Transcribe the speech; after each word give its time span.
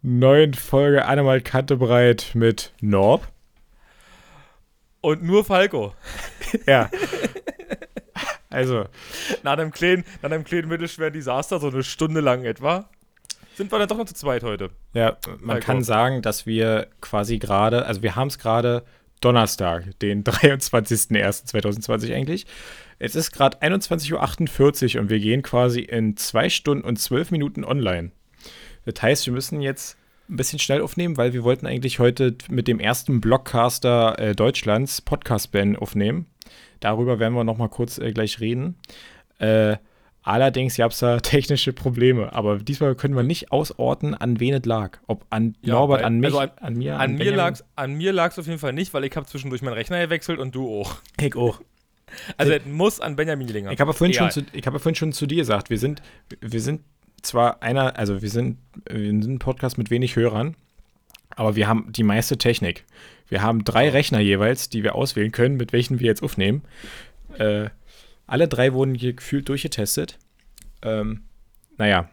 neuen 0.03 0.55
Folge 0.55 1.05
Animal 1.05 1.41
Kantebreit 1.41 2.31
mit 2.35 2.73
Norb. 2.81 3.27
Und 5.01 5.25
nur 5.25 5.45
Falco. 5.45 5.95
ja. 6.69 6.89
Also. 8.49 8.85
Nach 9.43 9.55
einem, 9.55 9.73
kleinen, 9.73 10.05
nach 10.23 10.31
einem 10.31 10.45
kleinen 10.45 10.69
mittelschweren 10.69 11.13
Desaster, 11.13 11.59
so 11.59 11.71
eine 11.71 11.83
Stunde 11.83 12.21
lang 12.21 12.45
etwa, 12.45 12.89
sind 13.57 13.73
wir 13.73 13.81
dann 13.81 13.89
doch 13.89 13.99
noch 13.99 14.05
zu 14.05 14.15
zweit 14.15 14.45
heute. 14.45 14.71
Ja, 14.95 15.17
man 15.41 15.57
Falco. 15.57 15.67
kann 15.67 15.83
sagen, 15.83 16.23
dass 16.23 16.47
wir 16.47 16.87
quasi 17.01 17.41
gerade, 17.41 17.85
also 17.85 18.01
wir 18.01 18.15
haben 18.15 18.29
es 18.29 18.39
gerade 18.39 18.85
Donnerstag, 19.25 19.99
den 20.01 20.25
23.01.2020 20.25 22.15
eigentlich. 22.15 22.47
Es 22.99 23.17
ist 23.17 23.33
gerade 23.33 23.59
21.48 23.63 24.95
Uhr 24.95 25.01
und 25.03 25.11
wir 25.11 25.19
gehen 25.19 25.43
quasi 25.43 25.81
in 25.81 26.17
zwei 26.17 26.49
Stunden 26.49 26.85
und 26.85 26.99
zwölf 26.99 27.31
Minuten 27.31 27.65
online. 27.65 28.13
Das 28.85 29.01
heißt, 29.03 29.27
wir 29.27 29.33
müssen 29.33 29.61
jetzt 29.61 29.97
ein 30.29 30.37
bisschen 30.37 30.59
schnell 30.59 30.81
aufnehmen, 30.81 31.17
weil 31.17 31.33
wir 31.33 31.45
wollten 31.45 31.67
eigentlich 31.67 31.99
heute 31.99 32.37
mit 32.49 32.69
dem 32.69 32.81
ersten 32.81 33.21
Blockcaster 33.21 34.19
äh, 34.19 34.35
Deutschlands 34.35 35.01
Podcast-Band 35.01 35.79
aufnehmen. 35.79 36.27
Darüber 36.81 37.19
werden 37.19 37.35
wir 37.35 37.45
noch 37.45 37.59
mal 37.59 37.69
kurz 37.69 37.99
äh, 37.99 38.13
gleich 38.13 38.41
reden. 38.41 38.77
Äh, 39.39 39.77
Allerdings 40.23 40.77
gab 40.77 40.93
es 40.93 40.99
da 40.99 41.21
technische 41.21 41.73
Probleme, 41.73 42.33
aber 42.33 42.59
diesmal 42.59 42.95
können 42.95 43.17
wir 43.17 43.23
nicht 43.23 43.51
ausorten, 43.51 44.15
an 44.15 44.39
wen 44.41 44.55
es 44.55 44.65
lag. 44.65 44.99
Ob 45.07 45.27
an 45.31 45.57
ja, 45.63 45.75
Norbert, 45.75 46.01
weil, 46.01 46.07
an 46.07 46.21
mich, 46.21 46.27
also 46.27 46.39
an, 46.39 46.51
an, 46.61 46.75
mir, 46.75 46.95
an, 46.95 47.01
an 47.01 47.17
mir 47.17 47.35
lag's, 47.35 47.65
An 47.75 47.95
mir 47.95 48.13
lag 48.13 48.31
es 48.31 48.39
auf 48.39 48.47
jeden 48.47 48.59
Fall 48.59 48.73
nicht, 48.73 48.95
weil 48.95 49.05
ich 49.05 49.17
habe 49.17 49.27
zwischendurch 49.27 49.63
meinen 49.63 49.75
Rechner 49.75 50.01
gewechselt 50.01 50.39
und 50.39 50.55
du 50.55 50.81
auch. 50.81 50.97
Ich 51.21 51.37
auch. 51.37 51.61
Also 52.37 52.53
es 52.53 52.67
muss 52.67 53.01
an 53.01 53.17
Benjamin 53.17 53.49
liegen. 53.49 53.71
Ich 53.71 53.81
habe 53.81 53.95
vorhin, 53.95 54.13
schon 54.13 54.31
zu, 54.31 54.43
hab 54.43 54.75
vorhin 54.75 54.95
schon 54.95 55.13
zu 55.13 55.25
dir 55.25 55.37
gesagt, 55.37 55.71
wir 55.71 55.79
sind, 55.79 56.03
wir 56.43 56.61
sind 56.61 56.83
zwar 57.23 57.63
einer, 57.63 57.97
also 57.97 58.21
wir 58.21 58.29
sind, 58.29 58.59
wir 58.87 58.99
sind 58.99 59.25
ein 59.25 59.39
Podcast 59.39 59.79
mit 59.79 59.89
wenig 59.89 60.15
Hörern, 60.15 60.55
aber 61.31 61.57
wir 61.57 61.69
haben 61.69 61.91
die 61.91 62.03
meiste 62.03 62.37
Technik. 62.37 62.85
Wir 63.29 63.41
haben 63.41 63.65
drei 63.65 63.89
Rechner 63.89 64.21
jeweils, 64.21 64.69
die 64.69 64.83
wir 64.83 64.95
auswählen 64.95 65.33
können, 65.33 65.57
mit 65.57 65.73
welchen 65.73 66.01
wir 66.01 66.07
jetzt 66.07 66.23
aufnehmen. 66.23 66.65
Äh, 67.39 67.71
alle 68.27 68.49
drei 68.49 68.73
wurden 68.73 68.97
gefühlt 68.97 69.49
durchgetestet. 69.49 70.19
Ähm, 70.83 71.23
naja, 71.79 72.09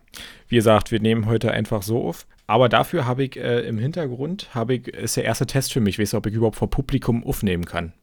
wie 0.47 0.55
gesagt, 0.55 0.91
wir 0.91 0.99
nehmen 0.99 1.25
heute 1.25 1.51
einfach 1.51 1.83
so 1.83 2.07
auf. 2.07 2.25
Aber 2.47 2.69
dafür 2.69 3.05
habe 3.05 3.23
ich 3.23 3.37
äh, 3.37 3.59
im 3.67 3.77
Hintergrund, 3.77 4.55
habe 4.55 4.75
ich, 4.75 4.87
ist 4.87 5.17
der 5.17 5.23
erste 5.23 5.45
Test 5.45 5.71
für 5.71 5.81
mich, 5.81 5.95
ich 5.95 5.99
weiß 5.99 6.15
ob 6.15 6.25
ich 6.25 6.33
überhaupt 6.33 6.55
vor 6.55 6.69
Publikum 6.69 7.23
aufnehmen 7.23 7.65
kann. 7.65 7.93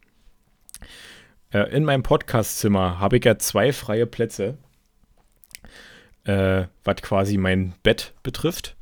Äh, 1.53 1.70
in 1.75 1.84
meinem 1.84 2.05
Podcastzimmer 2.05 3.00
habe 3.00 3.17
ich 3.17 3.25
ja 3.25 3.39
zwei 3.39 3.73
freie 3.73 4.06
Plätze, 4.06 4.56
äh, 6.25 6.64
was 6.84 6.97
quasi 7.03 7.39
mein 7.39 7.75
Bett 7.83 8.14
betrifft. 8.23 8.77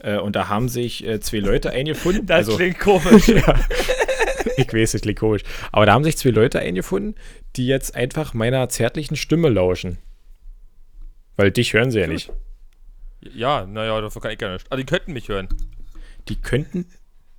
Äh, 0.00 0.18
und 0.18 0.34
da 0.34 0.48
haben 0.48 0.68
sich 0.68 1.06
äh, 1.06 1.20
zwei 1.20 1.38
Leute 1.38 1.70
eingefunden. 1.70 2.26
Das 2.26 2.48
also, 2.48 2.56
klingt 2.56 2.80
komisch. 2.80 3.28
ja. 3.28 3.54
ich 4.56 4.72
weiß, 4.72 4.94
es 4.94 5.02
klingt 5.02 5.20
komisch. 5.20 5.42
Aber 5.70 5.86
da 5.86 5.92
haben 5.92 6.04
sich 6.04 6.16
zwei 6.16 6.30
Leute 6.30 6.58
eingefunden, 6.58 7.14
die 7.54 7.66
jetzt 7.66 7.94
einfach 7.94 8.34
meiner 8.34 8.68
zärtlichen 8.68 9.16
Stimme 9.16 9.48
lauschen. 9.48 9.98
Weil 11.36 11.50
dich 11.50 11.72
hören 11.72 11.90
sie 11.90 12.00
ja 12.00 12.06
nicht. 12.06 12.32
Ja, 13.20 13.66
naja, 13.66 14.00
dafür 14.00 14.22
kann 14.22 14.32
ich 14.32 14.38
gar 14.38 14.52
nicht. 14.52 14.66
Aber 14.70 14.76
die 14.76 14.86
könnten 14.86 15.12
mich 15.12 15.28
hören. 15.28 15.48
Die 16.28 16.36
könnten, 16.36 16.86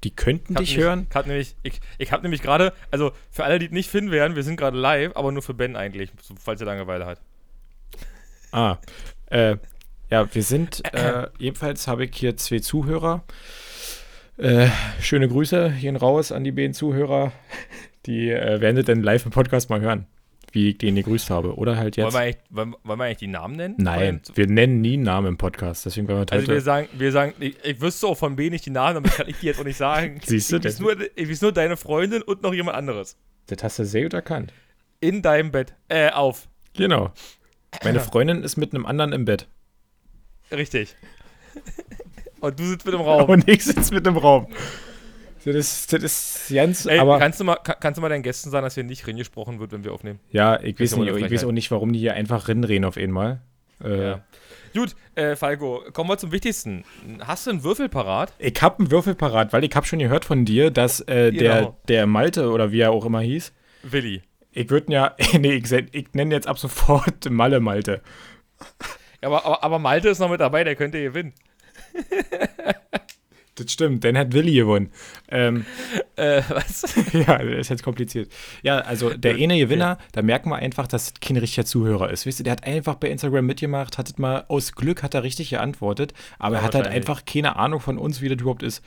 die 0.04 0.12
könnten 0.16 0.56
dich 0.56 0.72
nämlich, 0.72 0.86
hören? 0.86 1.08
Hab 1.14 1.28
nämlich, 1.28 1.56
ich 1.64 1.80
ich 1.98 2.12
habe 2.12 2.24
nämlich 2.24 2.42
gerade, 2.42 2.74
also 2.92 3.12
für 3.32 3.44
alle, 3.44 3.60
die 3.60 3.70
nicht 3.70 3.90
finden 3.90 4.12
werden, 4.12 4.36
wir 4.36 4.44
sind 4.44 4.58
gerade 4.58 4.78
live, 4.78 5.16
aber 5.16 5.32
nur 5.32 5.42
für 5.42 5.54
Ben 5.54 5.76
eigentlich, 5.76 6.12
falls 6.40 6.62
er 6.62 6.68
Langeweile 6.68 7.06
hat. 7.06 7.22
Ah, 8.52 8.78
äh, 9.28 9.58
ja, 10.10 10.34
wir 10.34 10.44
sind, 10.44 10.84
äh, 10.94 11.28
jedenfalls 11.40 11.88
habe 11.88 12.06
ich 12.06 12.16
hier 12.16 12.38
zwei 12.38 12.60
Zuhörer. 12.60 13.24
Äh, 14.38 14.68
schöne 15.02 15.28
Grüße 15.28 15.74
gehen 15.80 15.96
raus 15.96 16.32
an 16.32 16.44
die 16.44 16.52
beiden 16.52 16.74
Zuhörer. 16.74 17.32
Die 18.06 18.30
äh, 18.30 18.62
werden 18.62 18.84
dann 18.86 19.02
live 19.02 19.26
im 19.26 19.32
Podcast 19.32 19.70
mal 19.70 19.82
hören, 19.82 20.06
wie 20.56 20.70
ich 20.70 20.78
den 20.78 20.96
gegrüßt 20.96 21.30
habe. 21.30 21.56
Oder 21.56 21.78
halt 21.78 21.98
jetzt. 21.98 22.14
Wollen 22.14 22.34
wir, 22.34 22.36
wollen, 22.50 22.76
wollen 22.84 23.00
wir 23.00 23.06
eigentlich 23.06 23.18
die 23.18 23.28
Namen 23.28 23.56
nennen? 23.58 23.76
Nein, 23.78 24.22
wir 24.34 24.48
nennen 24.48 24.82
nie 24.82 24.98
Namen 24.98 25.28
im 25.28 25.38
Podcast. 25.38 25.86
Deswegen 25.86 26.08
wir 26.08 26.26
also 26.30 26.48
wir 26.48 26.62
sagen, 26.62 26.88
wir 26.94 27.12
sagen 27.12 27.34
ich, 27.40 27.58
ich 27.64 27.82
wüsste 27.82 28.08
auch 28.08 28.16
von 28.16 28.38
wem 28.38 28.54
ich 28.54 28.62
die 28.62 28.70
Namen, 28.72 28.96
damit 28.96 29.12
kann 29.12 29.28
ich 29.28 29.38
die 29.40 29.48
jetzt 29.48 29.60
auch 29.60 29.66
nicht 29.66 29.78
sagen. 29.78 30.20
Siehst 30.26 30.52
du? 30.52 30.58
Ich 30.58 30.64
weiß, 30.64 30.80
nur, 30.80 30.96
ich 31.16 31.30
weiß 31.30 31.42
nur 31.42 31.52
deine 31.52 31.78
Freundin 31.78 32.22
und 32.22 32.42
noch 32.42 32.54
jemand 32.54 32.78
anderes. 32.78 33.18
Das 33.48 33.62
hast 33.64 33.78
du 33.80 33.86
sehr 33.86 34.04
gut 34.04 34.14
erkannt. 34.14 34.54
In 35.02 35.22
deinem 35.22 35.52
Bett. 35.52 35.76
Äh, 35.90 36.10
auf. 36.10 36.48
Genau. 36.76 37.12
Meine 37.84 38.00
Freundin 38.02 38.42
ist 38.42 38.58
mit 38.58 38.74
einem 38.74 38.86
anderen 38.86 39.14
im 39.14 39.26
Bett. 39.26 39.48
Richtig. 40.52 40.96
Und 42.40 42.60
du 42.60 42.66
sitzt 42.66 42.86
mit 42.86 42.94
im 42.94 43.02
Raum. 43.02 43.30
Und 43.30 43.48
ich 43.50 43.64
sitze 43.64 43.94
mit 43.94 44.06
im 44.06 44.18
Raum. 44.18 44.48
Das 45.46 45.56
ist, 45.56 45.94
das 45.94 46.04
ist 46.04 46.54
ganz, 46.54 46.86
Ey, 46.88 46.98
aber. 46.98 47.20
Kannst 47.20 47.40
du, 47.40 47.44
mal, 47.44 47.56
kannst 47.56 47.98
du 47.98 48.02
mal 48.02 48.10
deinen 48.10 48.24
Gästen 48.24 48.50
sagen, 48.50 48.64
dass 48.64 48.74
hier 48.74 48.84
nicht 48.84 49.06
Rin 49.06 49.18
gesprochen 49.18 49.60
wird, 49.60 49.72
wenn 49.72 49.84
wir 49.84 49.94
aufnehmen? 49.94 50.20
Ja, 50.32 50.60
ich 50.60 50.80
weiß, 50.80 50.98
nicht, 50.98 51.16
ich 51.16 51.32
weiß 51.32 51.44
auch 51.44 51.52
nicht, 51.52 51.70
warum 51.70 51.94
die 51.94 52.00
hier 52.00 52.16
einfach 52.16 52.48
Rin 52.48 52.64
reden 52.64 52.84
auf 52.84 52.98
einmal. 52.98 53.42
Äh, 53.84 54.04
ja. 54.04 54.26
Gut, 54.74 54.96
äh, 55.14 55.36
Falco, 55.36 55.84
kommen 55.94 56.10
wir 56.10 56.18
zum 56.18 56.32
Wichtigsten. 56.32 56.84
Hast 57.20 57.46
du 57.46 57.52
einen 57.52 57.64
Würfel 57.64 57.90
parat? 57.90 58.34
Ich 58.40 58.60
habe 58.62 58.80
einen 58.80 58.92
Würfel 58.92 59.14
parat, 59.14 59.54
weil 59.54 59.64
ich 59.64 59.76
habe 59.76 59.86
schon 59.86 60.00
gehört 60.00 60.26
von 60.26 60.46
dir, 60.46 60.72
dass 60.72 61.02
äh, 61.02 61.32
genau. 61.32 61.40
der, 61.40 61.76
der 61.88 62.08
Malte 62.08 62.50
oder 62.50 62.72
wie 62.72 62.80
er 62.80 62.92
auch 62.92 63.06
immer 63.06 63.22
hieß. 63.22 63.54
Willi. 63.84 64.24
Ich 64.52 64.70
würde 64.70 64.92
ja, 64.92 65.16
nee, 65.40 65.54
ich, 65.54 65.72
ich 65.72 66.14
nenne 66.14 66.34
jetzt 66.34 66.48
ab 66.48 66.58
sofort 66.58 67.30
Malle 67.30 67.60
Malte. 67.60 68.02
Aber, 69.22 69.46
aber, 69.46 69.64
aber 69.64 69.80
Malte 69.80 70.10
ist 70.10 70.20
noch 70.20 70.30
mit 70.30 70.42
dabei, 70.42 70.64
der 70.64 70.76
könnte 70.76 71.02
gewinnen. 71.02 71.34
Das 73.56 73.72
stimmt, 73.72 74.04
dann 74.04 74.18
hat 74.18 74.34
Willi 74.34 74.54
gewonnen. 74.54 74.92
Ähm, 75.30 75.66
äh, 76.18 76.42
was? 76.50 76.84
ja, 77.14 77.38
das 77.38 77.60
ist 77.62 77.70
jetzt 77.70 77.84
kompliziert. 77.84 78.30
Ja, 78.64 78.80
also 78.80 79.12
der 79.12 79.36
eine 79.36 79.58
Gewinner, 79.58 79.98
da 80.12 80.22
merken 80.22 80.50
wir 80.50 80.58
einfach, 80.58 80.88
dass 80.88 81.14
kein 81.22 81.38
richtiger 81.38 81.66
Zuhörer 81.66 82.10
ist. 82.10 82.26
Wisst 82.26 82.42
ihr, 82.42 82.44
der 82.44 82.54
hat 82.54 82.68
einfach 82.68 82.96
bei 82.96 83.10
Instagram 83.10 83.46
mitgemacht, 83.46 83.98
hat 83.98 84.20
mal 84.20 84.44
aus 84.50 84.74
Glück 84.74 85.04
hat 85.04 85.14
er 85.14 85.24
richtig 85.24 85.52
geantwortet, 85.52 86.14
aber 86.38 86.56
ja, 86.56 86.62
er 86.62 86.66
hat 86.66 86.76
halt 86.76 86.88
einfach 86.88 87.24
keine 87.26 87.56
Ahnung 87.56 87.80
von 87.80 87.98
uns, 87.98 88.22
wie 88.22 88.28
das 88.28 88.40
überhaupt 88.40 88.64
ist. 88.64 88.84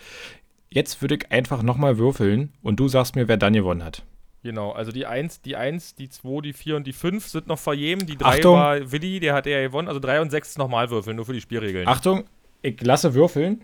Jetzt 0.71 1.01
würde 1.01 1.15
ich 1.15 1.33
einfach 1.33 1.63
nochmal 1.63 1.97
würfeln 1.97 2.53
und 2.63 2.79
du 2.79 2.89
sagst 2.89 3.17
mir, 3.17 3.27
wer 3.27 3.39
dann 3.39 3.55
gewonnen 3.55 3.83
hat. 3.83 4.03
Genau, 4.43 4.71
also 4.71 4.93
die 4.93 5.07
1, 5.07 5.43
die 5.43 5.57
1, 5.57 5.97
die 5.97 6.11
2, 6.11 6.43
die 6.43 6.53
4 6.53 6.77
und 6.77 6.87
die 6.87 6.93
5 6.93 7.27
sind 7.27 7.47
noch 7.49 7.59
vor 7.59 7.75
jedem. 7.75 8.07
Die 8.07 8.17
3 8.17 8.45
war 8.45 8.93
Willi, 8.93 9.19
der 9.19 9.35
hat 9.35 9.47
ja 9.47 9.61
gewonnen. 9.63 9.89
Also 9.89 9.99
3 9.99 10.21
und 10.21 10.31
6 10.31 10.59
nochmal 10.59 10.91
würfeln, 10.91 11.17
nur 11.17 11.27
für 11.27 11.33
die 11.33 11.41
Spielregeln. 11.41 11.89
Achtung, 11.89 12.25
ich 12.63 12.81
lasse 12.83 13.15
würfeln. 13.15 13.63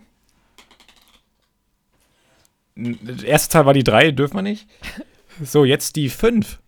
Das 2.76 3.22
erste 3.22 3.52
Teil 3.52 3.66
war 3.66 3.74
die 3.74 3.84
3, 3.84 4.10
dürfen 4.10 4.36
wir 4.36 4.42
nicht. 4.42 4.68
So, 5.42 5.64
jetzt 5.64 5.96
die 5.96 6.08
5. 6.08 6.58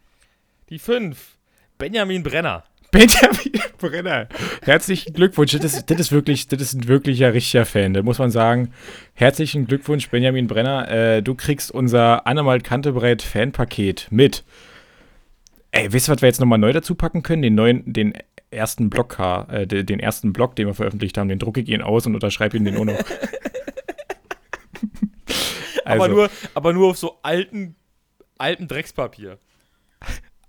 Die 0.71 0.79
5. 0.79 1.37
Benjamin 1.79 2.23
Brenner. 2.23 2.65
Benjamin 2.93 3.61
Brenner. 3.79 4.29
Herzlichen 4.63 5.13
Glückwunsch. 5.13 5.53
Das 5.53 5.75
ist, 5.75 5.91
das 5.91 5.99
ist 5.99 6.13
wirklich, 6.13 6.49
das 6.49 6.63
ist 6.63 6.75
ein 6.75 6.89
wirklicher, 6.89 7.35
richtiger 7.35 7.67
Fan. 7.67 7.93
Da 7.93 8.03
muss 8.03 8.19
man 8.19 8.31
sagen, 8.31 8.73
herzlichen 9.15 9.67
Glückwunsch, 9.67 10.09
Benjamin 10.09 10.47
Brenner. 10.47 10.89
Äh, 10.89 11.23
du 11.23 11.35
kriegst 11.35 11.73
unser 11.73 12.27
Annemalt 12.27 12.65
Kantebreit 12.65 13.23
Fanpaket 13.23 14.07
mit. 14.11 14.45
Ey, 15.73 15.93
wisst 15.93 16.09
ihr, 16.09 16.15
was 16.15 16.23
wir 16.23 16.29
jetzt 16.29 16.41
nochmal 16.41 16.59
neu 16.59 16.73
dazu 16.73 16.95
packen 16.95 17.23
können? 17.23 17.43
Den 17.43 17.55
neuen, 17.55 17.93
den 17.93 18.15
ersten 18.51 18.89
Block, 18.89 19.19
äh, 19.19 19.67
den 19.67 20.01
ersten 20.01 20.33
Block, 20.33 20.57
den 20.57 20.69
wir 20.69 20.75
veröffentlicht 20.75 21.19
haben, 21.19 21.29
den 21.29 21.41
drucke 21.41 21.61
ich 21.61 21.69
ihn 21.69 21.83
aus 21.83 22.07
und 22.07 22.15
unterschreibe 22.15 22.57
ihn 22.57 22.65
den 22.65 22.77
auch 22.77 22.85
noch. 22.85 22.99
also. 25.87 26.05
aber, 26.05 26.15
nur, 26.15 26.31
aber 26.55 26.73
nur 26.73 26.91
auf 26.91 26.99
so 26.99 27.19
alten, 27.23 27.77
alten 28.39 28.69
Dreckspapier. 28.69 29.39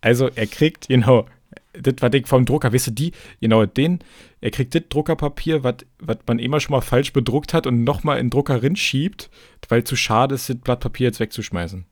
Also 0.02 0.30
er 0.36 0.48
kriegt, 0.48 0.88
genau, 0.88 1.25
das 1.74 1.95
war 2.00 2.13
ich 2.13 2.28
vom 2.28 2.45
Drucker, 2.45 2.74
weißt 2.74 2.88
du, 2.88 2.92
die, 2.92 3.12
genau, 3.42 3.66
den, 3.66 4.00
er 4.42 4.51
kriegt 4.51 4.75
das 4.75 4.84
Druckerpapier, 4.89 5.63
was 5.63 5.75
man 6.28 6.39
immer 6.39 6.60
schon 6.60 6.74
mal 6.74 6.81
falsch 6.81 7.13
bedruckt 7.13 7.54
hat 7.54 7.68
und 7.68 7.84
nochmal 7.84 8.19
in 8.19 8.25
den 8.25 8.30
Drucker 8.31 8.62
schiebt, 8.75 9.30
weil 9.69 9.84
zu 9.84 9.95
schade 9.95 10.36
ist, 10.36 10.50
das 10.50 10.57
Blatt 10.57 10.80
Papier 10.80 11.07
jetzt 11.07 11.19
wegzuschmeißen. 11.19 11.86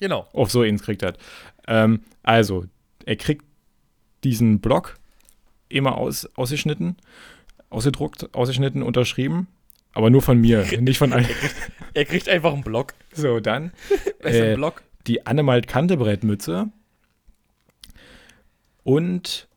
Genau. 0.00 0.28
Auf 0.32 0.50
so 0.50 0.64
ihn 0.64 0.78
kriegt 0.78 1.02
er. 1.02 1.14
Ähm, 1.66 2.00
also, 2.22 2.66
er 3.06 3.16
kriegt 3.16 3.44
diesen 4.24 4.60
Block 4.60 4.96
immer 5.68 5.96
aus, 5.96 6.26
ausgeschnitten, 6.36 6.96
ausgedruckt, 7.70 8.34
ausgeschnitten, 8.34 8.82
unterschrieben. 8.82 9.48
Aber 9.94 10.10
nur 10.10 10.22
von 10.22 10.40
mir, 10.40 10.66
nicht 10.80 10.98
von 10.98 11.12
allen. 11.12 11.24
Er 11.24 11.34
kriegt, 11.34 11.56
er 11.94 12.04
kriegt 12.04 12.28
einfach 12.28 12.52
einen 12.52 12.64
Block. 12.64 12.94
So, 13.12 13.40
dann 13.40 13.72
äh, 14.20 14.56
Block? 14.56 14.82
die 15.06 15.26
Annemalt 15.26 15.68
Kantebrettmütze 15.68 16.70
und 18.82 19.48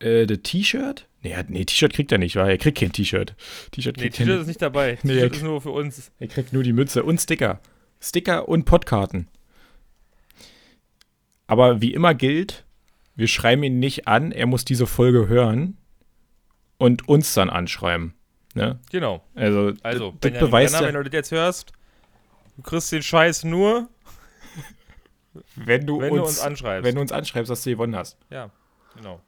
äh, 0.00 0.26
das 0.26 0.38
T-Shirt. 0.42 1.06
Nee, 1.22 1.36
nee 1.48 1.64
T-Shirt 1.64 1.92
kriegt 1.92 2.12
er 2.12 2.18
nicht, 2.18 2.36
weil 2.36 2.50
er 2.50 2.58
kriegt 2.58 2.78
kein 2.78 2.92
T-Shirt. 2.92 3.34
T-Shirt 3.70 3.96
nee, 3.98 4.10
T-Shirt 4.10 4.40
ist 4.40 4.46
nicht 4.48 4.62
dabei. 4.62 4.96
T-Shirt 4.96 5.36
ist 5.36 5.42
nur 5.42 5.60
für 5.60 5.70
uns. 5.70 6.10
Er 6.18 6.28
kriegt 6.28 6.52
nur 6.52 6.62
die 6.62 6.72
Mütze 6.72 7.04
und 7.04 7.20
Sticker. 7.20 7.60
Sticker 8.00 8.48
und 8.48 8.64
Podkarten. 8.64 9.28
Aber 11.46 11.80
wie 11.80 11.92
immer 11.92 12.14
gilt, 12.14 12.64
wir 13.16 13.28
schreiben 13.28 13.62
ihn 13.62 13.78
nicht 13.78 14.08
an, 14.08 14.32
er 14.32 14.46
muss 14.46 14.64
diese 14.64 14.86
Folge 14.86 15.28
hören 15.28 15.76
und 16.78 17.08
uns 17.08 17.34
dann 17.34 17.50
anschreiben. 17.50 18.14
Ne? 18.54 18.78
Genau. 18.90 19.22
Also, 19.34 19.72
Also, 19.82 20.10
das 20.10 20.20
Benjamin 20.20 20.48
beweist 20.48 20.72
Brenner, 20.74 20.86
ja, 20.88 20.94
wenn 20.94 21.02
du 21.02 21.10
das 21.10 21.12
jetzt 21.14 21.30
hörst, 21.30 21.72
du 22.56 22.62
kriegst 22.62 22.90
den 22.92 23.02
Scheiß 23.02 23.44
nur, 23.44 23.88
wenn 25.56 25.86
du, 25.86 26.00
wenn 26.00 26.10
uns, 26.12 26.20
du 26.20 26.26
uns 26.26 26.40
anschreibst. 26.40 26.84
wenn 26.84 26.94
du 26.94 27.00
uns 27.00 27.12
anschreibst, 27.12 27.50
dass 27.50 27.62
du 27.62 27.70
gewonnen 27.70 27.96
hast. 27.96 28.16
ja, 28.30 28.50
genau. 28.96 29.20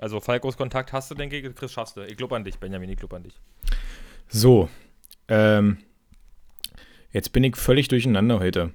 Also, 0.00 0.20
Falkos 0.20 0.56
Kontakt 0.56 0.92
hast 0.92 1.10
du, 1.10 1.16
denke 1.16 1.36
ich, 1.38 1.54
Chris 1.56 1.72
schaffst 1.72 1.96
du. 1.96 2.02
Ich 2.02 2.16
glaube 2.16 2.36
an 2.36 2.44
dich, 2.44 2.56
Benjamin, 2.58 2.88
ich 2.88 2.98
glaube 2.98 3.16
an 3.16 3.24
dich. 3.24 3.34
So, 4.28 4.68
ähm, 5.26 5.78
jetzt 7.10 7.32
bin 7.32 7.42
ich 7.42 7.56
völlig 7.56 7.88
durcheinander 7.88 8.38
heute. 8.38 8.72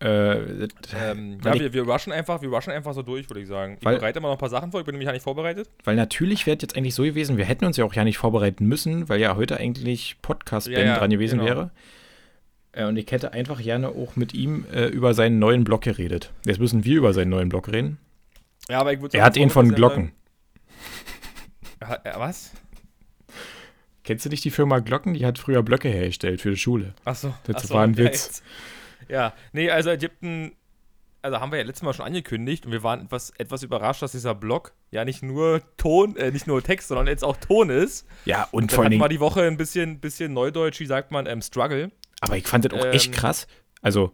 Äh, 0.00 0.68
Ähm, 0.94 1.38
ja, 1.44 1.54
wir, 1.54 1.72
wir 1.72 1.82
rushen 1.82 2.12
einfach, 2.12 2.40
wir 2.40 2.48
rushen 2.50 2.72
einfach 2.72 2.94
so 2.94 3.02
durch, 3.02 3.28
würde 3.28 3.40
ich 3.40 3.48
sagen. 3.48 3.76
Ich 3.80 3.84
Weil- 3.84 3.96
bereite 3.98 4.18
immer 4.20 4.28
noch 4.28 4.36
ein 4.36 4.38
paar 4.40 4.48
Sachen 4.48 4.70
vor, 4.70 4.78
ich 4.80 4.86
bin 4.86 4.94
nämlich 4.94 5.06
ja 5.06 5.12
nicht 5.12 5.22
vorbereitet. 5.24 5.68
weil 5.84 5.96
natürlich 5.96 6.46
wäre 6.46 6.56
es 6.56 6.62
jetzt 6.62 6.76
eigentlich 6.76 6.94
so 6.94 7.02
gewesen, 7.02 7.36
wir 7.36 7.44
hätten 7.44 7.64
uns 7.64 7.76
ja 7.76 7.84
auch 7.84 7.94
ja 7.94 8.04
nicht 8.04 8.18
vorbereiten 8.18 8.66
müssen, 8.66 9.08
weil 9.08 9.20
ja 9.20 9.34
heute 9.34 9.56
eigentlich 9.58 10.16
Podcast-Ben 10.22 10.74
Ja, 10.78 10.84
ja, 10.84 10.98
dran 10.98 11.10
gewesen 11.10 11.40
genau. 11.40 11.48
wäre. 11.50 11.70
Äh, 12.72 12.84
und 12.84 12.96
ich 12.96 13.10
hätte 13.10 13.32
einfach 13.32 13.60
gerne 13.60 13.88
auch 13.88 14.14
mit 14.14 14.34
ihm 14.34 14.66
äh, 14.72 14.86
über 14.86 15.14
seinen 15.14 15.40
neuen 15.40 15.64
Blog 15.64 15.82
geredet. 15.82 16.32
Jetzt 16.46 16.60
müssen 16.60 16.84
wir 16.84 16.96
über 16.98 17.12
seinen 17.12 17.30
neuen 17.30 17.48
Blog 17.48 17.66
reden. 17.72 17.98
Ja, 18.68 18.78
aber 18.80 18.92
ich 18.92 19.00
würde 19.00 19.18
Er 19.18 19.24
hat 19.24 19.36
ihn 19.36 19.50
von 19.50 19.72
Glocken. 19.74 20.12
Äh, 21.80 21.96
was? 22.16 22.52
Kennst 24.04 24.24
du 24.24 24.28
nicht 24.30 24.44
die 24.44 24.50
Firma 24.50 24.78
Glocken? 24.78 25.14
Die 25.14 25.26
hat 25.26 25.38
früher 25.38 25.62
Blöcke 25.62 25.88
hergestellt 25.88 26.40
für 26.40 26.50
die 26.50 26.56
Schule. 26.56 26.94
Achso. 27.04 27.34
Das 27.44 27.56
achso, 27.56 27.74
war 27.74 27.82
ein 27.84 27.96
Witz. 27.96 28.04
jetzt. 28.26 28.42
Ja, 29.08 29.34
nee, 29.52 29.70
also 29.70 29.90
ein, 29.90 30.52
also 31.22 31.40
haben 31.40 31.52
wir 31.52 31.58
ja 31.58 31.64
letztes 31.64 31.82
Mal 31.82 31.94
schon 31.94 32.06
angekündigt 32.06 32.66
und 32.66 32.72
wir 32.72 32.82
waren 32.82 33.04
etwas, 33.04 33.30
etwas 33.38 33.62
überrascht, 33.62 34.02
dass 34.02 34.12
dieser 34.12 34.34
Blog 34.34 34.72
ja 34.90 35.04
nicht 35.04 35.22
nur 35.22 35.62
Ton, 35.76 36.16
äh, 36.16 36.30
nicht 36.30 36.46
nur 36.46 36.62
Text, 36.62 36.88
sondern 36.88 37.06
jetzt 37.06 37.24
auch 37.24 37.36
Ton 37.36 37.70
ist. 37.70 38.06
Ja, 38.24 38.48
und 38.50 38.72
vor 38.72 38.88
Dingen, 38.88 39.02
wir 39.02 39.08
die 39.08 39.20
Woche 39.20 39.42
ein 39.42 39.56
bisschen, 39.56 40.00
bisschen 40.00 40.32
Neudeutsch, 40.32 40.80
wie 40.80 40.86
sagt 40.86 41.10
man, 41.10 41.26
ähm, 41.26 41.42
Struggle. 41.42 41.90
aber 42.20 42.36
ich 42.36 42.46
fand 42.46 42.64
das 42.64 42.72
auch 42.72 42.86
echt 42.86 43.08
ähm, 43.08 43.12
krass. 43.12 43.46
Also, 43.82 44.12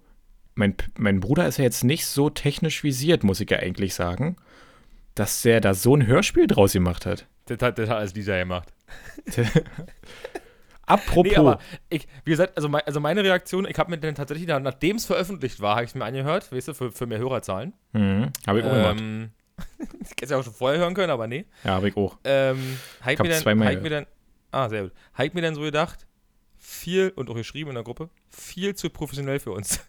mein, 0.55 0.75
mein 0.97 1.21
Bruder 1.21 1.47
ist 1.47 1.59
ja 1.59 1.65
jetzt 1.65 1.85
nicht 1.85 2.07
so 2.07 2.31
technisch 2.31 2.85
visiert, 2.85 3.25
muss 3.25 3.41
ich 3.41 3.51
ja 3.51 3.59
eigentlich 3.59 3.95
sagen, 3.95 4.37
dass 5.15 5.43
der 5.43 5.61
da 5.61 5.75
so 5.75 5.97
ein 5.97 6.07
Hörspiel 6.07 6.47
draus 6.47 6.73
gemacht 6.73 7.07
hat. 7.07 7.27
Das 7.47 7.59
hat, 7.61 7.79
das 7.79 7.89
hat 7.89 7.99
alles 7.99 8.15
Lisa 8.15 8.39
gemacht. 8.39 8.73
Apropos, 10.87 11.25
Nee, 11.25 11.37
aber 11.37 11.59
ich, 11.89 12.07
wie 12.25 12.31
gesagt, 12.31 12.57
also, 12.57 12.69
mein, 12.69 12.83
also 12.83 13.01
meine 13.01 13.23
Reaktion, 13.23 13.67
ich 13.67 13.79
habe 13.79 13.91
mir 13.91 13.99
dann 13.99 14.15
tatsächlich, 14.15 14.47
nachdem 14.47 14.97
es 14.97 15.07
veröffentlicht 15.07 15.61
war, 15.61 15.77
habe 15.77 15.85
ich 15.85 15.91
es 15.91 15.95
mir 15.95 16.05
angehört, 16.05 16.53
weißt 16.53 16.69
du, 16.69 16.75
für, 16.75 16.93
für 16.93 17.07
mehr 17.07 17.19
Hörerzahlen. 17.19 17.73
mhm, 17.93 18.31
habe 18.47 18.61
ich 18.61 18.65
auch 18.65 18.73
gemacht. 18.73 19.01
Ähm, 19.01 19.31
ich 19.79 20.11
hätte 20.11 20.25
es 20.25 20.31
ja 20.31 20.39
auch 20.39 20.45
schon 20.45 20.53
vorher 20.53 20.81
hören 20.81 20.95
können, 20.95 21.11
aber 21.11 21.27
nee. 21.27 21.47
Ja, 21.63 21.73
habe 21.73 21.89
ich 21.89 21.97
auch. 21.97 22.19
Ähm, 22.25 22.79
Heik 23.05 23.19
hab 23.19 23.27
mir 23.27 23.33
dann, 23.33 23.43
zweimal 23.43 23.69
Heik 23.69 23.83
mir 23.83 23.91
dann, 23.91 24.07
ah, 24.51 24.69
sehr 24.69 24.83
gut. 24.85 24.93
Heik 25.17 25.35
mir 25.35 25.43
dann 25.43 25.55
so 25.55 25.61
gedacht, 25.61 26.07
viel, 26.59 27.13
und 27.15 27.31
auch 27.31 27.35
geschrieben 27.35 27.71
in 27.71 27.75
der 27.75 27.85
Gruppe, 27.85 28.11
viel 28.29 28.75
zu 28.75 28.91
professionell 28.91 29.39
für 29.39 29.53
uns. 29.53 29.81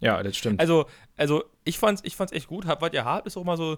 Ja, 0.00 0.22
das 0.22 0.36
stimmt. 0.36 0.60
Also, 0.60 0.86
also 1.16 1.44
ich 1.64 1.78
fand's, 1.78 2.02
ich 2.04 2.16
fand's 2.16 2.32
echt 2.32 2.46
gut. 2.46 2.66
Hab, 2.66 2.80
was 2.80 2.92
ihr 2.92 3.04
habt, 3.04 3.26
ist 3.26 3.36
auch 3.36 3.44
mal 3.44 3.56
so, 3.56 3.76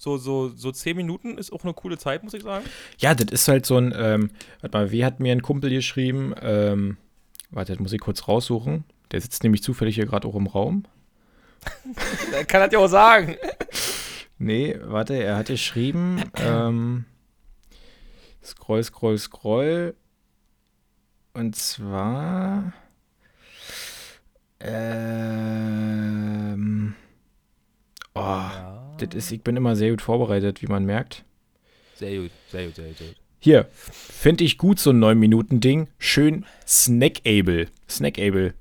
so, 0.00 0.16
so, 0.16 0.48
so 0.48 0.72
zehn 0.72 0.96
Minuten 0.96 1.36
ist 1.36 1.52
auch 1.52 1.62
eine 1.62 1.74
coole 1.74 1.98
Zeit, 1.98 2.22
muss 2.24 2.32
ich 2.32 2.42
sagen. 2.42 2.64
Ja, 2.98 3.14
das 3.14 3.30
ist 3.30 3.48
halt 3.48 3.66
so 3.66 3.76
ein, 3.76 3.92
ähm, 3.94 4.30
warte 4.62 4.78
mal, 4.78 4.90
wie 4.92 5.04
hat 5.04 5.20
mir 5.20 5.30
ein 5.30 5.42
Kumpel 5.42 5.68
geschrieben, 5.68 6.34
ähm, 6.40 6.96
warte, 7.50 7.72
das 7.72 7.80
muss 7.80 7.92
ich 7.92 8.00
kurz 8.00 8.26
raussuchen. 8.26 8.84
Der 9.12 9.20
sitzt 9.20 9.42
nämlich 9.42 9.62
zufällig 9.62 9.96
hier 9.96 10.06
gerade 10.06 10.26
auch 10.26 10.36
im 10.36 10.46
Raum. 10.46 10.84
Er 12.32 12.46
kann 12.46 12.62
das 12.62 12.72
ja 12.72 12.78
auch 12.78 12.88
sagen. 12.88 13.36
Nee, 14.42 14.78
warte, 14.82 15.22
er 15.22 15.36
hat 15.36 15.48
geschrieben, 15.48 16.22
ähm, 16.36 17.04
scroll, 18.42 18.82
scroll, 18.82 19.18
scroll. 19.18 19.94
Und 21.34 21.56
zwar, 21.56 22.72
ähm, 24.60 25.74
oh, 28.14 28.20
Ja. 28.20 28.79
Das 29.02 29.14
ist, 29.14 29.32
ich 29.32 29.42
bin 29.42 29.56
immer 29.56 29.76
sehr 29.76 29.90
gut 29.90 30.02
vorbereitet, 30.02 30.62
wie 30.62 30.66
man 30.66 30.84
merkt. 30.84 31.24
Sehr 31.96 32.20
gut, 32.22 32.30
sehr 32.50 32.66
gut, 32.66 32.76
sehr 32.76 32.88
gut. 32.88 32.96
Sehr 32.98 33.08
gut. 33.08 33.16
Hier, 33.42 33.68
finde 33.72 34.44
ich 34.44 34.58
gut, 34.58 34.78
so 34.78 34.90
ein 34.90 35.02
9-Minuten-Ding. 35.02 35.88
Schön 35.98 36.44
Snackable. 36.66 37.68
Snackable. 37.88 38.52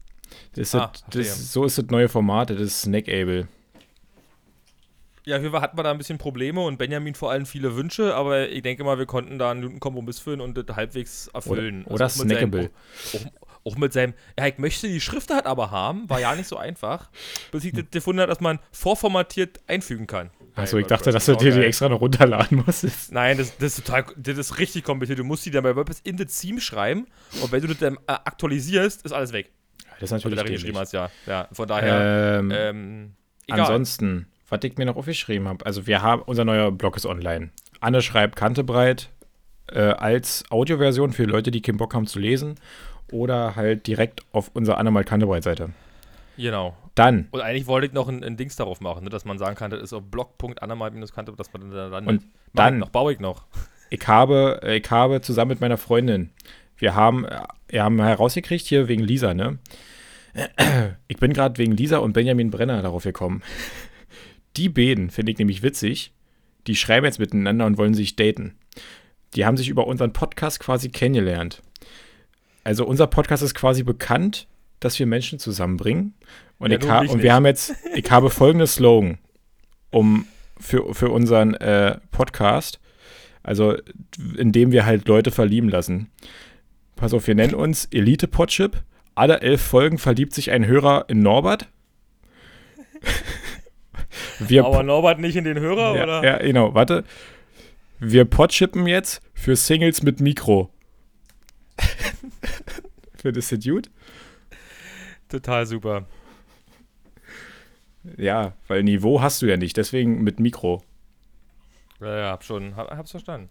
Das 0.53 0.59
ist 0.69 0.75
Ah, 0.75 0.87
das, 0.91 1.01
verstehe. 1.01 1.21
das, 1.23 1.51
so 1.53 1.65
ist 1.65 1.77
das 1.77 1.85
neue 1.87 2.07
Format, 2.09 2.49
das 2.49 2.59
ist 2.61 2.81
Snackable. 2.83 3.47
Ja, 5.25 5.39
Fall 5.51 5.61
hatten 5.61 5.77
wir 5.77 5.83
da 5.83 5.91
ein 5.91 5.97
bisschen 5.97 6.17
Probleme 6.17 6.61
und 6.61 6.77
Benjamin 6.77 7.13
vor 7.13 7.29
allem 7.31 7.45
viele 7.45 7.75
Wünsche, 7.75 8.15
aber 8.15 8.49
ich 8.49 8.63
denke 8.63 8.83
mal, 8.83 8.97
wir 8.97 9.05
konnten 9.05 9.37
da 9.37 9.51
einen 9.51 9.61
guten 9.61 9.79
Kompromiss 9.79 10.19
finden 10.19 10.41
und 10.41 10.57
das 10.57 10.75
halbwegs 10.75 11.27
erfüllen. 11.27 11.83
Oder- 11.85 11.95
oder 11.95 12.09
seinem- 12.09 12.29
snackable. 12.29 12.69
Auch, 13.13 13.19
auch, 13.41 13.48
auch 13.65 13.75
mit 13.75 13.93
seinem, 13.93 14.13
ja, 14.37 14.47
ich 14.47 14.57
möchte 14.57 14.87
die 14.87 15.01
Schriftart 15.01 15.45
aber 15.45 15.71
haben, 15.71 16.09
war 16.09 16.19
ja 16.19 16.35
nicht 16.35 16.47
so 16.47 16.57
einfach, 16.57 17.09
bis 17.51 17.63
ich 17.65 17.73
das 17.73 17.85
gefunden 17.91 18.21
habe, 18.21 18.29
dass 18.29 18.39
man 18.39 18.59
vorformatiert 18.71 19.59
einfügen 19.67 20.07
kann. 20.07 20.29
Achso, 20.55 20.77
ich 20.77 20.87
dachte, 20.87 21.11
dass 21.11 21.25
du 21.25 21.35
dir 21.35 21.53
die 21.53 21.63
extra 21.63 21.87
noch 21.89 22.01
runterladen 22.01 22.63
musstest. 22.65 23.11
Nein, 23.11 23.37
das, 23.37 23.55
das 23.57 23.77
ist 23.77 23.85
total, 23.85 24.05
das 24.17 24.37
ist 24.37 24.57
richtig 24.57 24.83
kompliziert. 24.83 25.19
Du 25.19 25.23
musst 25.23 25.45
die 25.45 25.51
dann 25.51 25.63
bei 25.63 25.75
WordPress 25.75 26.01
in 26.03 26.17
das 26.17 26.37
Theme 26.39 26.59
schreiben 26.59 27.07
und 27.41 27.51
wenn 27.51 27.61
du 27.61 27.67
das 27.67 27.77
dann 27.77 27.95
äh, 28.07 28.13
aktualisierst, 28.13 29.05
ist 29.05 29.11
alles 29.11 29.31
weg. 29.31 29.51
Das 29.99 30.07
ist 30.09 30.11
natürlich 30.11 30.37
da 30.39 30.43
geschrieben 30.45 30.77
hast, 30.77 30.93
ja. 30.93 31.09
Ja, 31.27 31.47
von 31.51 31.67
daher, 31.67 32.39
Ähm, 32.39 32.51
ähm, 32.53 33.11
egal. 33.47 33.61
ansonsten, 33.61 34.27
was 34.49 34.59
ich 34.63 34.77
mir 34.77 34.85
noch 34.85 34.95
aufgeschrieben 34.95 35.47
habe, 35.47 35.65
also 35.65 35.87
wir 35.87 36.01
haben, 36.01 36.21
unser 36.23 36.45
neuer 36.45 36.71
Blog 36.71 36.95
ist 36.97 37.05
online. 37.05 37.51
Anne 37.81 38.01
schreibt 38.01 38.35
Kantebreit 38.35 39.09
äh, 39.71 39.79
als 39.79 40.43
Audioversion 40.49 41.11
für 41.13 41.25
Leute, 41.25 41.51
die 41.51 41.61
keinen 41.61 41.77
Bock 41.77 41.93
haben 41.93 42.07
zu 42.07 42.19
lesen 42.19 42.55
oder 43.11 43.55
halt 43.55 43.87
direkt 43.87 44.21
auf 44.31 44.51
unserer 44.53 44.77
Anne 44.77 44.91
mal 44.91 45.03
Kantebreit-Seite. 45.03 45.69
Genau. 46.37 46.75
Dann, 46.95 47.27
Und 47.31 47.41
eigentlich 47.41 47.67
wollte 47.67 47.87
ich 47.87 47.93
noch 47.93 48.07
ein, 48.09 48.23
ein 48.23 48.35
Dings 48.37 48.55
darauf 48.55 48.81
machen, 48.81 49.03
ne, 49.05 49.09
dass 49.09 49.25
man 49.25 49.37
sagen 49.37 49.55
kann, 49.55 49.71
das 49.71 49.81
ist 49.81 49.93
auf 49.93 50.03
blog.annamal-kante, 50.03 51.33
dass 51.33 51.53
man 51.53 51.71
dann 51.71 51.91
landet. 51.91 52.09
Und 52.09 52.23
dann- 52.53 52.75
ich 52.75 52.79
noch, 52.79 52.89
baue 52.89 53.13
ich 53.13 53.19
noch. 53.19 53.45
ich 53.89 54.07
habe, 54.07 54.59
ich 54.65 54.89
habe 54.89 55.21
zusammen 55.21 55.49
mit 55.49 55.61
meiner 55.61 55.77
Freundin, 55.77 56.31
wir 56.77 56.95
haben, 56.95 57.25
wir 57.67 57.83
haben 57.83 58.01
herausgekriegt 58.01 58.65
hier 58.65 58.87
wegen 58.87 59.03
Lisa, 59.03 59.33
ne? 59.33 59.59
Ich 61.07 61.17
bin 61.17 61.33
gerade 61.33 61.57
wegen 61.57 61.73
Lisa 61.75 61.97
und 61.97 62.13
Benjamin 62.13 62.51
Brenner 62.51 62.81
darauf 62.81 63.03
gekommen. 63.03 63.41
Die 64.57 64.69
beiden 64.69 65.09
finde 65.09 65.31
ich 65.31 65.37
nämlich 65.37 65.61
witzig. 65.63 66.13
Die 66.67 66.75
schreiben 66.75 67.05
jetzt 67.05 67.19
miteinander 67.19 67.65
und 67.65 67.77
wollen 67.77 67.93
sich 67.93 68.15
daten. 68.15 68.55
Die 69.35 69.45
haben 69.45 69.57
sich 69.57 69.69
über 69.69 69.87
unseren 69.87 70.13
Podcast 70.13 70.59
quasi 70.59 70.89
kennengelernt. 70.89 71.61
Also 72.69 72.85
unser 72.85 73.07
Podcast 73.07 73.41
ist 73.41 73.55
quasi 73.55 73.81
bekannt, 73.81 74.45
dass 74.79 74.99
wir 74.99 75.07
Menschen 75.07 75.39
zusammenbringen. 75.39 76.13
Und, 76.59 76.69
Ja, 76.69 76.77
ich 76.77 76.87
ha 76.87 76.99
und 76.99 77.07
nicht. 77.07 77.23
wir 77.23 77.33
haben 77.33 77.47
jetzt, 77.47 77.73
ich 77.95 78.11
habe 78.11 78.29
folgendes 78.29 78.75
Slogan, 78.75 79.17
um 79.89 80.27
für, 80.59 80.93
für 80.93 81.09
unseren 81.09 81.55
äh, 81.55 81.97
Podcast. 82.11 82.79
Also, 83.41 83.75
indem 84.37 84.71
wir 84.71 84.85
halt 84.85 85.07
Leute 85.07 85.31
verlieben 85.31 85.67
lassen. 85.67 86.11
Pass 86.95 87.11
auf, 87.15 87.25
wir 87.25 87.33
nennen 87.33 87.55
uns 87.55 87.85
Elite 87.85 88.27
Podchip. 88.27 88.83
Alle 89.15 89.41
elf 89.41 89.63
Folgen 89.63 89.97
verliebt 89.97 90.35
sich 90.35 90.51
ein 90.51 90.67
Hörer 90.67 91.05
in 91.07 91.23
Norbert. 91.23 91.69
wir 94.37 94.63
Aber 94.63 94.83
Norbert 94.83 95.17
nicht 95.17 95.37
in 95.37 95.45
den 95.45 95.57
Hörer, 95.57 95.95
ja, 95.95 96.03
oder? 96.03 96.23
ja, 96.23 96.37
genau, 96.37 96.75
warte. 96.75 97.03
Wir 97.97 98.25
podschippen 98.25 98.85
jetzt 98.85 99.23
für 99.33 99.55
Singles 99.55 100.03
mit 100.03 100.19
Mikro. 100.19 100.69
Findest 103.15 103.51
du 103.51 103.57
das 103.57 103.65
gut? 103.65 103.89
Total 105.27 105.65
super. 105.65 106.05
Ja, 108.17 108.53
weil 108.67 108.83
Niveau 108.83 109.21
hast 109.21 109.41
du 109.41 109.45
ja 109.45 109.57
nicht, 109.57 109.77
deswegen 109.77 110.23
mit 110.23 110.39
Mikro. 110.39 110.83
Ja, 111.99 112.17
ja, 112.17 112.31
hab 112.31 112.43
schon, 112.43 112.75
hab, 112.75 112.89
hab's 112.91 113.11
verstanden. 113.11 113.49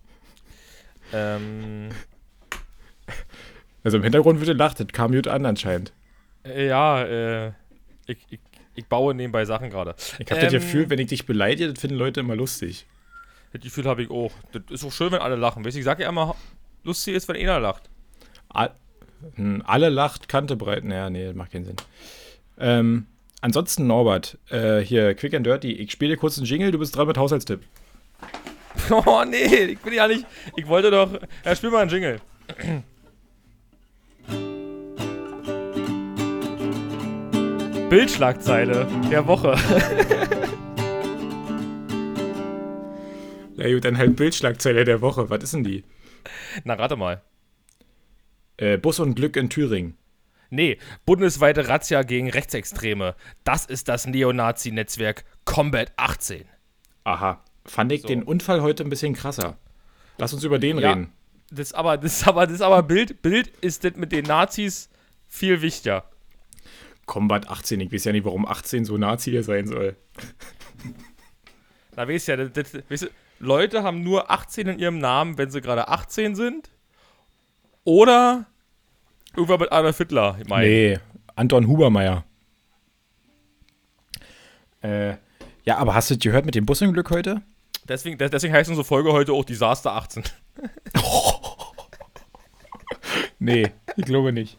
Ähm, 1.12 1.90
Also 3.84 3.98
im 3.98 4.02
Hintergrund 4.02 4.40
wird 4.40 4.48
gelacht, 4.48 4.80
das 4.80 4.88
kam 4.88 5.12
gut 5.12 5.28
an 5.28 5.46
anscheinend. 5.46 5.92
äh, 6.44 6.66
ja, 6.66 7.02
äh, 7.04 7.52
ich, 8.06 8.18
ich, 8.30 8.40
ich 8.74 8.86
baue 8.86 9.14
nebenbei 9.14 9.44
Sachen 9.44 9.70
gerade. 9.70 9.94
Ich 10.18 10.30
habe 10.30 10.40
das 10.40 10.52
Ähm, 10.52 10.60
Gefühl, 10.60 10.90
wenn 10.90 10.98
ich 10.98 11.08
dich 11.08 11.26
beleidige, 11.26 11.72
das 11.72 11.80
finden 11.80 11.96
Leute 11.96 12.20
immer 12.20 12.36
lustig. 12.36 12.86
Das 13.52 13.62
Gefühl 13.62 13.84
habe 13.86 14.02
ich 14.02 14.10
auch. 14.10 14.32
Das 14.52 14.62
ist 14.70 14.84
auch 14.84 14.92
schön, 14.92 15.12
wenn 15.12 15.20
alle 15.20 15.36
lachen. 15.36 15.64
Weißt 15.64 15.74
du, 15.76 15.78
ich 15.78 15.84
sage 15.84 16.02
ja 16.02 16.08
immer, 16.08 16.34
lustig 16.84 17.14
ist, 17.14 17.28
wenn 17.28 17.36
einer 17.36 17.60
lacht. 17.60 17.88
All, 18.48 18.70
hm, 19.34 19.62
alle 19.66 19.88
lacht, 19.88 20.28
Kante 20.28 20.56
breit. 20.56 20.84
Naja, 20.84 21.10
nee, 21.10 21.32
macht 21.32 21.52
keinen 21.52 21.64
Sinn. 21.64 21.76
Ähm, 22.58 23.06
ansonsten, 23.40 23.86
Norbert, 23.86 24.38
äh, 24.50 24.80
hier, 24.80 25.14
Quick 25.14 25.34
and 25.34 25.46
Dirty. 25.46 25.72
Ich 25.72 25.92
spiele 25.92 26.14
dir 26.14 26.20
kurz 26.20 26.38
einen 26.38 26.46
Jingle, 26.46 26.70
du 26.70 26.78
bist 26.78 26.96
dran 26.96 27.06
mit 27.06 27.18
Haushaltstipp. 27.18 27.62
Oh 28.90 29.24
nee, 29.28 29.64
ich 29.64 29.78
bin 29.80 29.92
ja 29.92 30.06
nicht. 30.06 30.24
Ich 30.56 30.66
wollte 30.68 30.90
doch. 30.92 31.10
Ja, 31.44 31.56
spiel 31.56 31.70
mal 31.70 31.80
einen 31.82 31.90
Jingle. 31.90 32.20
Bildschlagzeile 37.90 38.86
der 39.10 39.26
Woche. 39.26 39.56
Ja 43.58 43.68
gut, 43.74 43.84
dann 43.84 43.98
halt 43.98 44.14
Bildschlagzeile 44.14 44.84
der 44.84 45.00
Woche. 45.00 45.30
Was 45.30 45.42
ist 45.42 45.52
denn 45.52 45.64
die? 45.64 45.82
Na, 46.62 46.74
rate 46.74 46.94
mal. 46.94 47.22
Äh, 48.58 48.76
Bus 48.76 49.00
und 49.00 49.14
Glück 49.14 49.36
in 49.36 49.48
Thüringen. 49.48 49.96
Nee, 50.50 50.78
bundesweite 51.04 51.68
Razzia 51.68 52.02
gegen 52.02 52.30
Rechtsextreme. 52.30 53.14
Das 53.44 53.66
ist 53.66 53.88
das 53.88 54.06
Neonazi-Netzwerk 54.06 55.24
Combat 55.44 55.92
18. 55.96 56.44
Aha. 57.04 57.42
Fand 57.66 57.92
ich 57.92 58.02
So. 58.02 58.08
den 58.08 58.22
Unfall 58.22 58.62
heute 58.62 58.82
ein 58.84 58.90
bisschen 58.90 59.14
krasser. 59.14 59.58
Lass 60.16 60.32
uns 60.32 60.44
über 60.44 60.58
den 60.58 60.78
Ja. 60.78 60.90
reden. 60.92 61.12
Das 61.50 61.72
aber, 61.72 61.96
das 61.96 62.26
aber, 62.26 62.46
das 62.46 62.60
aber 62.60 62.82
Bild, 62.82 63.22
Bild 63.22 63.48
ist 63.60 63.84
das 63.84 63.94
mit 63.96 64.12
den 64.12 64.24
Nazis 64.24 64.90
viel 65.28 65.62
wichtiger. 65.62 66.04
Combat 67.06 67.48
18. 67.48 67.80
Ich 67.80 67.92
weiß 67.92 68.04
ja 68.04 68.12
nicht, 68.12 68.24
warum 68.24 68.46
18 68.46 68.84
so 68.84 68.98
Nazi 68.98 69.30
hier 69.30 69.42
sein 69.42 69.66
soll. 69.66 69.96
Da 71.94 72.06
weißt 72.08 72.28
du 72.28 72.32
ja, 72.32 72.36
das, 72.48 72.52
das, 72.72 72.82
weißt 72.90 73.10
Leute 73.40 73.82
haben 73.82 74.02
nur 74.02 74.30
18 74.30 74.66
in 74.66 74.78
ihrem 74.78 74.98
Namen, 74.98 75.38
wenn 75.38 75.50
sie 75.50 75.60
gerade 75.60 75.88
18 75.88 76.34
sind. 76.34 76.70
Oder 77.88 78.44
irgendwann 79.34 79.60
mit 79.60 79.72
Adolf 79.72 79.96
Hitler. 79.96 80.36
Ich 80.42 80.46
meine, 80.46 80.66
Nee, 80.68 80.98
Anton 81.36 81.66
Hubermeier. 81.66 82.22
Äh, 84.82 85.14
ja, 85.64 85.78
aber 85.78 85.94
hast 85.94 86.10
du 86.10 86.14
das 86.14 86.22
gehört 86.22 86.44
mit 86.44 86.54
dem 86.54 86.66
Busunglück 86.66 87.08
heute? 87.10 87.40
deswegen, 87.88 88.18
deswegen 88.18 88.52
heißt 88.52 88.68
unsere 88.68 88.84
Folge 88.84 89.10
heute 89.12 89.32
auch 89.32 89.44
Disaster 89.46 89.92
18. 89.94 90.22
Nee, 93.40 93.70
ich 93.96 94.04
glaube 94.04 94.32
nicht. 94.32 94.58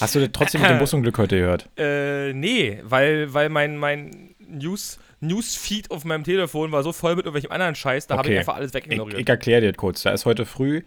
Hast 0.00 0.14
du 0.14 0.20
das 0.20 0.28
trotzdem 0.32 0.60
mit 0.60 0.68
dem 0.70 0.78
Busunglück 0.78 1.16
heute 1.18 1.38
gehört? 1.38 1.68
Äh, 1.78 2.34
nee, 2.34 2.78
weil, 2.84 3.32
weil 3.32 3.48
mein, 3.48 3.78
mein 3.78 4.34
News, 4.38 4.98
Newsfeed 5.20 5.90
auf 5.90 6.04
meinem 6.04 6.24
Telefon 6.24 6.70
war 6.70 6.82
so 6.82 6.92
voll 6.92 7.16
mit 7.16 7.24
irgendwelchem 7.24 7.50
anderen 7.50 7.74
Scheiß, 7.74 8.06
da 8.06 8.18
habe 8.18 8.28
ich 8.28 8.32
Okay. 8.32 8.38
einfach 8.40 8.54
alles 8.56 8.70
Ich, 8.70 8.74
wegignoriert. 8.74 9.18
ich 9.18 9.28
erkläre 9.28 9.62
dir 9.62 9.72
das 9.72 9.78
kurz. 9.78 10.02
Da 10.02 10.10
ist 10.10 10.26
heute 10.26 10.44
früh 10.44 10.82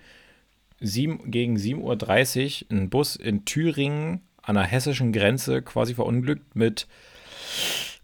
sieben, 0.81 1.31
gegen 1.31 1.55
7.30 1.57 2.65
Uhr 2.65 2.71
ein 2.71 2.89
Bus 2.89 3.15
in 3.15 3.45
Thüringen 3.45 4.21
an 4.41 4.55
der 4.55 4.63
hessischen 4.63 5.13
Grenze 5.13 5.61
quasi 5.61 5.93
verunglückt 5.93 6.55
mit, 6.55 6.87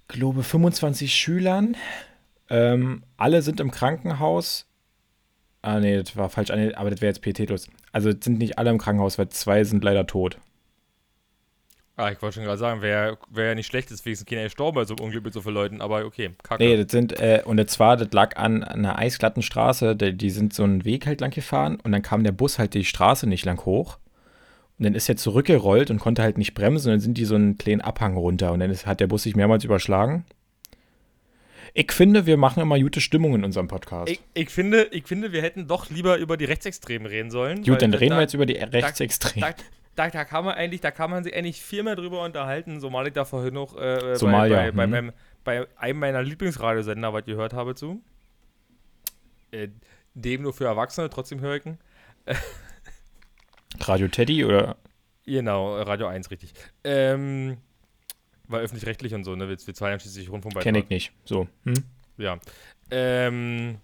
glaube 0.08 0.44
25 0.44 1.14
Schülern. 1.14 1.76
Ähm, 2.50 3.04
alle 3.18 3.42
sind 3.42 3.60
im 3.60 3.72
Krankenhaus. 3.72 4.68
Ah, 5.62 5.80
nee, 5.80 5.98
das 5.98 6.16
war 6.16 6.30
falsch. 6.30 6.52
Ah, 6.52 6.72
Aber 6.76 6.90
das 6.92 7.02
wäre 7.02 7.10
jetzt 7.10 7.22
pietätlos. 7.22 7.68
Also 7.92 8.12
sind 8.12 8.38
nicht 8.38 8.58
alle 8.58 8.70
im 8.70 8.78
Krankenhaus, 8.78 9.18
weil 9.18 9.30
zwei 9.30 9.64
sind 9.64 9.84
leider 9.84 10.06
tot. 10.08 10.38
Ah, 11.98 12.12
ich 12.12 12.22
wollte 12.22 12.36
schon 12.36 12.44
gerade 12.44 12.58
sagen, 12.58 12.82
wäre 12.82 13.18
wär 13.30 13.48
ja 13.48 13.56
nicht 13.56 13.66
schlecht, 13.68 13.92
ist 13.92 14.06
wenigstens 14.06 14.30
keiner 14.30 14.44
gestorben 14.44 14.76
bei 14.76 14.86
so 14.86 14.96
einem 14.96 15.06
Unglück 15.06 15.26
mit 15.26 15.34
so 15.34 15.42
vielen 15.42 15.56
Leuten, 15.56 15.82
aber 15.82 16.06
okay, 16.06 16.30
kacke. 16.44 16.64
Nee, 16.64 16.78
das 16.78 16.92
sind, 16.92 17.20
äh, 17.20 17.42
und 17.44 17.58
das 17.58 17.80
war, 17.80 17.98
das 17.98 18.12
lag 18.14 18.38
an, 18.38 18.64
an 18.64 18.86
einer 18.86 18.98
eisglatten 18.98 19.42
Straße, 19.42 19.96
die, 19.96 20.14
die 20.14 20.30
sind 20.30 20.54
so 20.54 20.64
einen 20.64 20.86
Weg 20.86 21.06
halt 21.08 21.22
lang 21.22 21.32
gefahren 21.32 21.80
und 21.84 21.92
dann 21.92 22.02
kam 22.04 22.24
der 22.24 22.32
Bus 22.32 22.60
halt 22.60 22.74
die 22.74 22.86
Straße 22.86 23.28
nicht 23.28 23.46
lang 23.46 23.66
hoch. 23.66 23.98
Und 24.80 24.86
dann 24.86 24.94
ist 24.94 25.10
er 25.10 25.18
zurückgerollt 25.18 25.90
und 25.90 25.98
konnte 25.98 26.22
halt 26.22 26.38
nicht 26.38 26.54
bremsen 26.54 26.90
und 26.90 26.94
dann 26.94 27.00
sind 27.00 27.18
die 27.18 27.26
so 27.26 27.34
einen 27.34 27.58
kleinen 27.58 27.82
Abhang 27.82 28.16
runter 28.16 28.52
und 28.52 28.60
dann 28.60 28.70
ist, 28.70 28.86
hat 28.86 29.00
der 29.00 29.08
Bus 29.08 29.24
sich 29.24 29.36
mehrmals 29.36 29.64
überschlagen. 29.64 30.24
Ich 31.74 31.92
finde, 31.92 32.26
wir 32.26 32.38
machen 32.38 32.62
immer 32.62 32.80
gute 32.80 33.02
Stimmung 33.02 33.36
in 33.36 33.44
unserem 33.44 33.68
Podcast. 33.68 34.12
Ich, 34.12 34.20
ich, 34.36 34.50
finde, 34.50 34.88
ich 34.92 35.06
finde, 35.06 35.32
wir 35.32 35.42
hätten 35.42 35.68
doch 35.68 35.90
lieber 35.90 36.18
über 36.18 36.38
die 36.38 36.46
Rechtsextremen 36.46 37.08
reden 37.08 37.32
sollen. 37.32 37.64
Gut, 37.64 37.82
dann 37.82 37.92
da- 37.92 37.98
reden 37.98 38.12
da, 38.12 38.18
wir 38.18 38.22
jetzt 38.22 38.34
über 38.36 38.46
die 38.46 38.54
Rechtsextremen. 38.54 39.54
Da, 39.58 39.64
da, 39.98 40.10
da, 40.10 40.26
kann 40.26 40.46
man 40.46 40.56
eigentlich, 40.56 40.80
da 40.80 40.92
kann 40.92 41.10
man 41.10 41.24
sich 41.24 41.36
eigentlich 41.36 41.62
viel 41.62 41.82
mehr 41.82 41.96
drüber 41.96 42.24
unterhalten, 42.24 42.80
so 42.80 42.90
mal 42.90 43.08
ich 43.08 43.14
da 43.14 43.26
vorhin 43.26 43.56
noch 43.56 43.76
äh, 43.76 44.16
Somalia, 44.16 44.58
bei, 44.58 44.72
bei, 44.72 44.72
hm. 44.72 44.76
bei, 44.76 44.88
meinem, 44.88 45.14
bei 45.44 45.68
einem 45.76 46.00
meiner 46.00 46.22
Lieblingsradiosender, 46.22 47.12
was 47.14 47.22
ich 47.22 47.26
gehört 47.26 47.54
habe, 47.54 47.74
zu. 47.74 48.02
Äh, 49.52 49.70
dem 50.14 50.44
nur 50.44 50.54
für 50.54 50.66
Erwachsene, 50.66 51.10
trotzdem 51.10 51.40
höre 51.42 51.56
ich 51.56 51.66
ihn. 51.66 51.78
Radio 53.80 54.08
Teddy 54.08 54.46
oder? 54.46 54.78
Genau, 55.26 55.82
Radio 55.82 56.08
1, 56.08 56.30
richtig. 56.32 56.54
Ähm, 56.84 57.58
war 58.48 58.60
öffentlich-rechtlich 58.60 59.14
und 59.16 59.24
so, 59.24 59.36
ne? 59.36 59.50
Wir, 59.50 59.58
wir 59.58 59.74
zahlen 59.74 59.94
ja 59.94 60.00
schließlich 60.00 60.30
Rundfunkbeitrag. 60.30 60.64
Kenne 60.64 60.80
ich 60.80 60.90
nicht. 60.90 61.12
So. 61.26 61.48
Hm? 61.66 61.74
Ja. 62.18 62.40
Ähm, 62.92 63.80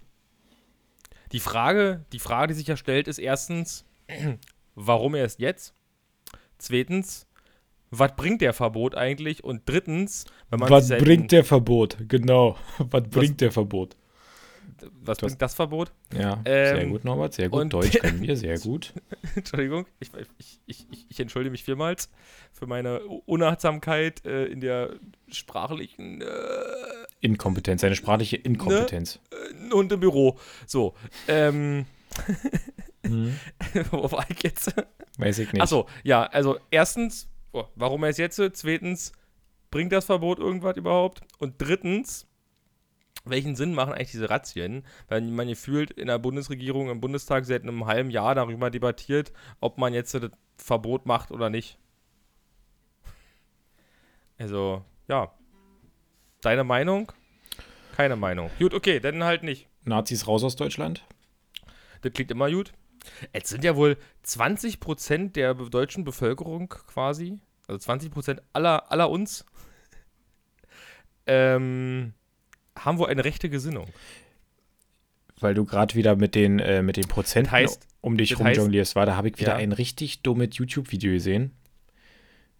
die 1.32 1.40
Frage, 1.40 2.04
die 2.12 2.20
Frage, 2.20 2.48
die 2.48 2.54
sich 2.54 2.66
ja 2.66 2.76
stellt, 2.76 3.08
ist 3.08 3.18
erstens, 3.18 3.84
warum 4.74 5.16
erst 5.16 5.40
jetzt? 5.40 5.74
Zweitens, 6.58 7.26
was 7.90 8.14
bringt 8.16 8.40
der 8.40 8.52
Verbot 8.52 8.94
eigentlich? 8.94 9.44
Und 9.44 9.62
drittens, 9.66 10.24
wenn 10.50 10.60
man 10.60 10.70
Was 10.70 10.88
bringt 10.88 11.32
der 11.32 11.44
Verbot? 11.44 11.96
Genau. 12.08 12.56
Was 12.78 13.08
bringt 13.08 13.40
der 13.40 13.52
Verbot? 13.52 13.96
was 15.02 15.18
bringt 15.18 15.40
das 15.40 15.54
Verbot? 15.54 15.92
Ja, 16.12 16.40
sehr 16.44 16.78
Ähm, 16.78 16.90
gut, 16.90 17.04
Norbert. 17.04 17.34
Sehr 17.34 17.48
gut. 17.48 17.72
Deutsch 17.72 17.98
können 17.98 18.20
wir, 18.20 18.36
sehr 18.36 18.58
gut. 18.58 18.92
Entschuldigung, 19.36 19.86
ich, 20.00 20.10
ich, 20.38 20.60
ich, 20.66 20.86
ich, 21.08 21.20
entschuldige 21.20 21.50
mich 21.50 21.64
vielmals 21.64 22.10
für 22.52 22.66
meine 22.66 23.00
Unachtsamkeit 23.00 24.24
äh, 24.26 24.46
in 24.46 24.60
der 24.60 24.94
sprachlichen 25.28 26.20
äh, 26.22 26.26
Inkompetenz, 27.20 27.80
seine 27.80 27.96
sprachliche 27.96 28.36
Inkompetenz. 28.36 29.20
und 29.72 29.92
im 29.92 30.00
Büro. 30.00 30.38
So, 30.66 30.94
ähm, 31.28 31.86
Mhm. 33.04 33.38
wo 33.90 34.10
war 34.10 34.26
ich 34.28 34.42
jetzt? 34.42 34.74
Weiß 35.18 35.38
ich 35.38 35.52
nicht. 35.52 35.62
Achso, 35.62 35.86
ja, 36.02 36.24
also 36.24 36.58
erstens, 36.70 37.28
oh, 37.52 37.64
warum 37.74 38.04
erst 38.04 38.18
jetzt? 38.18 38.40
Zweitens, 38.56 39.12
bringt 39.70 39.92
das 39.92 40.06
Verbot 40.06 40.38
irgendwas 40.38 40.76
überhaupt? 40.76 41.22
Und 41.38 41.54
drittens, 41.58 42.26
welchen 43.24 43.56
Sinn 43.56 43.74
machen 43.74 43.92
eigentlich 43.92 44.12
diese 44.12 44.30
Razzien? 44.30 44.84
Weil 45.08 45.22
man 45.22 45.48
gefühlt 45.48 45.90
in 45.90 46.08
der 46.08 46.18
Bundesregierung, 46.18 46.90
im 46.90 47.00
Bundestag 47.00 47.44
seit 47.44 47.62
einem 47.62 47.86
halben 47.86 48.10
Jahr 48.10 48.34
darüber 48.34 48.70
debattiert, 48.70 49.32
ob 49.60 49.78
man 49.78 49.94
jetzt 49.94 50.14
das 50.14 50.30
Verbot 50.56 51.06
macht 51.06 51.30
oder 51.30 51.50
nicht. 51.50 51.78
Also, 54.38 54.84
ja. 55.08 55.32
Deine 56.40 56.64
Meinung? 56.64 57.12
Keine 57.96 58.16
Meinung. 58.16 58.50
Gut, 58.58 58.74
okay, 58.74 59.00
dann 59.00 59.24
halt 59.24 59.42
nicht. 59.42 59.68
Nazis 59.84 60.26
raus 60.26 60.44
aus 60.44 60.56
Deutschland? 60.56 61.04
Das 62.02 62.12
klingt 62.12 62.30
immer 62.30 62.50
gut. 62.50 62.72
Es 63.32 63.48
sind 63.48 63.64
ja 63.64 63.76
wohl 63.76 63.96
20% 64.24 65.32
der 65.32 65.54
be- 65.54 65.70
deutschen 65.70 66.04
Bevölkerung 66.04 66.68
quasi, 66.68 67.38
also 67.66 67.90
20% 67.92 68.40
aller, 68.52 68.90
aller 68.90 69.10
uns, 69.10 69.44
ähm, 71.26 72.12
haben 72.76 72.98
wohl 72.98 73.08
eine 73.08 73.24
rechte 73.24 73.48
Gesinnung. 73.48 73.86
Weil 75.40 75.54
du 75.54 75.64
gerade 75.64 75.94
wieder 75.94 76.16
mit 76.16 76.34
den, 76.34 76.58
äh, 76.58 76.82
mit 76.82 76.96
den 76.96 77.08
Prozenten 77.08 77.52
heißt- 77.52 77.80
um 78.00 78.16
dich 78.16 78.30
das 78.30 78.38
heißt- 78.40 78.44
rumjonglierst, 78.48 78.96
war, 78.96 79.06
da 79.06 79.16
habe 79.16 79.28
ich 79.28 79.38
wieder 79.38 79.52
Ja. 79.52 79.56
ein 79.56 79.72
richtig 79.72 80.22
dummes 80.22 80.56
YouTube-Video 80.56 81.12
gesehen. 81.12 81.52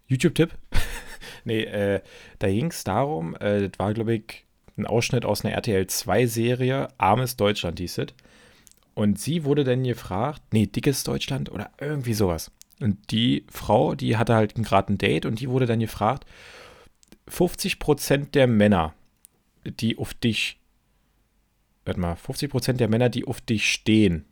YouTube-Tipp? 0.06 0.50
nee, 1.44 1.62
äh, 1.64 2.00
da 2.38 2.48
ging 2.48 2.66
es 2.70 2.84
darum, 2.84 3.34
äh, 3.36 3.68
das 3.68 3.78
war, 3.78 3.94
glaube 3.94 4.14
ich, 4.16 4.44
ein 4.76 4.86
Ausschnitt 4.86 5.24
aus 5.24 5.44
einer 5.44 5.54
RTL 5.54 5.86
2-Serie, 5.86 6.88
Armes 6.98 7.36
Deutschland 7.36 7.78
hieß 7.78 7.98
es. 7.98 8.06
Und 8.94 9.18
sie 9.18 9.44
wurde 9.44 9.64
dann 9.64 9.82
gefragt, 9.82 10.42
nee, 10.52 10.66
dickes 10.66 11.04
Deutschland 11.04 11.50
oder 11.50 11.70
irgendwie 11.80 12.14
sowas. 12.14 12.52
Und 12.80 13.10
die 13.10 13.44
Frau, 13.50 13.94
die 13.94 14.16
hatte 14.16 14.34
halt 14.34 14.54
gerade 14.54 14.92
ein 14.92 14.98
Date 14.98 15.26
und 15.26 15.40
die 15.40 15.48
wurde 15.48 15.66
dann 15.66 15.80
gefragt, 15.80 16.26
50% 17.28 18.30
der 18.32 18.46
Männer, 18.46 18.94
die 19.64 19.98
auf 19.98 20.14
dich, 20.14 20.58
warte 21.84 22.00
mal, 22.00 22.14
50% 22.14 22.74
der 22.74 22.88
Männer, 22.88 23.08
die 23.08 23.26
auf 23.26 23.40
dich 23.40 23.70
stehen, 23.70 24.26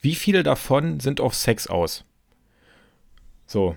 wie 0.00 0.14
viele 0.14 0.42
davon 0.42 1.00
sind 1.00 1.20
auf 1.20 1.34
Sex 1.34 1.68
aus? 1.68 2.04
So, 3.46 3.76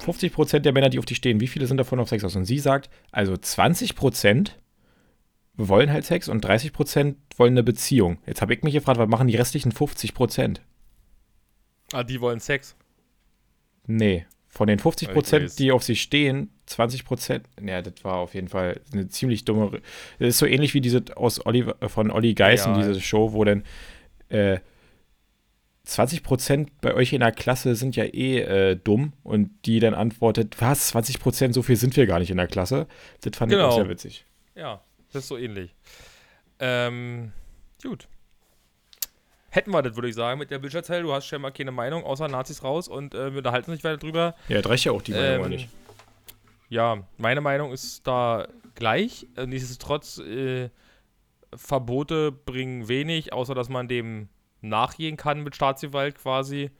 50% 0.00 0.60
der 0.60 0.72
Männer, 0.72 0.88
die 0.88 0.98
auf 0.98 1.06
dich 1.06 1.16
stehen, 1.18 1.40
wie 1.40 1.48
viele 1.48 1.66
sind 1.66 1.78
davon 1.78 1.98
auf 1.98 2.08
Sex 2.08 2.24
aus? 2.24 2.36
Und 2.36 2.44
sie 2.44 2.58
sagt, 2.58 2.90
also 3.10 3.32
20% 3.32 4.50
wollen 5.56 5.92
halt 5.92 6.04
Sex 6.04 6.28
und 6.28 6.44
30% 6.44 7.14
wollen 7.36 7.52
eine 7.54 7.62
Beziehung. 7.62 8.18
Jetzt 8.26 8.42
habe 8.42 8.54
ich 8.54 8.62
mich 8.62 8.74
gefragt, 8.74 8.98
was 8.98 9.08
machen 9.08 9.28
die 9.28 9.36
restlichen 9.36 9.72
50%? 9.72 10.58
Ah, 11.92 12.02
die 12.02 12.20
wollen 12.20 12.40
Sex. 12.40 12.74
Nee, 13.86 14.26
von 14.48 14.66
den 14.66 14.78
Ich 14.78 14.84
50%, 14.84 15.42
weiß. 15.44 15.56
die 15.56 15.70
auf 15.72 15.82
sie 15.84 15.96
stehen, 15.96 16.50
20%, 16.68 17.42
ja, 17.64 17.82
das 17.82 18.02
war 18.04 18.16
auf 18.16 18.34
jeden 18.34 18.48
Fall 18.48 18.80
eine 18.92 19.08
ziemlich 19.08 19.44
dumme. 19.44 19.80
Das 20.18 20.28
ist 20.30 20.38
so 20.38 20.46
ähnlich 20.46 20.74
wie 20.74 20.80
diese 20.80 21.04
aus 21.16 21.44
Oliver, 21.44 21.76
äh, 21.80 21.88
von 21.88 22.10
Olli 22.10 22.34
Geißen, 22.34 22.72
Ja. 22.74 22.78
diese 22.78 23.00
Show, 23.00 23.32
wo 23.32 23.44
dann 23.44 23.62
äh, 24.30 24.58
20% 25.86 26.68
bei 26.80 26.94
euch 26.94 27.12
in 27.12 27.20
der 27.20 27.32
Klasse 27.32 27.74
sind 27.74 27.94
ja 27.94 28.04
eh 28.04 28.38
äh, 28.40 28.76
dumm 28.76 29.12
und 29.22 29.50
die 29.66 29.80
dann 29.80 29.92
antwortet, 29.92 30.56
was, 30.60 30.94
20%, 30.94 31.52
so 31.52 31.62
viel 31.62 31.76
sind 31.76 31.94
wir 31.96 32.06
gar 32.06 32.18
nicht 32.20 32.30
in 32.30 32.38
der 32.38 32.46
Klasse. 32.46 32.86
Das 33.20 33.36
fand 33.36 33.52
ich 33.52 33.58
Genau. 33.58 33.68
auch 33.68 33.74
sehr 33.76 33.88
witzig. 33.88 34.24
Ja, 34.54 34.82
das 35.14 35.24
ist 35.24 35.28
so 35.28 35.36
ähnlich. 35.36 35.74
Ähm, 36.58 37.32
gut. 37.82 38.08
Hätten 39.50 39.70
wir 39.70 39.82
das, 39.82 39.94
würde 39.94 40.08
ich 40.08 40.14
sagen, 40.14 40.40
mit 40.40 40.50
der 40.50 40.58
Bildschirmzeile. 40.58 41.02
Du 41.02 41.12
hast 41.12 41.26
schon 41.26 41.40
mal 41.40 41.52
keine 41.52 41.70
Meinung, 41.70 42.04
außer 42.04 42.26
Nazis 42.26 42.64
raus 42.64 42.88
und 42.88 43.14
äh, 43.14 43.30
wir 43.30 43.38
unterhalten 43.38 43.70
uns 43.70 43.78
nicht 43.78 43.84
weiter 43.84 43.98
drüber. 43.98 44.34
Ja, 44.48 44.60
das 44.60 44.70
reicht 44.70 44.84
ja 44.84 44.92
auch 44.92 45.02
die 45.02 45.12
Meinung 45.12 45.44
Ähm, 45.44 45.50
nicht. 45.50 45.68
Ja, 46.68 47.06
meine 47.18 47.40
Meinung 47.40 47.72
ist 47.72 48.06
da 48.06 48.48
gleich. 48.74 49.28
Äh, 49.36 49.46
nichtsdestotrotz 49.46 50.18
äh, 50.18 50.70
Verbote 51.54 52.32
bringen 52.32 52.88
wenig, 52.88 53.32
außer 53.32 53.54
dass 53.54 53.68
man 53.68 53.86
dem 53.86 54.28
nachgehen 54.60 55.16
kann 55.16 55.44
mit 55.44 55.54
Staatsgewalt 55.54 56.16
quasi, 56.16 56.70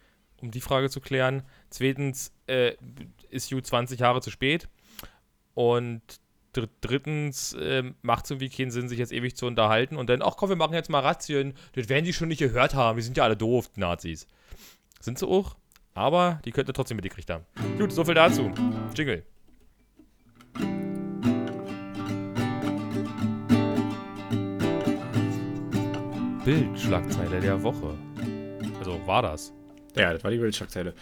um 0.41 0.51
die 0.51 0.61
Frage 0.61 0.91
zu 0.91 1.01
klären. 1.01 1.45
Zweitens 1.71 2.33
äh, 2.49 2.73
ist 3.31 3.51
Ju 3.51 3.61
20 3.61 4.01
Jahre 4.01 4.21
zu 4.21 4.31
spät. 4.31 4.69
Und 5.55 6.03
dr 6.55 6.69
drittens 6.81 7.53
äh, 7.55 7.83
macht 8.03 8.25
es 8.25 8.31
irgendwie 8.31 8.49
keinen 8.49 8.71
Sinn, 8.71 8.89
sich 8.89 8.99
jetzt 8.99 9.13
ewig 9.13 9.37
zu 9.37 9.47
unterhalten 9.47 9.97
und 9.97 10.09
dann, 10.09 10.23
ach 10.23 10.37
komm, 10.37 10.49
wir 10.49 10.57
machen 10.57 10.75
jetzt 10.75 10.91
mal 10.91 11.01
Razzien. 11.01 11.55
Das 11.75 11.89
werden 11.89 12.05
die 12.05 12.13
schon 12.13 12.29
nicht 12.29 12.39
gehört 12.39 12.75
haben. 12.75 12.97
Die 12.97 13.03
sind 13.03 13.17
ja 13.17 13.25
alle 13.25 13.37
doof, 13.37 13.71
die 13.75 13.81
Nazis. 13.81 14.27
Sind 15.01 15.19
sie 15.19 15.27
auch, 15.27 15.57
aber 15.95 16.41
die 16.45 16.51
könnte 16.51 16.73
trotzdem 16.73 16.97
mitgekriegt 16.97 17.31
haben. 17.31 17.45
Gut, 17.79 17.93
soviel 17.93 18.15
dazu. 18.15 18.51
Jingle. 18.95 19.25
Bildschlagzeile 26.45 27.41
der 27.41 27.63
Woche. 27.63 27.95
Also 28.79 29.01
war 29.07 29.23
das. 29.23 29.53
Ja, 29.97 30.13
das 30.13 30.23
war 30.23 30.31
die 30.31 30.39
Bildschlagzeile. 30.39 30.95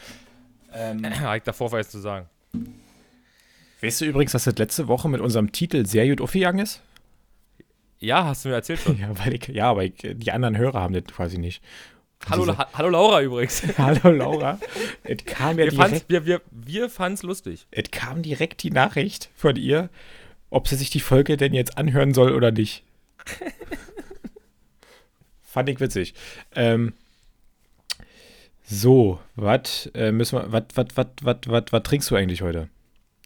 Ähm, 0.72 1.04
ich 1.36 1.42
davor 1.42 1.72
was 1.72 1.90
zu 1.90 1.98
sagen. 1.98 2.28
Weißt 3.82 4.00
du 4.00 4.04
übrigens, 4.04 4.30
dass 4.32 4.44
das 4.44 4.56
letzte 4.58 4.86
Woche 4.86 5.08
mit 5.08 5.20
unserem 5.20 5.50
Titel 5.50 5.84
sehr 5.86 6.08
gut 6.08 6.20
aufgegangen 6.20 6.60
ist? 6.60 6.80
Ja, 7.98 8.24
hast 8.24 8.44
du 8.44 8.48
mir 8.48 8.54
erzählt 8.54 8.80
schon. 8.80 8.96
ja, 9.00 9.08
weil 9.18 9.34
ich, 9.34 9.48
ja, 9.48 9.70
aber 9.70 9.84
ich, 9.84 9.94
die 10.00 10.30
anderen 10.30 10.56
Hörer 10.56 10.80
haben 10.80 10.94
das 10.94 11.04
quasi 11.04 11.38
nicht. 11.38 11.62
Hallo, 12.30 12.56
ha 12.56 12.68
hallo 12.74 12.90
Laura 12.90 13.20
übrigens. 13.20 13.64
hallo 13.78 14.10
Laura. 14.10 14.60
Es 15.02 15.24
kam 15.24 15.58
ja 15.58 15.64
wir 15.64 15.70
direkt. 15.72 16.08
wir, 16.08 16.24
wir, 16.24 16.40
wir 16.52 16.88
fanden 16.88 17.14
es 17.14 17.24
lustig. 17.24 17.66
Es 17.72 17.90
kam 17.90 18.22
direkt 18.22 18.62
die 18.62 18.70
Nachricht 18.70 19.30
von 19.34 19.56
ihr, 19.56 19.90
ob 20.48 20.68
sie 20.68 20.76
sich 20.76 20.90
die 20.90 21.00
Folge 21.00 21.36
denn 21.36 21.52
jetzt 21.52 21.76
anhören 21.76 22.14
soll 22.14 22.34
oder 22.34 22.52
nicht. 22.52 22.84
Fand 25.42 25.68
ich 25.68 25.80
witzig. 25.80 26.14
Ähm, 26.54 26.92
so, 28.62 29.18
was 29.34 29.90
äh, 29.94 30.12
müssen 30.12 30.38
wir, 30.38 30.52
was, 30.52 30.62
was, 30.76 30.86
was, 30.94 31.06
was, 31.22 31.36
was, 31.46 31.64
was 31.72 31.82
trinkst 31.82 32.08
du 32.08 32.14
eigentlich 32.14 32.42
heute? 32.42 32.68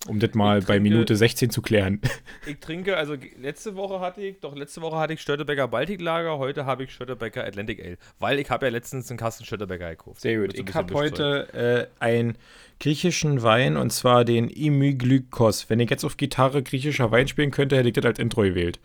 Um 0.08 0.18
das 0.18 0.34
mal 0.34 0.58
trinke, 0.58 0.66
bei 0.72 0.80
Minute 0.80 1.16
16 1.16 1.50
zu 1.50 1.62
klären. 1.62 2.00
Ich 2.46 2.60
trinke, 2.60 2.96
also 2.96 3.16
letzte 3.40 3.75
Woche 3.75 3.98
hatte 3.98 4.20
ich, 4.20 4.38
doch 4.38 4.54
letzte 4.54 4.80
Woche 4.80 4.96
hatte 4.96 5.12
ich 5.12 5.20
Störtebecker 5.20 5.66
Baltic 5.66 6.00
Lager, 6.00 6.38
heute 6.38 6.64
habe 6.64 6.84
ich 6.84 6.92
Störtebecker 6.92 7.44
Atlantic 7.44 7.84
Ale, 7.84 7.98
weil 8.20 8.38
ich 8.38 8.48
habe 8.50 8.66
ja 8.66 8.72
letztens 8.72 9.10
einen 9.10 9.18
Kasten 9.18 9.44
Störtebecker 9.44 9.90
gekauft. 9.90 10.20
Sehr 10.20 10.38
gut. 10.38 10.54
Ich 10.56 10.75
habe 10.75 10.94
heute 10.94 11.88
äh, 11.98 12.04
einen 12.04 12.38
griechischen 12.78 13.42
Wein 13.42 13.76
und 13.76 13.90
zwar 13.90 14.25
den 14.25 14.48
Imyglykos. 14.48 15.68
Wenn 15.68 15.80
ich 15.80 15.90
jetzt 15.90 16.04
auf 16.04 16.16
Gitarre 16.16 16.62
griechischer 16.62 17.10
Wein 17.10 17.26
spielen 17.26 17.50
könnte, 17.50 17.76
hätte 17.76 17.88
ich 17.88 17.94
das 17.94 18.04
als 18.04 18.18
Intro 18.18 18.42
gewählt. 18.42 18.78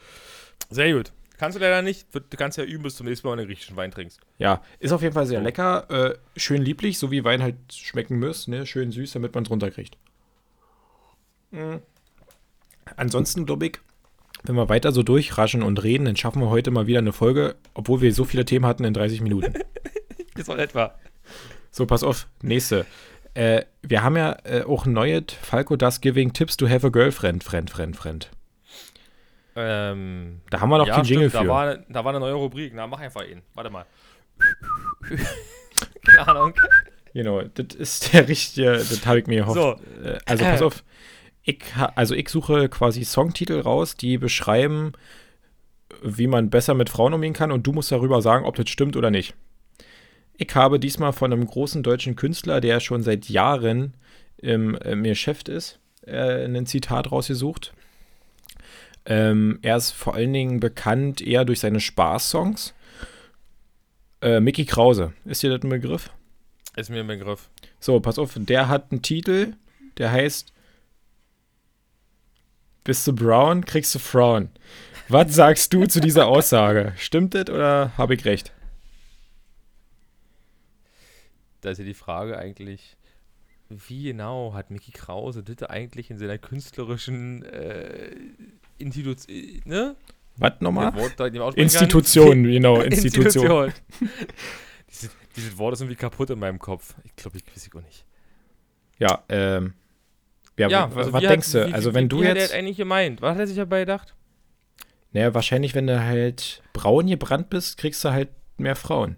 Sehr 0.69 0.93
gut. 0.93 1.11
Kannst 1.41 1.57
du 1.57 1.59
leider 1.59 1.81
nicht. 1.81 2.05
Du 2.13 2.37
kannst 2.37 2.59
ja 2.59 2.63
üben, 2.63 2.83
bis 2.83 2.95
zum 2.95 3.07
nächsten 3.07 3.27
Mal 3.27 3.33
einen 3.33 3.47
griechischen 3.47 3.75
Wein 3.75 3.89
trinkst. 3.89 4.19
Ja, 4.37 4.61
ist 4.79 4.91
auf 4.91 5.01
jeden 5.01 5.15
Fall 5.15 5.25
sehr 5.25 5.41
lecker. 5.41 5.89
Äh, 5.89 6.39
schön 6.39 6.61
lieblich, 6.61 6.99
so 6.99 7.09
wie 7.09 7.23
Wein 7.23 7.41
halt 7.41 7.55
schmecken 7.73 8.19
muss. 8.19 8.47
Ne? 8.47 8.67
Schön 8.67 8.91
süß, 8.91 9.13
damit 9.13 9.33
man 9.33 9.43
es 9.43 9.49
runterkriegt. 9.49 9.97
Mhm. 11.51 11.81
Ansonsten, 12.95 13.45
glaube 13.45 13.67
ich, 13.67 13.79
wenn 14.43 14.55
wir 14.55 14.69
weiter 14.69 14.91
so 14.91 15.03
durchraschen 15.03 15.61
und 15.61 15.83
reden, 15.83 16.05
dann 16.05 16.15
schaffen 16.15 16.41
wir 16.41 16.49
heute 16.49 16.71
mal 16.71 16.87
wieder 16.87 16.99
eine 16.99 17.13
Folge, 17.13 17.55
obwohl 17.73 18.01
wir 18.01 18.13
so 18.13 18.25
viele 18.25 18.45
Themen 18.45 18.65
hatten 18.65 18.83
in 18.83 18.93
30 18.93 19.21
Minuten. 19.21 19.53
ist 20.35 20.49
auch 20.49 20.57
etwa. 20.57 20.95
So, 21.69 21.85
pass 21.85 22.03
auf, 22.03 22.27
nächste. 22.41 22.85
Äh, 23.33 23.63
wir 23.81 24.03
haben 24.03 24.17
ja 24.17 24.37
äh, 24.43 24.63
auch 24.63 24.85
ein 24.85 24.93
neues 24.93 25.25
Falco 25.41 25.75
Does 25.75 26.01
Giving 26.01 26.33
Tips 26.33 26.57
to 26.57 26.67
Have 26.67 26.87
a 26.87 26.89
Girlfriend, 26.89 27.43
Friend, 27.43 27.69
Friend, 27.69 27.95
Friend. 27.95 28.29
Ähm, 29.55 30.41
da 30.49 30.61
haben 30.61 30.69
wir 30.69 30.77
noch 30.77 30.87
ja, 30.87 30.95
keinen 30.95 31.05
Jingle 31.05 31.29
stimmt, 31.29 31.41
für. 31.41 31.47
Da 31.47 31.53
war, 31.53 31.77
da 31.77 32.05
war 32.05 32.11
eine 32.11 32.19
neue 32.19 32.33
Rubrik. 32.33 32.73
Na, 32.73 32.87
mach 32.87 32.99
einfach 32.99 33.25
ihn. 33.25 33.41
Warte 33.53 33.69
mal. 33.69 33.85
Keine 36.05 36.27
Ahnung. 36.27 36.53
Genau, 37.13 37.41
das 37.41 37.75
ist 37.75 38.13
der 38.13 38.27
richtige, 38.27 38.71
das 38.71 39.05
habe 39.05 39.19
ich 39.19 39.27
mir 39.27 39.41
gehofft. 39.41 39.59
So. 39.59 40.03
Äh, 40.03 40.19
also 40.25 40.43
pass 40.43 40.61
auf, 40.61 40.83
ich, 41.43 41.59
also 41.95 42.15
ich 42.15 42.29
suche 42.29 42.69
quasi 42.69 43.03
Songtitel 43.03 43.59
raus, 43.59 43.97
die 43.97 44.17
beschreiben, 44.17 44.93
wie 46.03 46.27
man 46.27 46.49
besser 46.49 46.73
mit 46.73 46.89
Frauen 46.89 47.13
umgehen 47.13 47.33
kann 47.33 47.51
und 47.51 47.65
du 47.65 47.73
musst 47.73 47.91
darüber 47.91 48.21
sagen, 48.21 48.45
ob 48.45 48.55
das 48.55 48.69
stimmt 48.69 48.95
oder 48.95 49.11
nicht. 49.11 49.33
Ich 50.37 50.53
habe 50.55 50.79
diesmal 50.79 51.13
von 51.13 51.31
einem 51.31 51.45
großen 51.45 51.83
deutschen 51.83 52.15
Künstler, 52.15 52.61
der 52.61 52.79
schon 52.79 53.03
seit 53.03 53.29
Jahren 53.29 53.93
im, 54.37 54.75
im 54.75 55.03
Geschäft 55.03 55.49
ist, 55.49 55.79
äh, 56.05 56.45
ein 56.45 56.65
Zitat 56.65 57.11
rausgesucht. 57.11 57.73
Ähm, 59.05 59.59
er 59.61 59.77
ist 59.77 59.91
vor 59.91 60.15
allen 60.15 60.33
Dingen 60.33 60.59
bekannt 60.59 61.21
eher 61.21 61.45
durch 61.45 61.59
seine 61.59 61.79
Spaßsongs. 61.79 62.73
Äh, 64.21 64.39
Mickey 64.39 64.65
Krause, 64.65 65.13
ist 65.25 65.41
dir 65.41 65.49
das 65.49 65.63
ein 65.63 65.69
Begriff? 65.69 66.11
Ist 66.75 66.89
mir 66.89 67.01
ein 67.01 67.07
Begriff. 67.07 67.49
So, 67.79 67.99
pass 67.99 68.19
auf, 68.19 68.33
der 68.35 68.67
hat 68.69 68.91
einen 68.91 69.01
Titel, 69.01 69.53
der 69.97 70.11
heißt 70.11 70.53
Bist 72.83 73.05
du 73.05 73.13
brown, 73.13 73.63
kriegst 73.63 73.93
du 73.93 73.99
Frauen. 73.99 74.49
Was 75.07 75.35
sagst 75.35 75.73
du 75.73 75.85
zu 75.85 75.99
dieser 75.99 76.27
Aussage? 76.27 76.93
Stimmt 76.97 77.35
das 77.35 77.49
oder 77.49 77.95
habe 77.97 78.15
ich 78.15 78.25
recht? 78.25 78.51
Da 81.61 81.69
ist 81.69 81.77
ja 81.77 81.83
die 81.83 81.93
Frage 81.93 82.39
eigentlich, 82.39 82.97
wie 83.69 84.03
genau 84.03 84.53
hat 84.53 84.71
Mickey 84.71 84.91
Krause 84.91 85.43
das 85.43 85.69
eigentlich 85.69 86.09
in 86.09 86.17
seiner 86.17 86.39
künstlerischen 86.39 87.43
äh, 87.43 88.15
Institution, 88.79 89.61
ne? 89.65 89.95
Was 90.37 90.53
nochmal? 90.59 90.93
Institution, 91.55 92.43
genau, 92.45 92.81
Institution. 92.81 93.25
Institution. 93.25 93.73
dieses, 94.89 95.11
dieses 95.35 95.57
Wort 95.57 95.73
ist 95.73 95.81
irgendwie 95.81 95.97
kaputt 95.97 96.31
in 96.31 96.39
meinem 96.39 96.57
Kopf. 96.57 96.95
Ich 97.03 97.15
glaube, 97.15 97.37
ich 97.37 97.45
weiß 97.45 97.67
es 97.67 97.75
auch 97.75 97.81
nicht. 97.81 98.05
Ja, 98.97 99.23
ähm. 99.29 99.73
Ja, 100.57 100.69
ja 100.69 100.91
also 100.95 101.13
was 101.13 101.21
denkst 101.21 101.47
hat, 101.49 101.53
du? 101.53 101.67
Wie, 101.67 101.73
also, 101.73 101.93
wenn 101.93 102.05
wie, 102.05 102.09
du 102.09 102.21
wie 102.21 102.25
jetzt. 102.25 102.43
Hat 102.43 102.51
er 102.51 102.59
eigentlich 102.59 102.77
gemeint? 102.77 103.21
Was 103.21 103.33
hat 103.33 103.39
er 103.39 103.47
sich 103.47 103.55
dabei 103.57 103.81
gedacht? 103.81 104.15
Naja, 105.13 105.33
wahrscheinlich, 105.33 105.75
wenn 105.75 105.87
du 105.87 106.01
halt 106.01 106.63
braun 106.73 107.07
gebrannt 107.07 107.49
bist, 107.49 107.77
kriegst 107.77 108.03
du 108.05 108.11
halt 108.11 108.29
mehr 108.57 108.75
Frauen. 108.75 109.17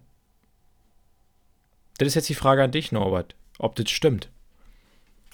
Das 1.98 2.08
ist 2.08 2.16
jetzt 2.16 2.30
die 2.30 2.36
Frage 2.36 2.64
an 2.64 2.72
dich, 2.72 2.92
Norbert. 2.92 3.36
Ob 3.60 3.76
das 3.76 3.92
stimmt. 3.92 4.30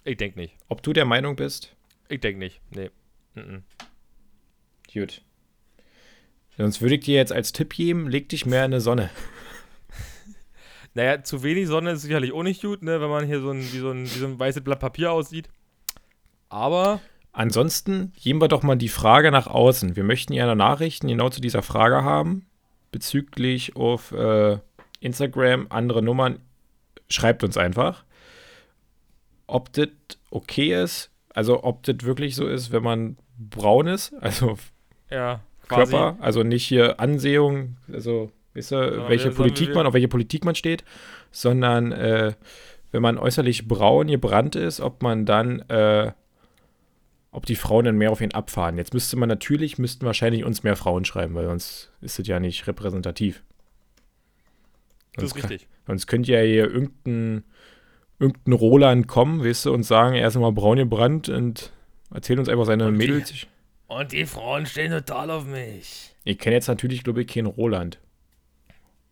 Ich 0.03 0.17
denke 0.17 0.39
nicht. 0.39 0.55
Ob 0.67 0.83
du 0.83 0.91
der 0.91 1.05
Meinung 1.05 1.35
bist? 1.35 1.75
Ich 2.09 2.19
denke 2.19 2.39
nicht. 2.39 2.61
Nee. 2.71 2.89
Mm 3.35 3.39
-mm. 3.39 3.61
Gut. 4.93 5.21
Sonst 6.57 6.81
würde 6.81 6.95
ich 6.95 7.01
dir 7.01 7.15
jetzt 7.15 7.31
als 7.31 7.53
Tipp 7.53 7.73
geben, 7.73 8.09
leg 8.09 8.27
dich 8.27 8.45
mehr 8.45 8.65
in 8.65 8.71
die 8.71 8.81
Sonne. 8.81 9.09
Naja, 10.95 11.23
zu 11.23 11.43
wenig 11.43 11.67
Sonne 11.67 11.91
ist 11.91 12.01
sicherlich 12.01 12.33
auch 12.33 12.41
nicht 12.41 12.63
gut, 12.63 12.81
ne, 12.81 12.99
wenn 12.99 13.11
man 13.11 13.25
hier 13.25 13.39
so 13.39 13.51
ein, 13.51 13.61
wie, 13.61 13.77
so 13.77 13.91
ein, 13.91 14.05
wie 14.05 14.19
so 14.19 14.25
ein 14.25 14.39
weißes 14.39 14.63
Blatt 14.63 14.79
Papier 14.79 15.11
aussieht. 15.11 15.47
Aber. 16.49 16.99
Ansonsten 17.31 18.11
geben 18.21 18.41
wir 18.41 18.47
doch 18.47 18.63
mal 18.63 18.75
die 18.75 18.89
Frage 18.89 19.31
nach 19.31 19.47
außen. 19.47 19.95
Wir 19.95 20.03
möchten 20.03 20.33
ja 20.33 20.53
Nachrichten 20.55 21.07
genau 21.07 21.29
zu 21.29 21.41
dieser 21.41 21.61
Frage 21.61 22.03
haben. 22.03 22.47
Bezüglich 22.91 23.75
auf 23.75 24.11
äh, 24.11 24.57
Instagram, 24.99 25.67
andere 25.69 26.01
Nummern. 26.01 26.39
Schreibt 27.07 27.43
uns 27.43 27.55
einfach, 27.55 28.03
ob 29.47 29.71
das 29.73 29.89
okay 30.31 30.81
ist. 30.81 31.11
Also, 31.33 31.63
ob 31.63 31.83
das 31.83 31.97
wirklich 32.01 32.35
so 32.35 32.47
ist, 32.47 32.71
wenn 32.71 32.83
man 32.83 33.17
braun 33.37 33.87
ist. 33.87 34.13
Also, 34.19 34.57
ja. 35.09 35.41
Körper, 35.69 36.17
also 36.19 36.43
nicht 36.43 36.65
hier 36.65 36.99
Ansehung, 36.99 37.77
also 37.93 38.31
weißt 38.55 38.71
du, 38.71 39.07
welche 39.07 39.31
Politik 39.31 39.73
man, 39.73 39.85
auf 39.85 39.93
welche 39.93 40.07
Politik 40.07 40.43
man 40.43 40.55
steht, 40.55 40.83
sondern 41.31 41.91
äh, 41.91 42.33
wenn 42.91 43.01
man 43.01 43.17
äußerlich 43.17 43.67
braun 43.67 44.07
gebrannt 44.07 44.55
ist, 44.55 44.81
ob 44.81 45.03
man 45.03 45.25
dann, 45.25 45.59
äh, 45.69 46.11
ob 47.39 47.45
die 47.45 47.55
Frauen 47.55 47.85
dann 47.85 47.95
mehr 47.95 48.11
auf 48.11 48.19
ihn 48.19 48.33
abfahren. 48.33 48.77
Jetzt 48.77 48.93
müsste 48.93 49.15
man 49.15 49.29
natürlich, 49.29 49.77
müssten 49.77 50.05
wahrscheinlich 50.05 50.43
uns 50.43 50.63
mehr 50.63 50.75
Frauen 50.75 51.05
schreiben, 51.05 51.35
weil 51.35 51.45
sonst 51.45 51.89
ist 52.01 52.19
es 52.19 52.27
ja 52.27 52.37
nicht 52.37 52.67
repräsentativ. 52.67 53.43
Das 55.13 55.23
ist 55.23 55.35
richtig. 55.37 55.61
Kann, 55.61 55.69
sonst 55.87 56.07
könnte 56.07 56.33
ja 56.33 56.41
hier 56.41 56.69
irgendein, 56.69 57.45
irgendein 58.19 58.53
Roland 58.53 59.07
kommen, 59.07 59.41
weißt 59.41 59.67
du, 59.67 59.73
und 59.73 59.83
sagen, 59.83 60.15
er 60.15 60.27
ist 60.27 60.35
immer 60.35 60.51
braun 60.51 60.75
gebrannt 60.75 61.29
und 61.29 61.71
erzählt 62.13 62.39
uns 62.39 62.49
einfach 62.49 62.65
seine 62.65 62.91
Mädels. 62.91 63.47
Und 63.87 64.11
die 64.11 64.25
Frauen 64.25 64.65
stehen 64.65 64.91
total 64.91 65.31
auf 65.31 65.45
mich. 65.45 66.13
Ich 66.25 66.39
kenne 66.39 66.57
jetzt 66.57 66.67
natürlich, 66.67 67.05
glaube 67.05 67.21
ich, 67.21 67.27
keinen 67.27 67.47
Roland. 67.47 67.99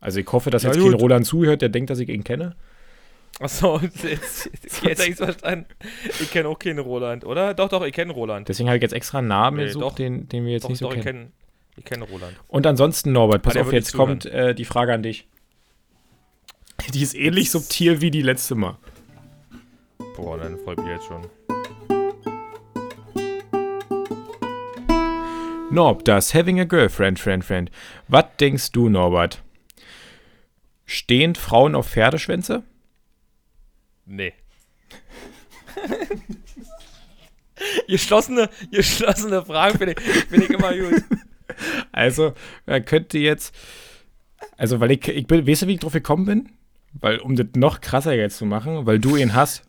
Also 0.02 0.20
ich 0.20 0.30
hoffe, 0.34 0.50
dass 0.50 0.64
ja, 0.64 0.72
jetzt 0.72 0.82
gut. 0.82 0.92
kein 0.92 1.00
Roland 1.00 1.26
zuhört, 1.26 1.62
der 1.62 1.70
denkt, 1.70 1.92
dass 1.92 2.00
ich 2.00 2.10
ihn 2.10 2.26
kenne. 2.26 2.58
Achso, 3.40 3.80
jetzt, 4.04 4.50
jetzt, 4.84 4.84
habe 4.84 5.10
ich 5.10 5.16
verstanden. 5.16 5.66
Ich 6.08 6.32
kenne 6.32 6.50
auch 6.50 6.58
keinen 6.58 6.80
Roland, 6.80 7.24
oder? 7.24 7.54
Doch, 7.54 7.70
doch, 7.70 7.86
ich 7.86 7.94
kenne 7.94 8.14
Roland. 8.14 8.50
Deswegen 8.50 8.68
habe 8.68 8.78
ich 8.78 8.82
jetzt 8.82 8.94
extra 8.94 9.20
einen 9.20 9.28
Namen 9.28 9.58
nee, 9.58 9.66
gesucht, 9.66 9.84
doch, 9.84 9.96
den, 9.96 10.28
den 10.28 10.46
wir 10.46 10.54
jetzt 10.54 10.64
doch, 10.64 10.70
nicht 10.70 10.80
so 10.80 10.90
doch, 10.90 11.00
kennen. 11.00 11.34
Ich 11.78 11.86
kenne 11.86 12.06
kenn 12.06 12.16
Roland. 12.16 12.36
Und 12.48 12.66
ansonsten, 12.66 13.12
Norbert, 13.12 13.44
pass 13.44 13.56
auf, 13.56 13.72
jetzt 13.72 13.94
kommt 13.94 14.26
äh, 14.26 14.56
die 14.56 14.66
Frage 14.66 14.94
an 14.94 15.04
dich. 15.04 15.28
Die 16.94 17.02
ist 17.02 17.16
ähnlich 17.16 17.52
subtil 17.52 18.02
wie 18.02 18.12
die 18.12 18.22
letzte 18.22 18.56
Mal. 18.56 18.78
Boah, 20.16 20.38
dann 20.38 20.58
folgt 20.60 20.84
mir 20.84 20.94
jetzt 20.94 21.06
schon. 21.06 21.28
Norb, 25.70 26.06
das 26.06 26.34
Having 26.34 26.60
a 26.62 26.64
Girlfriend, 26.64 27.20
Friend, 27.20 27.44
Friend. 27.44 27.70
Was 28.08 28.26
denkst 28.40 28.72
du, 28.72 28.90
Norbert? 28.90 29.44
Stehen 30.86 31.36
Frauen 31.36 31.76
auf 31.76 31.90
Pferdeschwänze? 31.90 32.64
Nee. 34.08 34.34
geschlossene, 37.88 38.50
geschlossene 38.72 39.44
Fragen 39.44 39.78
finde 39.78 39.94
ich, 39.94 40.02
find 40.02 40.44
ich 40.46 40.50
immer 40.50 40.74
gut. 40.74 41.04
Also, 41.92 42.34
er 42.66 42.82
könnte 42.82 43.18
jetzt. 43.18 43.54
Also, 44.58 44.80
weil 44.80 44.92
ich, 44.92 45.08
ich 45.08 45.28
bin, 45.28 45.48
weißt 45.48 45.64
du, 45.64 45.68
wie 45.68 45.74
ich 45.74 45.80
drauf 45.80 45.94
gekommen 45.94 46.26
bin? 46.26 46.50
Weil, 46.94 47.20
um 47.20 47.36
das 47.36 47.48
noch 47.56 47.82
krasser 47.82 48.14
jetzt 48.14 48.38
zu 48.38 48.46
machen, 48.46 48.86
weil 48.86 49.00
du 49.00 49.18
ihn 49.18 49.34
hast. 49.34 49.64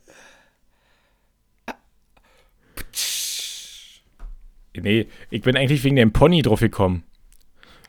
Nee, 4.74 5.09
ich 5.31 5.42
bin 5.42 5.57
eigentlich 5.57 5.83
wegen 5.83 5.96
dem 5.96 6.12
Pony 6.12 6.42
drauf 6.42 6.61
gekommen. 6.61 7.03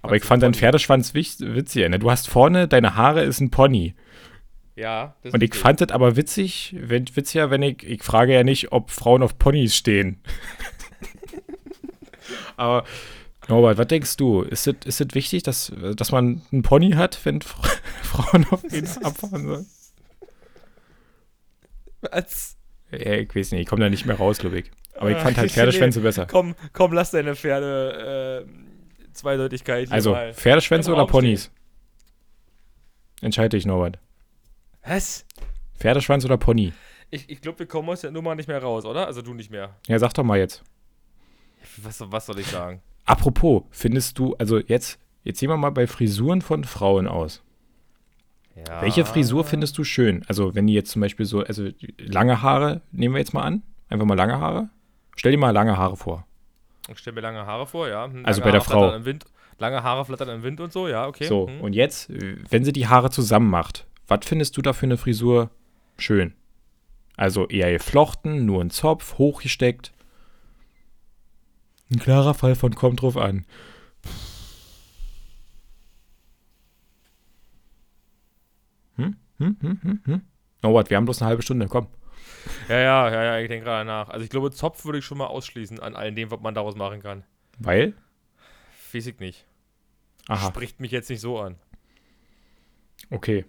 Aber 0.02 0.14
Was 0.14 0.18
ich 0.18 0.24
fand 0.24 0.44
ein 0.44 0.54
deinen? 0.54 0.60
Pferdeschwanz 0.60 1.14
witziger. 1.14 1.90
Ne? 1.90 2.00
Du 2.00 2.10
hast 2.10 2.28
vorne, 2.28 2.68
deine 2.68 2.96
Haare 2.96 3.24
ist 3.24 3.42
ein 3.42 3.52
Pony. 3.52 3.94
Ja, 4.80 5.16
Und 5.34 5.44
ich 5.44 5.56
fand 5.56 5.82
das 5.82 5.90
aber 5.90 6.16
witzig, 6.16 6.74
wenn, 6.80 7.06
witziger, 7.14 7.50
wenn 7.52 7.62
ich, 7.62 7.84
ich 7.84 8.02
frage 8.02 8.34
ja 8.34 8.44
nicht, 8.46 8.72
ob 8.72 8.92
Frauen 8.92 9.22
auf 9.24 9.38
Ponys 9.38 9.76
stehen. 9.76 10.22
aber, 12.56 12.86
Norbert, 13.50 13.78
was 13.78 13.88
denkst 13.88 14.16
du? 14.18 14.42
Ist 14.44 14.68
es 14.68 14.76
ist 14.86 15.00
das 15.02 15.08
wichtig, 15.16 15.44
dass, 15.44 15.74
dass 15.96 16.12
man 16.12 16.42
einen 16.52 16.62
Pony 16.62 16.92
hat, 16.92 17.20
wenn 17.26 17.42
Fra- 17.42 17.68
Frauen 18.04 18.46
auf 18.52 18.64
ihn 18.72 18.88
abfahren 19.04 19.48
sollen? 19.48 19.66
Was? 22.02 22.56
Ja, 22.92 23.14
ich 23.16 23.36
weiß 23.36 23.52
nicht, 23.52 23.62
ich 23.62 23.68
komme 23.68 23.82
da 23.84 23.90
nicht 23.90 24.06
mehr 24.06 24.16
raus, 24.16 24.38
glaube 24.38 24.60
ich. 24.60 24.72
Aber 24.96 25.12
ich 25.12 25.18
Äh, 25.18 25.22
fand 25.22 25.38
halt 25.38 25.48
ich 25.48 25.54
Pferdeschwänze 25.54 26.00
besser. 26.02 26.26
Komm, 26.26 26.56
komm, 26.74 26.94
lass 26.94 27.12
deine 27.12 27.36
Pferde 27.36 28.46
äh, 28.48 29.12
Zweideutigkeit 29.14 29.88
hier 29.88 29.94
Also. 29.94 30.16
Pferdeschwänze 30.34 30.94
oder 30.94 31.06
Ponys? 31.06 31.52
Entscheide 33.22 33.50
dich, 33.58 33.66
Norbert. 33.66 34.00
Was? 34.90 35.24
Pferdeschwanz 35.78 36.26
oder 36.26 36.38
Pony? 36.38 36.74
Ich, 37.12 37.30
ich 37.30 37.42
glaube, 37.42 37.60
wir 37.60 37.68
kommen 37.68 37.90
aus 37.90 38.02
der 38.02 38.10
Nummer 38.10 38.34
nicht 38.34 38.48
mehr 38.48 38.62
raus, 38.62 38.86
oder? 38.86 39.06
Also 39.06 39.22
du 39.22 39.36
nicht 39.36 39.52
mehr. 39.52 39.76
Ja, 39.88 40.00
sag 40.00 40.14
doch 40.14 40.24
mal 40.24 40.40
jetzt. 40.40 40.64
Was, 41.78 42.02
was 42.12 42.26
soll 42.26 42.40
ich 42.40 42.48
sagen? 42.48 42.82
Apropos, 43.06 43.64
findest 43.70 44.18
du, 44.18 44.36
also 44.38 44.58
jetzt, 44.58 45.00
jetzt 45.24 45.40
sehen 45.40 45.50
wir 45.50 45.58
mal 45.58 45.70
bei 45.70 45.86
Frisuren 45.86 46.42
von 46.42 46.64
Frauen 46.64 47.08
aus. 47.08 47.44
Ja. 48.68 48.82
Welche 48.82 49.06
Frisur 49.06 49.44
findest 49.44 49.78
du 49.78 49.84
schön? 49.84 50.26
Also, 50.28 50.56
wenn 50.56 50.66
die 50.66 50.74
jetzt 50.74 50.92
zum 50.92 51.02
Beispiel 51.02 51.26
so, 51.26 51.44
also 51.44 51.70
lange 52.00 52.42
Haare, 52.42 52.82
nehmen 52.92 53.14
wir 53.14 53.20
jetzt 53.20 53.34
mal 53.34 53.44
an. 53.44 53.62
Einfach 53.90 54.06
mal 54.06 54.16
lange 54.18 54.40
Haare. 54.40 54.70
Stell 55.16 55.32
dir 55.32 55.38
mal 55.38 55.52
lange 55.52 55.78
Haare 55.78 55.98
vor. 55.98 56.26
Ich 56.92 56.98
stelle 56.98 57.14
mir 57.14 57.22
lange 57.22 57.46
Haare 57.46 57.68
vor, 57.68 57.88
ja. 57.88 58.06
Hm, 58.06 58.26
Also 58.26 58.42
lange 58.42 58.52
bei 58.52 58.58
der 58.58 58.62
Haare 58.62 58.70
Frau. 58.72 58.80
flattern 58.82 59.00
Im 59.02 59.06
Wind, 59.06 59.26
lange 59.60 59.84
Haare 59.84 60.06
flattern 60.06 60.30
im 60.30 60.44
Wind 60.44 60.60
und 60.60 60.74
so, 60.74 60.88
ja, 60.88 61.08
okay. 61.08 61.26
So, 61.26 61.48
hm. 61.48 61.62
und 61.62 61.74
jetzt, 61.74 62.10
wenn 62.50 62.66
sie 62.66 62.74
die 62.74 62.88
Haare 62.88 63.12
zusammen 63.12 63.50
macht, 63.50 63.86
was 64.10 64.26
findest 64.26 64.58
du 64.58 64.62
da 64.62 64.74
für 64.74 64.86
eine 64.86 64.98
Frisur 64.98 65.50
schön? 65.98 66.34
Also 67.16 67.48
eher 67.48 67.72
geflochten, 67.72 68.46
nur 68.46 68.62
ein 68.62 68.70
Zopf, 68.70 69.18
hochgesteckt. 69.18 69.94
Ein 71.92 72.00
klarer 72.00 72.34
Fall 72.34 72.56
von 72.56 72.76
kommt 72.76 73.02
drauf 73.02 73.18
an. 73.18 73.46
Hm? 78.96 79.16
Hm? 79.38 79.58
Hm? 79.62 79.80
Hm? 79.82 80.00
Hm? 80.06 80.22
Oh, 80.64 80.74
what, 80.74 80.90
wir 80.90 80.98
haben 80.98 81.06
bloß 81.06 81.22
eine 81.22 81.30
halbe 81.30 81.42
Stunde, 81.42 81.68
komm. 81.68 81.88
Ja, 82.68 82.78
ja, 82.80 83.10
ja, 83.12 83.24
ja, 83.24 83.40
ich 83.40 83.48
denke 83.48 83.66
gerade 83.66 83.86
nach. 83.86 84.10
Also 84.10 84.24
ich 84.24 84.30
glaube, 84.30 84.52
Zopf 84.52 84.86
würde 84.86 85.00
ich 85.00 85.06
schon 85.06 85.18
mal 85.18 85.28
ausschließen 85.28 85.80
an 85.80 85.96
all 85.96 86.14
dem, 86.14 86.32
was 86.32 86.40
man 86.42 86.54
daraus 86.54 86.76
machen 86.76 87.02
kann. 87.02 87.24
Weil? 87.58 87.94
Weiß 88.94 89.06
ich 89.08 89.20
nicht. 89.20 89.46
Aha, 90.28 90.48
Spricht 90.48 90.80
mich 90.80 90.92
jetzt 90.92 91.10
nicht 91.10 91.22
so 91.22 91.40
an. 91.40 91.56
okay. 93.10 93.46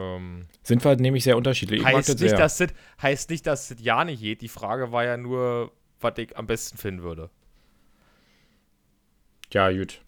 Ähm, 0.00 0.46
Sind 0.62 0.84
wir 0.84 0.96
nämlich 0.96 1.24
sehr 1.24 1.36
unterschiedlich. 1.36 1.84
Heißt, 1.84 2.08
das 2.08 2.20
nicht, 2.20 2.30
sehr. 2.30 2.38
dass 2.38 2.58
das, 2.58 2.70
heißt 3.02 3.30
nicht, 3.30 3.46
dass 3.46 3.68
das 3.68 3.78
ja 3.80 4.04
nicht 4.04 4.20
geht. 4.22 4.40
Die 4.40 4.48
Frage 4.48 4.92
war 4.92 5.04
ja 5.04 5.16
nur, 5.16 5.72
was 6.00 6.14
ich 6.18 6.36
am 6.36 6.46
besten 6.46 6.78
finden 6.78 7.02
würde. 7.02 7.30
Ja, 9.52 9.70
gut. 9.70 10.00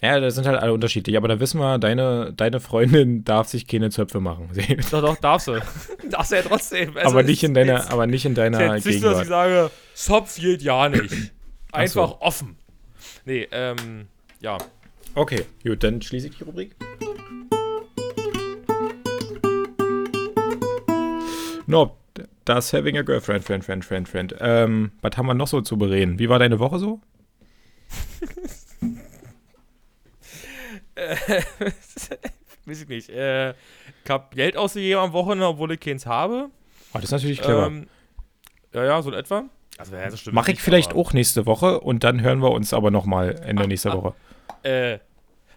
Ja, 0.00 0.20
das 0.20 0.36
sind 0.36 0.46
halt 0.46 0.60
alle 0.60 0.72
unterschiedlich. 0.72 1.16
Aber 1.16 1.26
da 1.28 1.40
wissen 1.40 1.58
wir, 1.60 1.78
deine, 1.78 2.32
deine 2.32 2.60
Freundin 2.60 3.24
darf 3.24 3.48
sich 3.48 3.66
keine 3.66 3.90
Zöpfe 3.90 4.20
machen. 4.20 4.48
Doch, 4.90 5.00
doch, 5.02 5.16
darfst 5.16 5.48
du. 5.48 5.60
darfst 6.10 6.30
du 6.32 6.36
ja 6.36 6.42
trotzdem. 6.42 6.96
Also 6.96 7.10
aber, 7.10 7.22
nicht 7.22 7.42
in 7.42 7.54
deiner, 7.54 7.78
jetzt- 7.78 7.90
aber 7.90 8.06
nicht 8.06 8.24
in 8.24 8.34
deiner 8.34 8.76
Jetzt 8.76 8.86
nicht 8.86 9.00
so, 9.00 9.08
dass 9.10 9.18
ich 9.18 9.24
Gegenwart. 9.24 9.70
sage, 9.70 9.70
Zopf 9.94 10.36
geht 10.36 10.62
ja 10.62 10.88
nicht. 10.88 11.12
Ach 11.72 11.86
so. 11.86 12.02
Einfach 12.02 12.20
offen. 12.20 12.56
Nee, 13.24 13.48
ähm, 13.50 14.06
ja. 14.40 14.58
Okay, 15.14 15.44
gut, 15.64 15.82
dann 15.82 16.00
schließe 16.00 16.28
ich 16.28 16.38
die 16.38 16.44
Rubrik. 16.44 16.76
No, 21.68 21.96
das 22.46 22.72
Having 22.72 22.96
a 22.96 23.02
Girlfriend, 23.02 23.44
Friend, 23.44 23.62
Friend, 23.62 23.84
Friend, 23.84 24.08
Friend. 24.08 24.34
Ähm, 24.40 24.90
was 25.02 25.18
haben 25.18 25.26
wir 25.26 25.34
noch 25.34 25.48
so 25.48 25.60
zu 25.60 25.76
bereden? 25.76 26.18
Wie 26.18 26.30
war 26.30 26.38
deine 26.38 26.58
Woche 26.58 26.78
so? 26.78 27.02
Weiß 32.64 32.82
ich 32.82 32.88
nicht. 32.88 33.10
Äh, 33.10 33.50
ich 33.50 33.56
hab 34.08 34.34
Geld 34.34 34.56
ausgegeben 34.56 34.98
am 34.98 35.12
Wochenende, 35.12 35.46
obwohl 35.46 35.72
ich 35.72 35.80
keins 35.80 36.06
habe. 36.06 36.48
Oh, 36.94 36.94
das 36.94 37.04
ist 37.04 37.10
natürlich 37.10 37.42
clever. 37.42 37.66
Ähm, 37.66 37.86
ja, 38.72 38.86
ja, 38.86 39.02
so 39.02 39.10
in 39.10 39.18
etwa. 39.18 39.44
Also, 39.76 39.94
ja, 39.94 40.08
das 40.08 40.20
stimmt 40.20 40.34
Mache 40.34 40.52
ich 40.52 40.56
nicht, 40.56 40.64
vielleicht 40.64 40.92
aber, 40.92 41.00
auch 41.00 41.12
nächste 41.12 41.44
Woche 41.44 41.80
und 41.80 42.02
dann 42.02 42.22
hören 42.22 42.40
wir 42.40 42.50
uns 42.50 42.72
aber 42.72 42.90
nochmal 42.90 43.38
Ende 43.44 43.68
nächster 43.68 43.92
ah. 43.92 43.96
Woche. 44.02 44.14
Äh, 44.62 45.00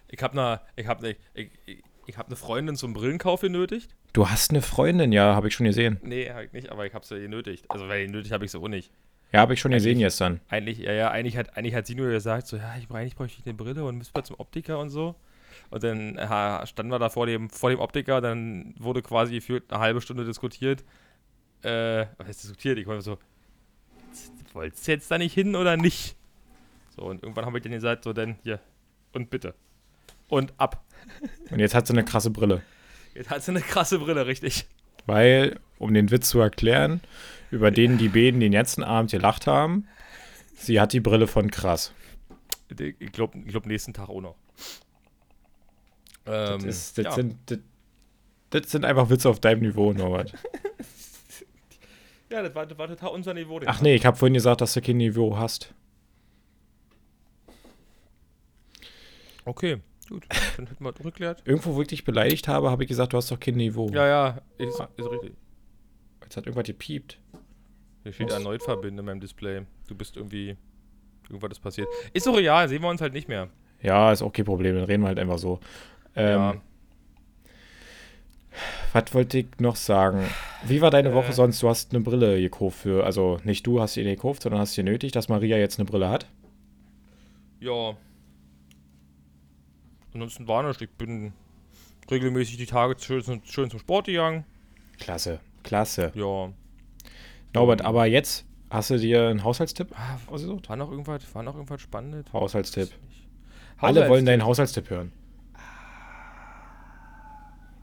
ich 0.08 0.22
hab 0.22 0.34
ne, 0.34 0.60
ich 0.76 0.86
hab 0.86 1.00
ne, 1.00 1.16
ich, 1.32 1.48
ich, 1.64 1.82
ich 2.06 2.18
hab 2.18 2.28
ne 2.28 2.36
Freundin 2.36 2.76
zum 2.76 2.92
Brillenkauf 2.92 3.40
genötigt. 3.40 3.94
Du 4.12 4.28
hast 4.28 4.50
eine 4.50 4.62
Freundin, 4.62 5.12
ja, 5.12 5.34
habe 5.34 5.48
ich 5.48 5.54
schon 5.54 5.66
gesehen. 5.66 5.98
Nee, 6.02 6.30
ich 6.44 6.52
nicht, 6.52 6.70
aber 6.70 6.86
ich 6.86 6.94
hab 6.94 7.04
sie 7.04 7.20
genötigt. 7.20 7.64
Also, 7.68 7.88
weil 7.88 8.06
genötigt 8.06 8.32
habe 8.32 8.44
ich 8.44 8.50
sie 8.50 8.58
auch 8.58 8.68
nicht. 8.68 8.90
Ja, 9.32 9.40
habe 9.40 9.54
ich 9.54 9.60
schon 9.60 9.70
gesehen 9.72 9.92
Eigentlich- 9.92 10.04
gestern. 10.06 10.40
Eigentlich, 10.48 10.78
ja, 10.78 10.92
ja, 10.92 11.10
eigentlich 11.10 11.36
hat, 11.36 11.56
eigentlich 11.56 11.74
hat 11.74 11.86
sie 11.86 11.94
nur 11.94 12.10
gesagt, 12.10 12.46
so, 12.46 12.56
ja, 12.56 12.74
ich, 12.76 12.90
eigentlich 12.90 13.16
bräuchte 13.16 13.38
ich 13.40 13.46
eine 13.46 13.54
Brille 13.54 13.84
und 13.84 13.96
müsste 13.96 14.12
mal 14.18 14.24
zum 14.24 14.38
Optiker 14.38 14.78
und 14.78 14.90
so. 14.90 15.14
Und 15.70 15.82
dann 15.82 16.18
ha, 16.18 16.66
standen 16.66 16.92
wir 16.92 16.98
da 16.98 17.08
vor 17.08 17.26
dem, 17.26 17.48
vor 17.48 17.70
dem 17.70 17.78
Optiker, 17.80 18.20
dann 18.20 18.74
wurde 18.78 19.00
quasi 19.00 19.34
gefühlt 19.34 19.72
eine 19.72 19.80
halbe 19.80 20.00
Stunde 20.02 20.24
diskutiert. 20.26 20.84
Äh, 21.62 22.06
was 22.18 22.26
heißt 22.28 22.42
diskutiert? 22.44 22.78
Ich 22.78 22.86
war 22.86 23.00
so, 23.00 23.16
wolltest 24.52 24.86
du 24.86 24.92
jetzt 24.92 25.10
da 25.10 25.16
nicht 25.16 25.32
hin 25.32 25.56
oder 25.56 25.76
nicht? 25.76 26.16
So, 26.94 27.02
und 27.04 27.22
irgendwann 27.22 27.46
habe 27.46 27.56
ich 27.56 27.62
dann 27.62 27.72
gesagt, 27.72 28.04
so, 28.04 28.12
dann 28.12 28.36
hier, 28.42 28.60
und 29.14 29.30
bitte. 29.30 29.54
Und 30.28 30.52
ab. 30.58 30.84
Und 31.50 31.58
jetzt 31.58 31.74
hat 31.74 31.86
sie 31.86 31.92
eine 31.92 32.04
krasse 32.04 32.30
Brille. 32.30 32.62
Jetzt 33.14 33.30
hat 33.30 33.42
sie 33.42 33.50
eine 33.50 33.60
krasse 33.60 33.98
Brille, 33.98 34.26
richtig. 34.26 34.66
Weil, 35.06 35.58
um 35.78 35.92
den 35.92 36.10
Witz 36.10 36.28
zu 36.28 36.40
erklären, 36.40 37.00
über 37.50 37.70
den 37.70 37.98
die 37.98 38.08
beiden 38.08 38.40
den 38.40 38.52
letzten 38.52 38.82
Abend 38.82 39.10
gelacht 39.10 39.46
haben, 39.46 39.86
sie 40.56 40.80
hat 40.80 40.92
die 40.92 41.00
Brille 41.00 41.26
von 41.26 41.50
krass. 41.50 41.92
Ich 42.78 43.12
glaube, 43.12 43.38
glaub, 43.40 43.66
nächsten 43.66 43.92
Tag 43.92 44.08
auch 44.08 44.20
noch. 44.20 44.36
Das, 46.24 46.62
Ähm, 46.62 46.68
ist, 46.68 46.98
das, 46.98 47.04
ja. 47.04 47.12
sind, 47.12 47.36
das, 47.46 47.58
das 48.50 48.70
sind 48.70 48.84
einfach 48.84 49.10
Witze 49.10 49.28
auf 49.28 49.40
deinem 49.40 49.60
Niveau, 49.60 49.92
Norbert. 49.92 50.32
ja, 52.30 52.42
das 52.42 52.54
war, 52.54 52.64
das 52.64 52.78
war 52.78 52.88
total 52.88 53.10
unser 53.10 53.34
Niveau. 53.34 53.60
Ach 53.66 53.80
nee, 53.82 53.94
ich 53.94 54.06
habe 54.06 54.16
vorhin 54.16 54.34
gesagt, 54.34 54.60
dass 54.60 54.72
du 54.72 54.80
kein 54.80 54.96
Niveau 54.98 55.36
hast. 55.36 55.74
Okay, 59.44 59.80
gut. 60.08 60.24
Dann 60.56 60.66
hätten 60.66 60.84
wir 60.84 60.92
rückklärt. 61.04 61.42
Irgendwo, 61.44 61.74
wo 61.74 61.82
ich 61.82 61.88
dich 61.88 62.04
beleidigt 62.04 62.48
habe, 62.48 62.70
habe 62.70 62.82
ich 62.84 62.88
gesagt, 62.88 63.12
du 63.12 63.16
hast 63.16 63.30
doch 63.30 63.40
kein 63.40 63.54
Niveau. 63.56 63.88
Ja, 63.90 64.06
ja, 64.06 64.38
ist, 64.58 64.80
ist 64.96 65.10
richtig. 65.10 65.32
Jetzt 66.22 66.36
hat 66.36 66.46
irgendwas 66.46 66.66
gepiept. 66.66 67.18
Hier 68.02 68.12
steht 68.12 68.28
Was? 68.28 68.34
erneut 68.34 68.62
verbinden 68.62 68.98
in 69.00 69.04
meinem 69.04 69.20
Display. 69.20 69.62
Du 69.86 69.94
bist 69.94 70.16
irgendwie. 70.16 70.56
Irgendwas 71.28 71.52
ist 71.52 71.60
passiert. 71.60 71.88
Ist 72.12 72.26
doch 72.26 72.36
real, 72.36 72.68
sehen 72.68 72.82
wir 72.82 72.88
uns 72.88 73.00
halt 73.00 73.12
nicht 73.12 73.28
mehr. 73.28 73.48
Ja, 73.80 74.12
ist 74.12 74.22
auch 74.22 74.32
kein 74.32 74.44
Problem, 74.44 74.74
dann 74.76 74.84
reden 74.84 75.02
wir 75.02 75.08
halt 75.08 75.18
einfach 75.18 75.38
so. 75.38 75.60
Ähm, 76.14 76.38
ja. 76.38 76.54
Was 78.92 79.14
wollte 79.14 79.38
ich 79.38 79.46
noch 79.58 79.76
sagen? 79.76 80.26
Wie 80.64 80.80
war 80.82 80.90
deine 80.90 81.14
Woche 81.14 81.30
Äh. 81.30 81.32
sonst? 81.32 81.62
Du 81.62 81.68
hast 81.68 81.94
eine 81.94 82.02
Brille 82.04 82.38
gekauft 82.40 82.78
für, 82.80 83.04
also 83.04 83.38
nicht 83.44 83.66
du 83.66 83.80
hast 83.80 83.94
sie 83.94 84.04
gekauft, 84.04 84.42
sondern 84.42 84.60
hast 84.60 84.74
sie 84.74 84.82
nötig, 84.82 85.12
dass 85.12 85.28
Maria 85.28 85.56
jetzt 85.56 85.78
eine 85.78 85.86
Brille 85.86 86.08
hat. 86.10 86.26
Ja. 87.60 87.96
Ansonsten 90.14 90.46
war 90.48 90.62
nicht. 90.62 90.80
Ich 90.82 90.90
bin 90.90 91.32
regelmäßig 92.10 92.56
die 92.56 92.66
Tage 92.66 92.96
schön, 92.98 93.22
zum- 93.22 93.42
schön 93.44 93.70
zum 93.70 93.78
Sport 93.80 94.06
gegangen. 94.06 94.44
Klasse, 94.98 95.40
klasse. 95.62 96.12
Ja. 96.14 96.50
Norbert, 97.54 97.82
aber 97.82 98.06
jetzt 98.06 98.44
hast 98.70 98.90
du 98.90 98.98
dir 98.98 99.28
einen 99.28 99.44
Haushaltstipp 99.44 99.88
Ah, 99.94 100.18
ausgesucht? 100.26 100.68
War 100.68 100.76
noch 100.76 100.90
irgendwas, 100.90 101.22
war 101.34 101.42
noch 101.42 101.54
irgendwas 101.54 101.80
spannend? 101.80 102.32
Haushaltstipp. 102.32 102.90
Nicht. 103.08 103.26
Alle 103.78 104.08
wollen 104.08 104.24
deinen 104.26 104.44
Haushaltstipp. 104.44 104.84
Haushaltstipp 104.84 104.90
hören. 104.90 105.12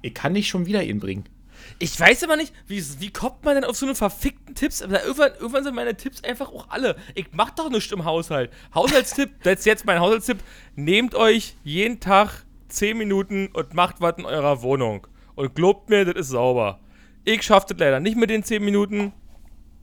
Ich 0.02 0.14
kann 0.14 0.34
dich 0.34 0.48
schon 0.48 0.66
wieder 0.66 0.84
ihn 0.84 1.00
bringen. 1.00 1.26
Ich 1.80 2.00
weiß 2.00 2.24
aber 2.24 2.36
nicht, 2.36 2.54
wie, 2.68 2.84
wie 3.00 3.12
kommt 3.12 3.44
man 3.44 3.56
denn 3.56 3.64
auf 3.64 3.76
so 3.78 3.86
eine 3.86 3.96
verfickten 3.96 4.56
Tipps? 4.56 4.82
Aber 4.82 5.02
irgendwann, 5.04 5.32
irgendwann 5.40 5.64
sind 5.64 5.76
meine 5.76 5.96
Tipps 5.96 6.24
einfach 6.24 6.50
auch 6.52 6.70
alle. 6.70 6.96
Ich 7.16 7.28
mach 7.32 7.52
doch 7.52 7.70
nichts 7.70 7.92
im 7.92 8.06
Haushalt. 8.06 8.52
Haushaltstipp, 8.76 9.30
das 9.44 9.60
ist 9.60 9.66
jetzt 9.66 9.86
mein 9.86 10.00
Haushaltstipp. 10.00 10.40
Nehmt 10.76 11.16
euch 11.16 11.56
jeden 11.64 12.00
Tag 12.00 12.46
10 12.70 12.98
Minuten 12.98 13.48
und 13.54 13.74
macht 13.74 14.02
was 14.02 14.18
in 14.18 14.26
eurer 14.26 14.62
Wohnung. 14.62 15.08
Und 15.36 15.56
glaubt 15.56 15.90
mir, 15.90 16.06
das 16.06 16.16
ist 16.16 16.28
sauber. 16.30 16.80
Ich 17.24 17.44
schaff 17.44 17.66
das 17.66 17.78
leider 17.78 18.00
nicht 18.00 18.18
mit 18.18 18.30
den 18.30 18.44
10 18.44 18.64
Minuten, 18.64 19.14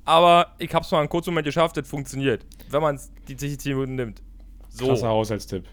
aber 0.04 0.54
ich 0.58 0.72
hab's 0.74 0.90
mal 0.90 1.00
einen 1.00 1.08
kurzen 1.08 1.30
Moment 1.30 1.46
geschafft, 1.46 1.76
das 1.76 1.88
funktioniert. 1.88 2.44
Wenn 2.70 2.82
man 2.82 3.00
die 3.28 3.36
10 3.36 3.58
Minuten 3.74 3.94
nimmt. 3.96 4.22
So. 4.68 4.88
Krasser 4.88 5.08
Haushaltstipp. 5.08 5.64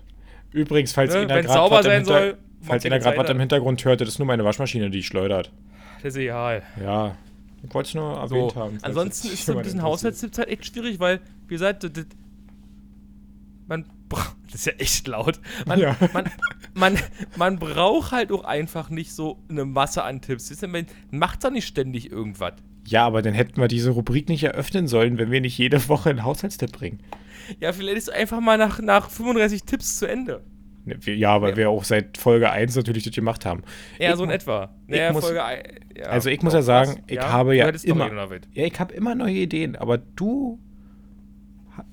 Übrigens, 0.52 0.94
falls 0.94 1.14
Ne, 1.14 1.22
ihr 1.22 1.28
da 1.28 1.42
gerade 1.42 1.72
was 1.72 1.86
im 1.86 1.92
Hinter- 1.92 2.06
soll, 2.06 2.38
falls 2.62 2.68
macht 2.70 2.84
ihr 2.86 2.90
da 2.90 2.96
ihr 2.96 3.00
gerade 3.02 3.18
was 3.18 3.30
im 3.30 3.40
Hintergrund 3.40 3.86
hört, 3.86 4.02
das 4.02 4.08
ist 4.10 4.20
nur 4.20 4.28
meine 4.28 4.46
Waschmaschine, 4.46 4.90
die 4.90 5.04
schleudert. 5.04 5.52
Das 6.04 6.14
ist 6.14 6.20
egal. 6.20 6.62
Ja, 6.82 7.16
ich 7.64 7.74
wollte 7.74 7.88
es 7.88 7.96
nur 7.96 8.14
erwähnt 8.18 8.52
So. 8.52 8.56
haben. 8.60 8.78
Ansonsten 8.82 9.30
ist 9.30 9.46
so 9.46 9.56
ein 9.58 9.64
bisschen. 9.64 9.82
Haushaltstipps 9.82 10.38
halt 10.38 10.50
echt 10.50 10.66
schwierig, 10.66 11.00
weil, 11.00 11.22
wie 11.48 11.54
gesagt, 11.56 11.84
das, 11.84 11.94
das, 11.94 12.06
man 13.68 13.86
bra- 14.10 14.36
das 14.46 14.56
ist 14.56 14.66
ja 14.66 14.74
echt 14.74 15.08
laut. 15.08 15.40
Man, 15.66 15.80
Ja. 15.80 15.96
man, 16.14 16.26
man, 16.74 17.00
man 17.38 17.60
braucht 17.60 18.12
halt 18.12 18.32
auch 18.32 18.44
einfach 18.44 18.90
nicht 18.90 19.14
so 19.14 19.40
eine 19.50 19.66
Masse 19.66 20.04
an 20.04 20.22
Tipps. 20.22 20.62
Man 20.62 20.86
macht 21.12 21.44
da 21.44 21.50
nicht 21.50 21.68
ständig 21.68 22.12
irgendwas. 22.12 22.54
Ja, 22.86 23.06
aber 23.06 23.22
dann 23.22 23.34
hätten 23.34 23.62
wir 23.62 23.70
diese 23.70 23.92
Rubrik 23.92 24.28
nicht 24.28 24.44
eröffnen 24.44 24.88
sollen, 24.90 25.18
wenn 25.18 25.32
wir 25.32 25.40
nicht 25.40 25.58
jede 25.58 25.88
Woche 25.88 26.10
einen 26.10 26.24
Haushaltstipp 26.26 26.74
bringen. 26.74 27.00
Ja, 27.62 27.72
vielleicht 27.72 27.98
ist 27.98 28.12
einfach 28.12 28.42
mal 28.42 28.58
nach, 28.58 28.80
nach 28.82 29.10
35 29.10 29.64
Tipps 29.64 30.00
zu 30.00 30.06
Ende. 30.06 30.44
Ne, 30.86 30.98
Ja, 31.06 31.42
weil 31.42 31.52
Ja. 31.52 31.58
wir 31.58 31.70
auch 31.70 31.84
seit 31.84 32.18
Folge 32.18 32.50
1 32.52 32.76
natürlich 32.76 33.04
das 33.04 33.14
gemacht 33.14 33.46
haben. 33.46 33.64
Ja, 34.00 34.12
Ich 34.12 34.16
so 34.18 34.24
in 34.26 34.30
etwa. 34.30 34.76
Naja, 34.88 35.14
muss- 35.14 35.24
Folge 35.24 35.40
ja, 35.96 36.06
also 36.08 36.30
ich 36.30 36.42
muss 36.42 36.54
ja 36.54 36.62
sagen, 36.62 36.92
was? 36.92 36.98
ich 37.08 37.20
habe 37.20 37.56
ja 37.56 37.68
hättest 37.68 37.88
noch 37.88 37.96
immer-. 37.96 38.26
Ja, 38.54 38.66
ich 38.66 38.80
habe 38.80 38.94
immer 38.94 39.16
neue 39.16 39.34
Ideen, 39.36 39.76
aber 39.76 39.98
du 39.98 40.60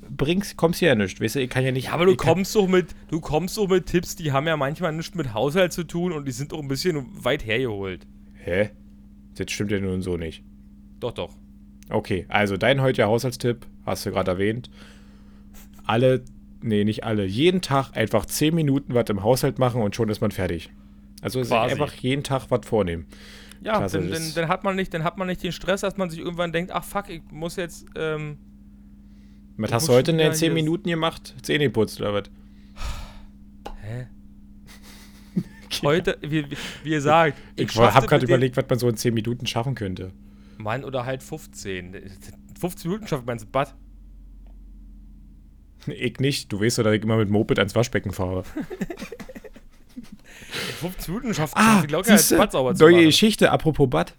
bringst, 0.08 0.56
kommst 0.56 0.80
ja 0.80 0.94
nicht. 0.94 1.20
Weißt 1.20 1.36
du, 1.36 1.40
ich 1.40 1.48
kann 1.50 1.64
ja 1.64 1.72
nicht. 1.72 1.86
Ja, 1.86 1.92
aber 1.92 2.06
du 2.06 2.16
kommst 2.16 2.54
doch 2.56 2.66
mit, 2.68 2.88
du 3.08 3.20
kommst 3.20 3.56
doch 3.56 3.68
mit 3.68 3.86
Tipps, 3.86 4.16
die 4.16 4.32
haben 4.32 4.46
ja 4.46 4.56
manchmal 4.56 4.92
nichts 4.92 5.14
mit 5.14 5.34
Haushalt 5.34 5.72
zu 5.72 5.84
tun 5.84 6.12
und 6.12 6.26
die 6.26 6.32
sind 6.32 6.52
auch 6.52 6.60
ein 6.60 6.68
bisschen 6.68 7.06
weit 7.24 7.46
hergeholt. 7.46 8.06
Hä? 8.34 8.70
Das 9.36 9.50
stimmt 9.50 9.70
ja 9.70 9.78
nun 9.78 10.02
so 10.02 10.16
nicht. 10.16 10.42
Doch, 10.98 11.12
doch. 11.12 11.34
Okay, 11.88 12.26
also 12.28 12.56
dein 12.56 12.82
heutiger 12.82 13.06
Haushaltstipp, 13.08 13.66
hast 13.86 14.04
du 14.04 14.10
gerade 14.10 14.32
erwähnt. 14.32 14.70
Alle, 15.84 16.22
nee, 16.62 16.84
nicht 16.84 17.04
alle, 17.04 17.24
jeden 17.24 17.60
Tag 17.60 17.96
einfach 17.96 18.26
10 18.26 18.54
Minuten 18.54 18.94
was 18.94 19.08
im 19.10 19.22
Haushalt 19.22 19.58
machen 19.58 19.82
und 19.82 19.94
schon 19.96 20.08
ist 20.08 20.20
man 20.20 20.30
fertig. 20.30 20.70
Also 21.22 21.40
einfach 21.54 21.92
jeden 21.94 22.22
Tag 22.24 22.46
was 22.50 22.66
vornehmen. 22.66 23.06
Ja, 23.62 23.86
dann, 23.86 24.10
dann, 24.10 24.34
dann, 24.34 24.48
hat 24.48 24.64
man 24.64 24.74
nicht, 24.74 24.94
dann 24.94 25.04
hat 25.04 25.18
man 25.18 25.26
nicht 25.28 25.42
den 25.42 25.52
Stress, 25.52 25.82
dass 25.82 25.98
man 25.98 26.08
sich 26.08 26.18
irgendwann 26.18 26.50
denkt, 26.52 26.72
ach 26.72 26.82
fuck, 26.84 27.10
ich 27.10 27.20
muss 27.30 27.56
jetzt, 27.56 27.84
ähm, 27.94 28.38
Was 29.58 29.68
Ich 29.68 29.74
hast 29.74 29.88
du 29.88 29.92
heute 29.92 30.12
in 30.12 30.18
den 30.18 30.28
wieder 30.28 30.34
10 30.34 30.46
hier- 30.46 30.54
Minuten 30.54 30.88
gemacht? 30.88 31.34
Zähne 31.42 31.64
geputzt 31.64 32.00
oder 32.00 32.14
was? 32.14 32.30
hä? 33.82 34.06
Heute, 35.82 36.16
wie, 36.22 36.50
wie, 36.50 36.56
wie 36.84 36.90
ihr 36.90 37.00
sagt, 37.02 37.38
Ich, 37.56 37.70
schaff 37.72 37.94
habe 37.94 38.06
gerade 38.06 38.24
überlegt, 38.24 38.56
was 38.56 38.64
man 38.68 38.78
so 38.78 38.88
in 38.88 38.96
10 38.96 39.12
Minuten 39.14 39.46
schaffen 39.46 39.74
könnte. 39.74 40.10
Mann, 40.58 40.84
oder 40.84 41.04
halt 41.06 41.22
15. 41.22 41.96
15 42.58 42.90
Minuten 42.90 43.08
schafft 43.08 43.26
man 43.26 43.34
ins 43.34 43.46
Bad. 43.46 43.74
Ich 45.92 46.18
nicht. 46.20 46.52
Du 46.52 46.60
weißt 46.60 46.78
doch, 46.78 46.84
dass 46.84 46.94
ich 46.94 47.02
immer 47.02 47.16
mit 47.16 47.30
Moped 47.30 47.58
ans 47.58 47.74
Waschbecken 47.74 48.12
fahre. 48.12 48.44
15 50.80 51.14
Minuten 51.14 51.34
schafft 51.34 51.54
Ah, 51.56 51.82
die 51.82 51.92
locker 51.92 52.16
siehste, 52.16 52.36
Bad 52.36 52.52
sauber 52.52 52.74
zu 52.74 52.82
neue 52.84 52.92
machen. 52.94 53.04
Geschichte, 53.04 53.50
apropos 53.52 53.88
Bad. 53.88 54.14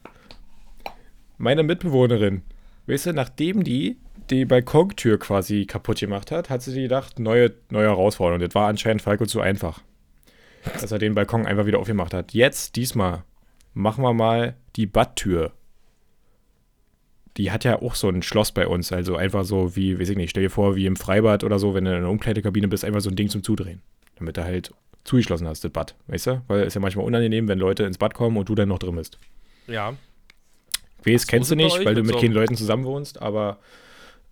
Meine 1.37 1.63
Mitbewohnerin, 1.63 2.43
weißt 2.87 3.07
du, 3.07 3.13
nachdem 3.13 3.63
die 3.63 3.97
die 4.29 4.45
Balkontür 4.45 5.19
quasi 5.19 5.65
kaputt 5.65 5.99
gemacht 5.99 6.31
hat, 6.31 6.49
hat 6.49 6.61
sie 6.61 6.81
gedacht, 6.83 7.19
neue, 7.19 7.53
neue 7.69 7.87
Herausforderung. 7.87 8.39
Das 8.39 8.55
war 8.55 8.67
anscheinend 8.67 9.01
Falco 9.01 9.25
zu 9.25 9.41
einfach. 9.41 9.81
Dass 10.79 10.91
er 10.91 10.99
den 10.99 11.15
Balkon 11.15 11.45
einfach 11.45 11.65
wieder 11.65 11.79
aufgemacht 11.79 12.13
hat. 12.13 12.33
Jetzt, 12.33 12.75
diesmal, 12.77 13.23
machen 13.73 14.03
wir 14.03 14.13
mal 14.13 14.55
die 14.77 14.85
Badtür. 14.85 15.51
Die 17.37 17.51
hat 17.51 17.63
ja 17.63 17.81
auch 17.81 17.95
so 17.95 18.09
ein 18.09 18.21
Schloss 18.23 18.51
bei 18.51 18.67
uns. 18.67 18.91
Also 18.91 19.15
einfach 19.15 19.45
so 19.45 19.75
wie, 19.75 19.99
weiß 19.99 20.09
ich 20.09 20.17
nicht, 20.17 20.31
stell 20.31 20.43
dir 20.43 20.49
vor, 20.49 20.75
wie 20.75 20.85
im 20.85 20.95
Freibad 20.97 21.43
oder 21.43 21.59
so, 21.59 21.73
wenn 21.73 21.85
du 21.85 21.91
in 21.91 21.97
einer 21.97 22.09
Umkleidekabine 22.09 22.67
bist, 22.67 22.83
einfach 22.83 23.01
so 23.01 23.09
ein 23.09 23.15
Ding 23.15 23.29
zum 23.29 23.43
Zudrehen. 23.43 23.81
Damit 24.17 24.37
du 24.37 24.43
halt 24.43 24.71
zugeschlossen 25.03 25.47
hast, 25.47 25.63
das 25.63 25.71
Bad. 25.71 25.95
Weißt 26.07 26.27
du? 26.27 26.41
Weil 26.47 26.61
es 26.61 26.67
ist 26.67 26.73
ja 26.75 26.81
manchmal 26.81 27.05
unangenehm, 27.05 27.47
wenn 27.47 27.57
Leute 27.57 27.83
ins 27.83 27.97
Bad 27.97 28.13
kommen 28.13 28.37
und 28.37 28.49
du 28.49 28.55
dann 28.55 28.67
noch 28.69 28.79
drin 28.79 28.95
bist. 28.95 29.17
Ja. 29.67 29.93
Weiß, 31.05 31.21
so 31.23 31.27
kennst 31.27 31.49
du 31.51 31.55
nicht, 31.55 31.85
weil 31.85 31.95
du 31.95 32.03
mit 32.03 32.13
so- 32.13 32.19
keinen 32.19 32.33
Leuten 32.33 32.55
zusammen 32.55 32.83
wohnst, 32.85 33.21
aber 33.21 33.59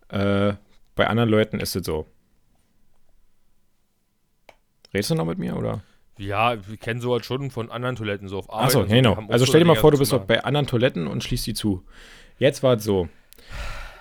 äh, 0.10 0.54
bei 0.96 1.08
anderen 1.08 1.30
Leuten 1.30 1.60
ist 1.60 1.76
es 1.76 1.86
so. 1.86 2.06
Redest 4.94 5.12
du 5.12 5.16
noch 5.16 5.26
mit 5.26 5.38
mir, 5.38 5.56
oder? 5.56 5.84
Ja, 6.18 6.58
wir 6.68 6.78
kennen 6.78 7.00
sowas 7.00 7.26
schon 7.26 7.50
von 7.50 7.72
anderen 7.72 7.96
Toiletten 7.96 8.28
so 8.28 8.40
auf 8.40 8.50
Arbeit. 8.52 8.66
Achso, 8.68 8.82
so. 8.82 8.88
genau. 8.88 9.16
Also 9.30 9.46
so 9.46 9.50
stell 9.50 9.62
dir 9.62 9.66
mal 9.68 9.76
vor, 9.76 9.92
du 9.92 9.98
bist 9.98 10.14
bei 10.28 10.44
anderen 10.44 10.68
Toiletten 10.68 11.08
und 11.08 11.24
schließt 11.24 11.48
die 11.48 11.54
zu. 11.54 11.84
Jetzt 12.40 12.64
war 12.64 12.78
es 12.78 12.84
so. 12.84 13.08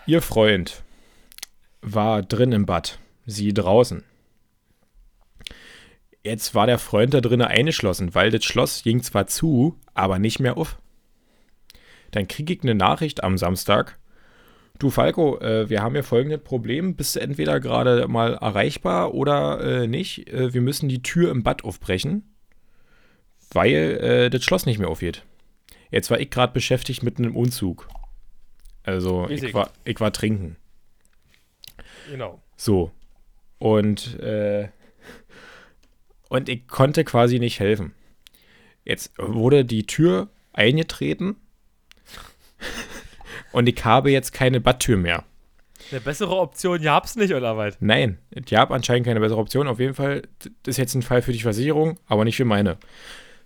Ihr 0.06 0.22
Freund 0.22 0.82
war 1.82 2.22
drin 2.22 2.52
im 2.52 2.64
Bad, 2.64 2.98
sie 3.26 3.52
draußen. 3.52 4.02
Jetzt 6.24 6.54
war 6.54 6.66
der 6.66 6.78
Freund 6.78 7.12
da 7.12 7.20
drinnen 7.20 7.46
eingeschlossen, 7.46 8.14
weil 8.14 8.30
das 8.30 8.44
Schloss 8.44 8.82
ging 8.82 9.02
zwar 9.02 9.26
zu, 9.26 9.76
aber 9.92 10.18
nicht 10.18 10.40
mehr 10.40 10.56
auf. 10.56 10.78
Dann 12.10 12.26
kriege 12.26 12.54
ich 12.54 12.62
eine 12.62 12.74
Nachricht 12.74 13.22
am 13.22 13.36
Samstag. 13.36 13.98
Du 14.78 14.88
Falco, 14.88 15.38
äh, 15.40 15.68
wir 15.68 15.82
haben 15.82 15.94
hier 15.94 16.04
folgendes 16.04 16.42
Problem. 16.42 16.96
Bist 16.96 17.16
du 17.16 17.20
entweder 17.20 17.60
gerade 17.60 18.08
mal 18.08 18.34
erreichbar 18.34 19.12
oder 19.12 19.60
äh, 19.60 19.86
nicht? 19.86 20.28
Äh, 20.32 20.54
wir 20.54 20.62
müssen 20.62 20.88
die 20.88 21.02
Tür 21.02 21.30
im 21.30 21.42
Bad 21.42 21.64
aufbrechen 21.64 22.24
weil 23.50 23.72
äh, 23.72 24.30
das 24.30 24.44
Schloss 24.44 24.66
nicht 24.66 24.78
mehr 24.78 24.88
aufgeht. 24.88 25.24
Jetzt 25.90 26.10
war 26.10 26.20
ich 26.20 26.30
gerade 26.30 26.52
beschäftigt 26.52 27.02
mit 27.02 27.18
einem 27.18 27.36
Umzug. 27.36 27.88
Also 28.88 29.28
ich 29.28 29.52
war, 29.52 29.70
ich 29.84 30.00
war 30.00 30.12
trinken. 30.12 30.56
Genau. 32.10 32.40
So. 32.56 32.90
Und, 33.58 34.18
äh, 34.20 34.68
und 36.30 36.48
ich 36.48 36.66
konnte 36.66 37.04
quasi 37.04 37.38
nicht 37.38 37.60
helfen. 37.60 37.94
Jetzt 38.84 39.12
wurde 39.18 39.66
die 39.66 39.84
Tür 39.86 40.28
eingetreten 40.54 41.36
und 43.52 43.68
ich 43.68 43.84
habe 43.84 44.10
jetzt 44.10 44.32
keine 44.32 44.58
Badtür 44.60 44.96
mehr. 44.96 45.24
Eine 45.90 46.00
bessere 46.00 46.36
Option 46.36 46.80
gab's 46.80 47.14
nicht, 47.16 47.34
oder 47.34 47.56
was? 47.58 47.76
Nein, 47.80 48.18
es 48.30 48.46
gab 48.46 48.70
anscheinend 48.70 49.06
keine 49.06 49.20
bessere 49.20 49.38
Option. 49.38 49.68
Auf 49.68 49.80
jeden 49.80 49.94
Fall, 49.94 50.22
das 50.62 50.72
ist 50.72 50.76
jetzt 50.78 50.94
ein 50.94 51.02
Fall 51.02 51.20
für 51.20 51.32
die 51.32 51.40
Versicherung, 51.42 51.98
aber 52.06 52.24
nicht 52.24 52.36
für 52.36 52.44
meine. 52.46 52.78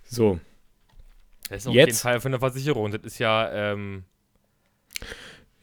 So, 0.05 0.39
Das 1.49 1.63
ist 1.63 1.67
auf 1.67 1.73
Jetzt- 1.73 1.87
jeden 1.87 1.97
Fall 1.99 2.19
für 2.21 2.27
eine 2.29 2.39
Versicherung. 2.39 2.91
Das 2.91 3.01
ist 3.03 3.17
ja, 3.19 3.51
ähm, 3.51 4.03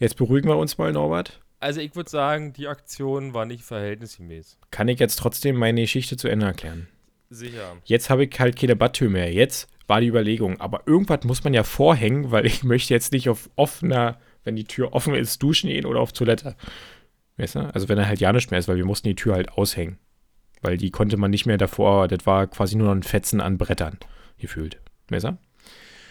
jetzt 0.01 0.17
beruhigen 0.17 0.49
wir 0.49 0.57
uns 0.57 0.77
mal, 0.77 0.93
Norbert. 0.93 1.41
also 1.61 1.81
ich 1.81 1.95
würde 1.95 2.11
sagen, 2.11 2.53
die 2.53 2.67
Aktion 2.67 3.33
war 3.35 3.47
nicht 3.47 3.63
verhältnismäßig. 3.63 4.59
Kann 4.73 4.89
ich 4.89 4.99
jetzt 4.99 5.17
trotzdem 5.21 5.57
meine 5.57 5.83
Geschichte 5.83 6.17
zu 6.17 6.27
Ende 6.27 6.47
erklären? 6.47 6.89
Sicher. 7.31 7.77
Jetzt 7.85 8.11
habe 8.11 8.25
ich 8.25 8.41
halt 8.41 8.59
keine 8.59 8.75
Badtür 8.75 9.09
mehr. 9.09 9.33
Jetzt 9.33 9.69
war 9.87 10.01
die 10.01 10.09
Überlegung. 10.09 10.61
Aber 10.61 10.83
irgendwas 10.87 11.25
muss 11.25 11.45
man 11.45 11.55
ja 11.55 11.63
vorhängen, 11.63 12.31
weil 12.33 12.47
ich 12.47 12.65
möchte 12.65 12.93
jetzt 12.93 13.13
nicht 13.13 13.29
auf 13.29 13.51
offener, 13.57 14.19
wenn 14.43 14.57
die 14.57 14.65
Tür 14.65 14.95
offen 14.95 15.15
ist, 15.15 15.41
duschen 15.43 15.69
gehen 15.71 15.87
oder 15.87 16.01
auf 16.01 16.13
Toilette. 16.13 16.57
Weißt 17.37 17.55
du? 17.55 17.61
Also 17.73 17.89
wenn 17.89 17.99
er 17.99 18.09
halt 18.09 18.21
ja 18.21 18.33
nicht 18.33 18.51
mehr 18.51 18.59
ist, 18.59 18.69
weil 18.69 18.77
wir 18.77 18.85
mussten 18.85 19.09
die 19.09 19.15
Tür 19.15 19.35
halt 19.35 19.53
aushängen. 19.53 19.99
Weil 20.63 20.77
die 20.77 20.91
konnte 20.91 21.17
man 21.17 21.31
nicht 21.31 21.47
mehr 21.47 21.57
davor, 21.57 22.09
das 22.09 22.27
war 22.27 22.47
quasi 22.47 22.77
nur 22.77 22.89
noch 22.89 22.95
ein 22.95 23.03
Fetzen 23.03 23.41
an 23.41 23.59
Brettern 23.59 23.99
gefühlt. 24.39 24.81
Weißt 25.09 25.25
du? 25.25 25.39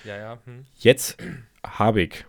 Ja, 0.06 0.18
ja. 0.18 0.40
Hm. 0.46 0.66
Jetzt 0.78 1.18
habe 1.66 2.04
ich 2.04 2.26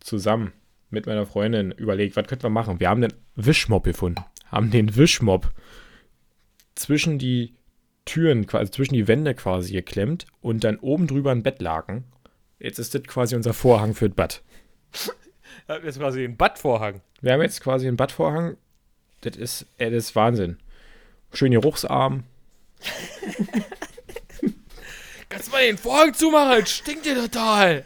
zusammen 0.00 0.52
mit 0.92 1.06
meiner 1.06 1.26
Freundin 1.26 1.72
überlegt, 1.72 2.16
was 2.16 2.26
könnten 2.26 2.44
wir 2.44 2.50
machen? 2.50 2.80
Wir 2.80 2.88
haben 2.90 3.00
den 3.00 3.14
Wischmopp 3.34 3.84
gefunden. 3.84 4.22
Haben 4.46 4.70
den 4.70 4.94
Wischmopp 4.96 5.50
zwischen 6.74 7.18
die 7.18 7.54
Türen, 8.04 8.46
quasi 8.46 8.70
zwischen 8.70 8.94
die 8.94 9.08
Wände 9.08 9.34
quasi 9.34 9.72
geklemmt 9.72 10.26
und 10.40 10.64
dann 10.64 10.78
oben 10.78 11.06
drüber 11.06 11.30
ein 11.30 11.42
Bettlaken. 11.42 12.04
Jetzt 12.58 12.78
ist 12.78 12.94
das 12.94 13.02
quasi 13.04 13.34
unser 13.34 13.54
Vorhang 13.54 13.94
für 13.94 14.08
das 14.08 14.16
Bad. 14.16 14.42
Das 15.68 15.84
ist 15.84 15.98
quasi 15.98 16.24
ein 16.24 16.36
Badvorhang. 16.36 17.02
Wir 17.20 17.32
haben 17.32 17.42
jetzt 17.42 17.60
quasi 17.60 17.86
einen 17.86 17.96
Badvorhang. 17.96 18.56
Das 19.20 19.36
ist, 19.36 19.66
ey, 19.78 19.90
das 19.90 20.06
ist 20.06 20.16
Wahnsinn. 20.16 20.58
Schön 21.32 21.52
geruchsarm. 21.52 22.24
Kannst 25.28 25.48
du 25.48 25.52
mal 25.52 25.62
den 25.62 25.78
Vorhang 25.78 26.12
zumachen? 26.14 26.62
Es 26.62 26.70
stinkt 26.72 27.06
dir 27.06 27.14
total. 27.14 27.84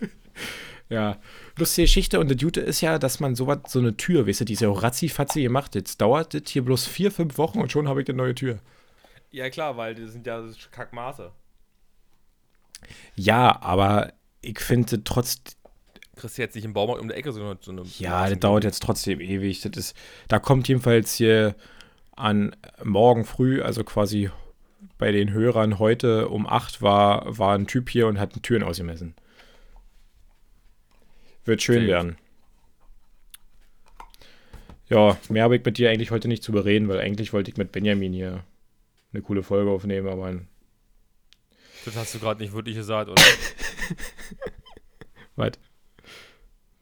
Ja, 0.88 1.18
lustige 1.58 1.84
Geschichte. 1.84 2.20
Und 2.20 2.30
das 2.30 2.38
Gute 2.38 2.60
ist 2.60 2.80
ja, 2.80 2.98
dass 2.98 3.20
man 3.20 3.34
sowas, 3.34 3.58
so 3.68 3.78
eine 3.78 3.96
Tür, 3.96 4.26
weißt 4.26 4.40
du, 4.40 4.44
die 4.44 4.54
ist 4.54 4.60
ja 4.60 4.68
auch 4.68 4.82
ratzi-fatzi 4.82 5.42
gemacht. 5.42 5.74
Jetzt 5.74 6.00
dauert 6.00 6.34
das 6.34 6.42
hier 6.46 6.64
bloß 6.64 6.86
vier, 6.86 7.10
fünf 7.10 7.38
Wochen 7.38 7.60
und 7.60 7.72
schon 7.72 7.88
habe 7.88 8.02
ich 8.02 8.08
eine 8.08 8.18
neue 8.18 8.34
Tür. 8.34 8.58
Ja, 9.30 9.50
klar, 9.50 9.76
weil 9.76 9.94
das 9.94 10.12
sind 10.12 10.26
ja 10.26 10.42
Kackmaße. 10.70 11.32
Ja, 13.16 13.60
aber 13.60 14.12
ich 14.42 14.60
finde 14.60 15.02
trotz. 15.02 15.40
Kriegst 16.16 16.38
du 16.38 16.42
jetzt 16.42 16.54
nicht 16.54 16.64
im 16.64 16.72
Baumarkt 16.72 17.02
um 17.02 17.08
die 17.08 17.14
Ecke 17.14 17.32
so 17.32 17.40
eine. 17.42 17.58
So 17.60 17.72
eine 17.72 17.82
Ja, 17.98 18.28
das 18.28 18.38
dauert 18.38 18.64
jetzt 18.64 18.82
trotzdem 18.82 19.20
ewig. 19.20 19.60
Das 19.60 19.76
ist, 19.76 19.96
da 20.28 20.38
kommt 20.38 20.68
jedenfalls 20.68 21.14
hier 21.14 21.54
an 22.16 22.56
morgen 22.82 23.24
früh, 23.24 23.60
also 23.60 23.84
quasi 23.84 24.30
bei 24.98 25.12
den 25.12 25.30
Hörern 25.30 25.78
heute 25.78 26.28
um 26.28 26.46
8 26.46 26.80
war, 26.80 27.38
war 27.38 27.54
ein 27.54 27.66
Typ 27.66 27.90
hier 27.90 28.06
und 28.06 28.18
hat 28.18 28.42
Türen 28.42 28.62
ausgemessen. 28.62 29.14
Wird 31.46 31.62
schön 31.62 31.80
Sehr 31.80 31.88
werden. 31.88 32.16
Ja, 34.88 35.18
mehr 35.28 35.42
habe 35.44 35.56
ich 35.56 35.64
mit 35.64 35.78
dir 35.78 35.90
eigentlich 35.90 36.10
heute 36.12 36.28
nicht 36.28 36.42
zu 36.44 36.52
bereden, 36.52 36.88
weil 36.88 37.00
eigentlich 37.00 37.32
wollte 37.32 37.50
ich 37.50 37.56
mit 37.56 37.72
Benjamin 37.72 38.12
hier 38.12 38.44
eine 39.12 39.22
coole 39.22 39.42
Folge 39.42 39.70
aufnehmen, 39.70 40.06
aber 40.08 40.40
Das 41.84 41.96
hast 41.96 42.14
du 42.14 42.20
gerade 42.20 42.40
nicht 42.40 42.52
wirklich 42.52 42.76
gesagt, 42.76 43.10
oder? 43.10 43.20
was? 45.36 45.52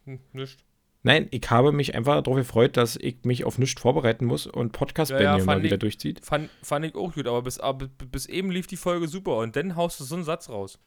hm, 0.05 0.20
nicht. 0.33 0.59
Nein, 1.03 1.29
ich 1.31 1.50
habe 1.50 1.72
mich 1.72 1.94
einfach 1.94 2.22
darauf 2.22 2.37
gefreut, 2.37 2.77
dass 2.79 2.96
ich 2.96 3.24
mich 3.24 3.44
auf 3.44 3.59
nichts 3.59 3.81
vorbereiten 3.81 4.24
muss 4.24 4.46
und 4.46 4.72
Podcast 4.72 5.11
Ja, 5.11 5.16
ja, 5.16 5.20
Benjamin 5.22 5.46
mal 5.46 5.53
fand 5.55 5.64
wieder 5.64 5.77
ich- 5.77 5.81
durchzieht. 5.81 6.24
Fand, 6.24 6.50
fand 6.62 6.85
ich 6.87 6.94
auch 6.94 7.12
gut, 7.14 7.27
aber 7.27 7.42
bis, 7.42 7.59
aber 7.59 7.88
bis 7.88 8.27
eben 8.27 8.50
lief 8.50 8.66
die 8.66 8.77
Folge 8.77 9.09
super 9.09 9.37
und 9.38 9.57
dann 9.57 9.77
haust 9.77 10.00
du 10.00 10.05
so 10.05 10.14
einen 10.14 10.24
Satz 10.24 10.48
raus. 10.50 10.79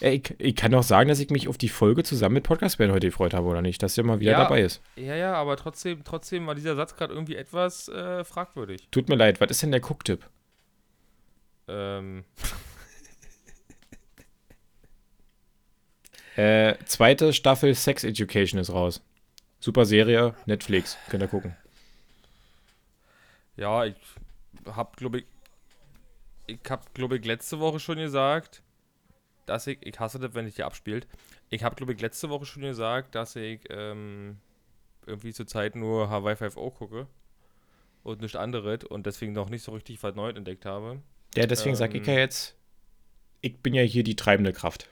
Ja, 0.00 0.08
ich, 0.10 0.34
ich 0.38 0.56
kann 0.56 0.74
auch 0.74 0.82
sagen, 0.82 1.08
dass 1.08 1.20
ich 1.20 1.30
mich 1.30 1.46
auf 1.48 1.56
die 1.56 1.68
Folge 1.68 2.02
zusammen 2.02 2.34
mit 2.34 2.44
Podcast 2.44 2.78
Ben 2.78 2.90
heute 2.92 3.06
gefreut 3.06 3.32
habe, 3.32 3.46
oder 3.46 3.62
nicht? 3.62 3.82
Dass 3.82 3.96
er 3.96 4.04
mal 4.04 4.20
wieder 4.20 4.32
Ja. 4.32 4.38
dabei 4.42 4.60
ist. 4.62 4.82
Ja, 4.96 5.14
ja, 5.14 5.34
aber 5.34 5.56
trotzdem, 5.56 6.02
trotzdem 6.04 6.46
war 6.46 6.54
dieser 6.54 6.74
Satz 6.74 6.96
gerade 6.96 7.14
irgendwie 7.14 7.36
etwas 7.36 7.88
äh, 7.88 8.24
fragwürdig. 8.24 8.88
Tut 8.90 9.08
mir 9.08 9.14
leid, 9.14 9.40
was 9.40 9.50
ist 9.50 9.62
denn 9.62 9.70
der 9.70 9.80
Gucktipp? 9.80 10.28
Ähm, 11.68 12.24
Äh, 16.36 16.74
zweite 16.84 17.32
Staffel 17.32 17.72
Sex 17.76 18.02
Education 18.02 18.58
ist 18.60 18.70
raus. 18.72 19.00
Super 19.60 19.84
Serie, 19.84 20.34
Netflix, 20.46 20.98
könnt 21.08 21.22
ihr 21.22 21.28
gucken. 21.28 21.56
ja, 23.56 23.84
ich 23.84 23.94
hab, 24.66 24.96
glaube 24.96 25.18
ich, 25.20 25.26
ich 26.48 26.58
hab, 26.68 26.92
glaube 26.92 27.18
ich, 27.18 27.24
letzte 27.24 27.60
Woche 27.60 27.78
schon 27.78 27.98
gesagt, 27.98 28.63
dass 29.46 29.66
ich, 29.66 29.78
ich 29.82 29.98
hasse 30.00 30.18
das, 30.18 30.34
wenn 30.34 30.46
ich 30.46 30.56
hier 30.56 30.66
abspielt. 30.66 31.06
Ich 31.50 31.62
habe, 31.64 31.76
glaube 31.76 31.92
ich, 31.92 32.00
letzte 32.00 32.30
Woche 32.30 32.46
schon 32.46 32.62
gesagt, 32.62 33.14
dass 33.14 33.36
ich 33.36 33.60
ähm, 33.70 34.38
irgendwie 35.06 35.32
zurzeit 35.32 35.76
nur 35.76 36.10
Hawaii 36.10 36.36
5.0 36.36 36.72
gucke 36.74 37.06
und 38.02 38.20
nichts 38.20 38.36
anderes 38.36 38.84
und 38.84 39.06
deswegen 39.06 39.32
noch 39.32 39.50
nicht 39.50 39.62
so 39.62 39.72
richtig 39.72 40.02
was 40.02 40.14
Neues 40.14 40.36
entdeckt 40.36 40.66
habe. 40.66 41.02
Ja, 41.36 41.46
deswegen 41.46 41.76
sag 41.76 41.94
ich 41.94 42.06
Ähm. 42.06 42.14
ja 42.14 42.14
jetzt, 42.14 42.54
ich 43.42 43.58
bin 43.58 43.74
ja 43.74 43.82
hier 43.82 44.02
die 44.04 44.16
treibende 44.16 44.52
Kraft. 44.52 44.90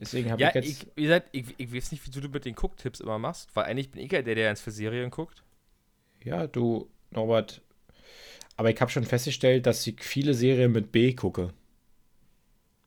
Deswegen 0.00 0.30
habe 0.32 0.42
Ja, 0.42 0.48
ich 0.48 0.54
jetzt. 0.54 0.68
ich, 0.68 0.86
wie 0.96 1.02
gesagt, 1.02 1.28
ich, 1.32 1.44
ich 1.58 1.72
weiß 1.74 1.92
nicht, 1.92 2.04
wie 2.06 2.10
du 2.20 2.28
mit 2.28 2.44
den 2.44 2.54
Gucktipps 2.54 3.00
immer 3.00 3.18
machst, 3.18 3.50
weil 3.54 3.64
eigentlich 3.66 3.90
bin 3.90 4.00
ich 4.02 4.10
ja 4.12 4.22
der, 4.22 4.34
der 4.34 4.50
ins 4.50 4.60
für 4.60 4.70
Serien 4.70 5.10
guckt. 5.10 5.44
ja, 6.24 6.46
du, 6.46 6.88
Norbert. 7.10 7.60
Aber 8.56 8.70
ich 8.70 8.80
habe 8.80 8.90
schon 8.90 9.04
festgestellt, 9.04 9.66
dass 9.66 9.86
ich 9.86 10.02
viele 10.02 10.34
Serien 10.34 10.72
mit 10.72 10.92
B 10.92 11.14
gucke. 11.14 11.52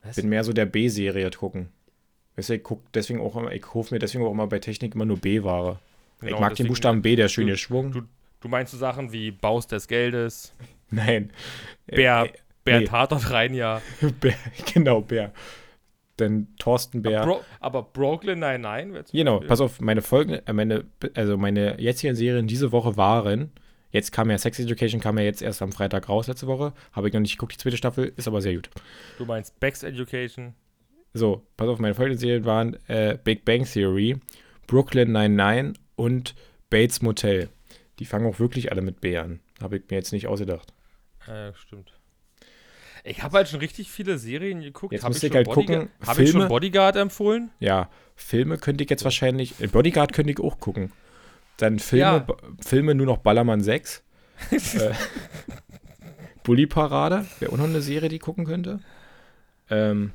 Was? 0.06 0.16
Bin 0.16 0.30
mehr 0.30 0.44
so 0.44 0.54
der 0.54 0.66
B-Serie 0.66 1.30
gucken. 1.32 1.70
Weißt 2.36 2.50
du, 2.50 2.54
ich 2.56 2.64
guck 2.64 2.92
deswegen 2.94 3.20
auch 3.22 3.36
immer, 3.36 3.52
ich 3.52 3.66
hoffe 3.74 3.94
mir 3.94 4.00
deswegen 4.00 4.24
auch 4.26 4.32
immer 4.32 4.48
bei 4.48 4.60
Technik 4.60 4.94
immer 4.96 5.06
nur 5.06 5.18
B-Ware. 5.18 5.80
ich 6.22 6.28
Genau, 6.28 6.40
mag 6.42 6.56
den 6.56 6.68
Buchstaben 6.68 7.02
B, 7.02 7.16
der 7.16 7.28
schöne 7.30 7.58
Schwung. 7.58 7.92
du- 7.92 8.02
Du 8.42 8.50
meinst 8.50 8.74
so 8.74 8.78
Sachen 8.78 9.12
wie 9.12 9.32
Baus 9.32 9.66
des 9.66 9.88
Geldes, 9.88 10.54
Nein. 10.92 11.32
Bär, 11.88 12.26
Äh, 12.26 12.30
Bär 12.64 12.80
nee. 12.82 12.86
Tatort 12.86 13.32
Reinja. 13.32 13.82
Bär, 14.20 14.36
genau, 14.74 15.02
Bär. 15.02 15.32
Denn 16.20 16.48
Thorsten 16.60 17.02
Bär. 17.02 17.24
Bro, 17.24 17.42
aber 17.60 17.82
Brooklyn 17.84 18.42
wäre 18.42 19.04
zum 19.06 19.18
Genau, 19.18 19.34
Beispiel- 19.36 19.48
pass 19.48 19.62
auf, 19.62 19.82
meine 19.82 20.02
Folgen, 20.04 20.34
äh, 20.46 20.54
meine, 20.54 20.86
also 21.16 21.38
meine 21.38 21.80
jetzigen 21.82 22.16
Serien 22.16 22.46
diese 22.48 22.72
Woche 22.72 22.96
waren, 22.98 23.52
jetzt 23.96 24.12
kam 24.12 24.30
ja 24.30 24.38
Sex 24.38 24.60
Education, 24.60 25.02
kam 25.02 25.18
ja 25.18 25.24
jetzt 25.24 25.42
erst 25.42 25.62
am 25.62 25.72
Freitag 25.72 26.08
raus 26.10 26.28
letzte 26.28 26.46
Woche, 26.48 26.74
habe 26.92 27.08
ich 27.08 27.14
noch 27.14 27.22
nicht 27.22 27.38
geguckt, 27.38 27.54
die 27.54 27.58
zweite 27.58 27.78
Staffel, 27.78 28.14
ist 28.16 28.28
aber 28.28 28.42
sehr 28.42 28.54
gut. 28.56 28.70
Du 29.18 29.26
meinst 29.26 29.60
Bex 29.60 29.82
Education. 29.84 30.54
So, 31.14 31.48
pass 31.58 31.68
auf, 31.70 31.80
meine 31.80 31.96
folgenden 31.96 32.20
Serien 32.20 32.46
waren 32.46 32.78
äh, 32.88 33.18
Big 33.24 33.46
Bang 33.46 33.64
Theory, 33.66 34.18
Brooklyn 34.68 35.12
99 35.14 35.82
und 35.96 36.36
Bates 36.70 37.02
Motel. 37.02 37.50
Die 38.00 38.06
fangen 38.06 38.28
auch 38.28 38.40
wirklich 38.40 38.72
alle 38.72 38.82
mit 38.82 39.00
B 39.00 39.18
an. 39.18 39.40
Habe 39.62 39.78
ich 39.78 39.84
mir 39.90 39.96
jetzt 39.96 40.12
nicht 40.12 40.28
ausgedacht. 40.28 40.74
Ja, 41.28 41.54
stimmt. 41.56 41.94
Ich 43.06 43.22
habe 43.24 43.38
halt 43.38 43.48
schon 43.48 43.60
richtig 43.60 43.90
viele 43.92 44.18
Serien 44.18 44.62
geguckt. 44.62 44.92
Jetzt 44.92 45.04
Hab 45.04 45.12
müsst 45.12 45.24
ich 45.24 45.30
schon 45.30 45.38
halt 45.38 45.48
Bodyguard- 45.48 45.80
gucken, 45.90 46.08
Habe 46.08 46.24
ich 46.24 46.32
schon 46.32 46.48
Bodyguard 46.48 46.96
empfohlen? 46.98 47.52
Ja, 47.60 47.90
Filme 48.16 48.58
könnte 48.58 48.84
ich 48.84 48.90
jetzt 48.90 49.04
wahrscheinlich, 49.04 49.62
äh, 49.62 49.68
Bodyguard 49.68 50.12
könnte 50.12 50.32
ich 50.32 50.40
auch 50.40 50.60
gucken. 50.60 50.92
Dann 51.58 51.80
Filme, 51.80 52.04
Ja. 52.28 52.28
Filme 52.60 52.96
nur 52.96 53.06
noch 53.06 53.18
Ballermann 53.18 53.62
6. 53.62 54.04
äh, 54.52 54.92
Bully 56.44 56.68
Parade, 56.68 57.26
wäre 57.40 57.52
auch 57.52 57.58
noch 57.58 57.66
eine 57.66 57.82
Serie, 57.82 58.10
die 58.10 58.18
ich 58.18 58.22
gucken 58.22 58.46
könnte. 58.46 58.80
Ähm, 59.70 60.12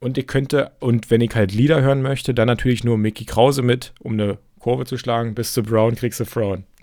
und 0.00 0.18
ich 0.18 0.26
könnte, 0.26 0.72
und 0.80 1.10
wenn 1.10 1.20
ich 1.20 1.34
halt 1.34 1.52
Lieder 1.52 1.80
hören 1.80 2.02
möchte, 2.02 2.34
dann 2.34 2.48
natürlich 2.48 2.82
nur 2.82 2.98
Mickey 2.98 3.24
Krause 3.24 3.62
mit, 3.62 3.94
um 4.00 4.14
eine 4.14 4.38
Kurve 4.58 4.84
zu 4.84 4.98
schlagen. 4.98 5.34
Bist 5.34 5.56
du 5.56 5.62
Brown, 5.62 5.94
kriegst 5.94 6.20
du 6.20 6.24
Frauen. 6.24 6.64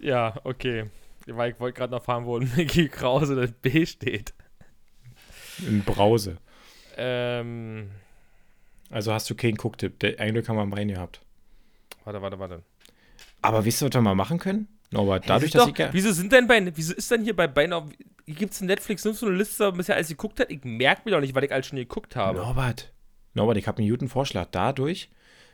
Ja, 0.00 0.34
okay. 0.44 0.84
Weil 1.26 1.52
ich 1.52 1.60
wollte 1.60 1.78
gerade 1.78 1.92
noch 1.92 2.02
fahren, 2.02 2.24
wo 2.24 2.38
Mickey 2.56 2.88
Krause 2.88 3.36
das 3.36 3.52
B 3.52 3.84
steht. 3.84 4.32
In 5.68 5.84
Brause. 5.84 6.38
Ähm, 6.96 7.90
Also 8.90 9.12
hast 9.12 9.30
du 9.30 9.34
keinen 9.34 9.56
Gucktipp. 9.56 9.98
Der 10.00 10.18
ein 10.20 10.32
Glück 10.32 10.48
haben 10.48 10.56
wir 10.56 10.66
meinen 10.66 10.88
gehabt. 10.88 11.20
warte, 12.04 12.20
warte, 12.20 12.38
warte. 12.38 12.62
Aber 13.40 13.64
wisst 13.64 13.82
ihr, 13.82 13.86
was 13.86 13.94
wir 13.94 14.02
mal 14.02 14.14
machen 14.14 14.38
können? 14.38 14.68
Norbert, 14.90 15.28
dadurch, 15.28 15.52
dass 15.52 15.62
doch, 15.62 15.70
ich 15.70 15.78
ja. 15.78 15.88
Wieso 15.92 16.10
sind 16.12 16.32
denn 16.32 16.48
bei, 16.48 16.76
wieso 16.76 16.92
ist 16.94 17.08
denn 17.10 17.22
hier 17.22 17.36
bei 17.36 17.46
beinahe, 17.46 17.88
gibt 18.26 18.52
es 18.52 18.60
in 18.60 18.66
Netflix 18.66 19.04
nur 19.04 19.14
so 19.14 19.26
eine 19.26 19.36
Liste, 19.36 19.68
was 19.68 19.76
bisher 19.76 19.94
alles 19.94 20.08
geguckt 20.08 20.40
hat? 20.40 20.50
Ich 20.50 20.64
merke 20.64 21.02
mir 21.04 21.12
doch 21.12 21.20
nicht, 21.20 21.34
weil 21.34 21.44
ich 21.44 21.52
alles 21.52 21.66
schon 21.66 21.78
geguckt 21.78 22.16
habe. 22.16 22.40
Norbert, 22.40 22.92
Norbert, 23.34 23.56
ich 23.56 23.68
habe 23.68 23.78
einen 23.78 23.88
guten 23.88 24.08
Vorschlag. 24.08 24.48
Dadurch, 24.50 25.08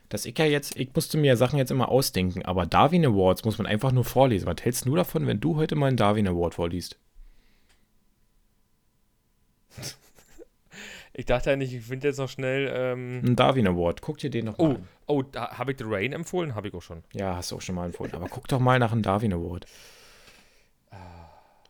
dass 0.09 0.25
ich 0.25 0.37
ja 0.39 0.45
jetzt, 0.45 0.75
ich 0.75 0.89
musste 0.95 1.19
mir 1.19 1.37
Sachen 1.37 1.59
jetzt 1.59 1.69
immer 1.69 1.89
ausdenken, 1.89 2.43
aber 2.43 2.65
Darwin 2.65 3.05
Awards 3.05 3.45
muss 3.45 3.59
man 3.59 3.67
einfach 3.67 3.91
nur 3.91 4.05
vorlesen. 4.05 4.47
Was 4.47 4.63
hältst 4.63 4.85
du 4.85 4.95
davon, 4.95 5.27
wenn 5.27 5.39
du 5.39 5.55
heute 5.55 5.75
mal 5.75 5.87
einen 5.87 5.97
Darwin 5.97 6.27
Award 6.27 6.55
vorliest? 6.55 6.97
Ich 11.17 11.25
dachte 11.25 11.51
eigentlich, 11.51 11.73
ich 11.73 11.83
finde 11.83 12.09
jetzt 12.09 12.17
noch 12.17 12.29
schnell, 12.29 12.71
ähm, 12.71 13.21
Ein 13.25 13.35
Darwin 13.35 13.67
Award, 13.67 14.03
guck 14.03 14.19
dir 14.19 14.29
den 14.29 14.45
noch 14.45 14.59
mal 14.59 14.63
oh, 14.63 14.75
an. 14.75 14.87
oh, 15.07 15.23
da 15.23 15.57
habe 15.57 15.71
ich 15.71 15.79
The 15.79 15.85
Rain 15.87 16.13
empfohlen? 16.13 16.53
Habe 16.53 16.67
ich 16.67 16.75
auch 16.75 16.81
schon. 16.83 17.03
Ja, 17.11 17.35
hast 17.35 17.51
du 17.51 17.55
auch 17.55 17.61
schon 17.61 17.73
mal 17.73 17.87
empfohlen. 17.87 18.13
Aber 18.13 18.29
guck 18.29 18.47
doch 18.47 18.59
mal 18.59 18.77
nach 18.77 18.91
einem 18.91 19.01
Darwin 19.01 19.33
Award. 19.33 19.65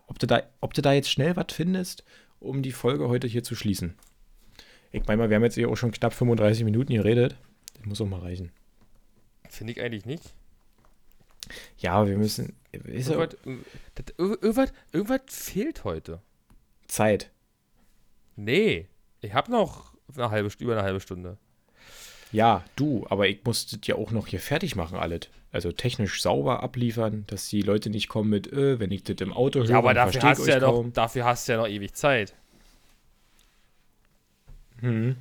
Ob 0.08 0.20
du, 0.20 0.28
da, 0.28 0.44
ob 0.60 0.74
du 0.74 0.82
da 0.82 0.92
jetzt 0.92 1.10
schnell 1.10 1.38
was 1.38 1.46
findest, 1.52 2.04
um 2.42 2.62
die 2.62 2.74
Folge 2.74 3.08
heute 3.08 3.26
hier 3.26 3.42
zu 3.42 3.56
schließen. 3.56 3.96
Ich 4.92 5.08
meine 5.08 5.22
mal, 5.22 5.30
wir 5.30 5.38
haben 5.38 5.44
jetzt 5.44 5.56
hier 5.56 5.70
auch 5.70 5.78
schon 5.78 5.92
knapp 5.92 6.14
35 6.14 6.66
Minuten 6.66 6.94
geredet. 6.94 7.38
Das 7.76 7.86
muss 7.86 8.02
auch 8.02 8.06
mal 8.06 8.20
reichen. 8.20 8.52
Finde 9.50 9.72
ich 9.72 9.82
eigentlich 9.82 10.06
nicht. 10.06 10.34
Ja, 11.78 11.94
aber 11.94 12.10
wir 12.10 12.18
müssen. 12.18 12.54
Irgendwas, 12.74 13.38
irgendwas, 14.18 14.74
irgendwas 14.92 15.22
fehlt 15.30 15.86
heute. 15.86 16.22
Zeit. 16.88 17.32
Nee, 18.36 18.88
ich 19.28 19.34
habe 19.34 19.52
noch 19.52 19.94
eine 20.16 20.32
halbe, 20.32 20.50
über 20.60 20.74
eine 20.74 20.84
halbe 20.84 21.00
Stunde. 21.00 21.38
Ja, 22.32 22.64
du, 22.76 23.06
aber 23.10 23.28
ich 23.28 23.44
musste 23.44 23.78
ja 23.84 23.96
auch 23.96 24.12
noch 24.12 24.28
hier 24.28 24.40
fertig 24.40 24.76
machen, 24.76 24.98
alles. 24.98 25.30
Also 25.52 25.72
technisch 25.72 26.22
sauber 26.22 26.62
abliefern, 26.64 27.26
dass 27.28 27.48
die 27.48 27.62
Leute 27.62 27.90
nicht 27.90 28.10
kommen 28.10 28.30
mit, 28.30 28.52
äh, 28.52 28.80
wenn 28.80 28.92
ich 28.92 29.04
das 29.04 29.18
im 29.20 29.34
Auto 29.34 29.60
höre, 29.60 29.70
Ja, 29.70 29.78
aber 29.78 29.94
dafür 29.94 30.22
hast, 30.24 30.46
ja 30.46 30.60
noch, 30.60 30.86
dafür 30.92 31.26
hast 31.26 31.48
du 31.48 31.54
ja 31.54 31.58
noch 31.58 31.68
ewig 31.68 31.94
Zeit. 31.94 32.34
Hm. 34.80 35.16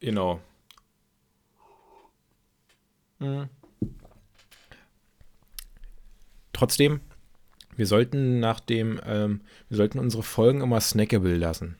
Genau. 0.00 0.40
Hm. 3.18 3.48
Trotzdem, 6.52 7.00
wir 7.76 7.86
sollten 7.86 8.40
nach 8.40 8.60
dem, 8.60 9.00
ähm, 9.06 9.40
wir 9.68 9.76
sollten 9.76 9.98
unsere 9.98 10.22
Folgen 10.22 10.60
immer 10.60 10.80
snackable 10.80 11.36
lassen. 11.36 11.76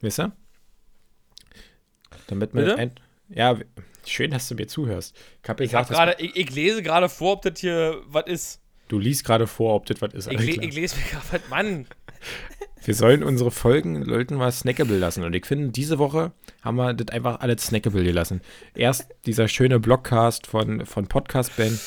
Wisst 0.00 0.20
ihr? 0.20 0.32
Damit 2.26 2.54
man 2.54 2.64
Bitte? 2.64 2.78
ein, 2.78 2.92
ja, 3.28 3.58
schön, 4.06 4.30
dass 4.30 4.48
du 4.48 4.54
mir 4.54 4.66
zuhörst. 4.66 5.16
Ich, 5.42 5.48
hab 5.48 5.60
Ich, 5.60 5.70
gesagt, 5.70 5.90
grade, 5.90 6.16
ich, 6.18 6.36
ich 6.36 6.54
lese 6.54 6.82
gerade 6.82 7.08
vor, 7.08 7.34
ob 7.34 7.42
das 7.42 7.60
hier 7.60 8.00
was 8.06 8.26
ist. 8.26 8.60
du 8.88 8.98
liest 8.98 9.24
gerade 9.24 9.46
vor, 9.46 9.74
ob 9.74 9.86
das 9.86 10.00
was 10.00 10.14
ist. 10.14 10.30
Ich, 10.30 10.40
le 10.40 10.64
ich 10.64 10.74
lese 10.74 10.96
mir 10.96 11.04
gerade 11.04 11.24
was. 11.32 11.48
Mann. 11.50 11.86
Wir 12.82 12.94
sollen 12.94 13.22
unsere 13.22 13.50
Folgen, 13.50 14.06
sollten 14.06 14.38
wir 14.38 14.50
snackable 14.50 14.96
lassen. 14.96 15.22
Und 15.22 15.34
ich 15.34 15.44
finde, 15.44 15.68
diese 15.68 15.98
Woche 15.98 16.32
haben 16.62 16.76
wir 16.76 16.94
das 16.94 17.08
einfach 17.14 17.40
alles 17.40 17.66
snackable 17.66 18.02
gelassen. 18.02 18.40
Erst 18.74 19.06
dieser 19.26 19.48
schöne 19.48 19.78
Blogcast 19.78 20.46
von, 20.46 20.86
von 20.86 21.06
Podcast 21.06 21.54
Ben, 21.56 21.78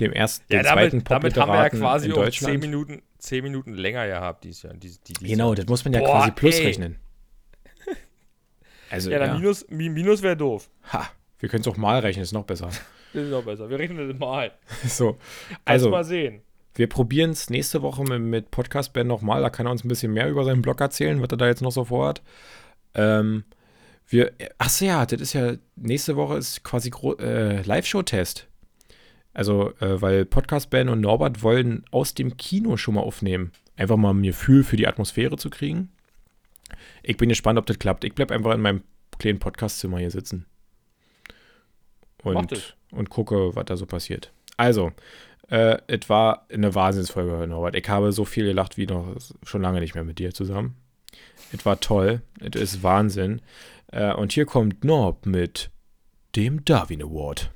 dem 0.00 0.12
ersten, 0.12 0.44
Ja, 0.52 0.60
den 0.60 0.66
zweiten 0.66 1.04
damit, 1.04 1.10
damit 1.10 1.36
haben 1.36 1.52
wir 1.52 1.62
ja 1.62 1.68
quasi 1.70 2.06
in 2.06 2.12
auch 2.12 2.16
10 2.16 2.24
Deutschland. 2.24 2.60
Minuten, 2.60 3.02
10 3.18 3.44
Minuten 3.44 3.74
länger 3.74 4.06
gehabt 4.06 4.44
dieses 4.44 4.62
Jahr. 4.62 4.74
Die, 4.74 4.88
die, 4.88 5.12
dieses 5.12 5.28
Genau, 5.28 5.48
Jahr. 5.48 5.56
das 5.56 5.66
muss 5.66 5.84
man 5.84 5.92
ja 5.94 6.00
Boah, 6.00 6.18
quasi 6.20 6.30
plus 6.32 6.58
ey. 6.58 6.66
rechnen. 6.66 6.96
Also, 8.90 9.10
Ja, 9.10 9.18
ja, 9.20 9.26
dann 9.26 9.38
Minus, 9.40 9.66
Mi- 9.70 9.88
Minus 9.88 10.22
wäre 10.22 10.36
doof. 10.36 10.68
Ha, 10.92 11.08
wir 11.38 11.48
können 11.48 11.62
es 11.62 11.68
auch 11.68 11.76
mal 11.76 11.98
rechnen, 12.00 12.22
ist 12.22 12.32
noch 12.32 12.44
besser. 12.44 12.68
Das 13.14 13.24
ist 13.24 13.30
noch 13.30 13.44
besser. 13.44 13.68
Wir 13.68 13.78
rechnen 13.78 14.08
das 14.08 14.18
mal. 14.18 14.52
so, 14.86 15.18
Also 15.66 15.86
also, 15.86 15.90
mal 15.90 16.02
sehen. 16.04 16.40
wir 16.74 16.88
probieren 16.88 17.32
es 17.32 17.50
nächste 17.50 17.82
Woche 17.82 18.02
mit, 18.04 18.22
mit 18.22 18.50
Podcast 18.50 18.94
Ben 18.94 19.06
nochmal. 19.06 19.42
Da 19.42 19.50
kann 19.50 19.66
er 19.66 19.70
uns 19.72 19.84
ein 19.84 19.88
bisschen 19.88 20.14
mehr 20.14 20.30
über 20.30 20.44
seinen 20.44 20.62
Blog 20.62 20.80
erzählen, 20.80 21.20
was 21.20 21.28
er 21.30 21.36
da 21.36 21.46
jetzt 21.46 21.60
noch 21.60 21.72
so 21.72 21.84
vorhat. 21.84 22.22
Ähm, 22.94 23.44
wir, 24.08 24.32
ach 24.56 24.70
so, 24.70 24.86
ja, 24.86 25.04
das 25.04 25.20
ist 25.20 25.34
ja, 25.34 25.56
nächste 25.76 26.16
Woche 26.16 26.38
ist 26.38 26.64
quasi 26.64 26.90
äh, 27.20 27.60
Live-Show-Test. 27.60 28.48
Also, 29.34 29.72
äh, 29.80 30.00
weil 30.00 30.24
Podcast 30.24 30.70
Ben 30.70 30.88
und 30.88 31.00
Norbert 31.00 31.42
wollen 31.42 31.84
aus 31.90 32.14
dem 32.14 32.36
Kino 32.36 32.76
schon 32.76 32.94
mal 32.94 33.00
aufnehmen. 33.00 33.52
Einfach 33.76 33.96
mal 33.96 34.12
ein 34.12 34.22
Gefühl 34.22 34.64
für 34.64 34.76
die 34.76 34.86
Atmosphäre 34.86 35.36
zu 35.36 35.48
kriegen. 35.48 35.90
Ich 37.02 37.16
bin 37.16 37.28
gespannt, 37.28 37.58
ob 37.58 37.66
das 37.66 37.78
klappt. 37.78 38.04
Ich 38.04 38.14
bleibe 38.14 38.34
einfach 38.34 38.54
in 38.54 38.60
meinem 38.60 38.82
kleinen 39.18 39.38
Podcastzimmer 39.38 39.98
hier 39.98 40.10
sitzen. 40.10 40.46
Und, 42.22 42.76
und 42.92 43.10
gucke, 43.10 43.56
was 43.56 43.64
da 43.64 43.76
so 43.76 43.86
passiert. 43.86 44.32
Also, 44.56 44.92
äh, 45.48 45.78
es 45.86 46.08
war 46.08 46.46
eine 46.52 46.74
Wahnsinnsfolge, 46.74 47.46
Norbert. 47.46 47.74
Ich 47.74 47.88
habe 47.88 48.12
so 48.12 48.24
viel 48.24 48.44
gelacht 48.44 48.76
wie 48.76 48.86
noch 48.86 49.16
schon 49.42 49.62
lange 49.62 49.80
nicht 49.80 49.94
mehr 49.94 50.04
mit 50.04 50.18
dir 50.18 50.32
zusammen. 50.32 50.76
Es 51.52 51.66
war 51.66 51.80
toll. 51.80 52.22
Es 52.40 52.60
ist 52.60 52.82
Wahnsinn. 52.82 53.42
Äh, 53.88 54.14
und 54.14 54.32
hier 54.32 54.46
kommt 54.46 54.84
Norb 54.84 55.26
mit 55.26 55.70
dem 56.36 56.64
Darwin 56.64 57.02
Award. 57.02 57.50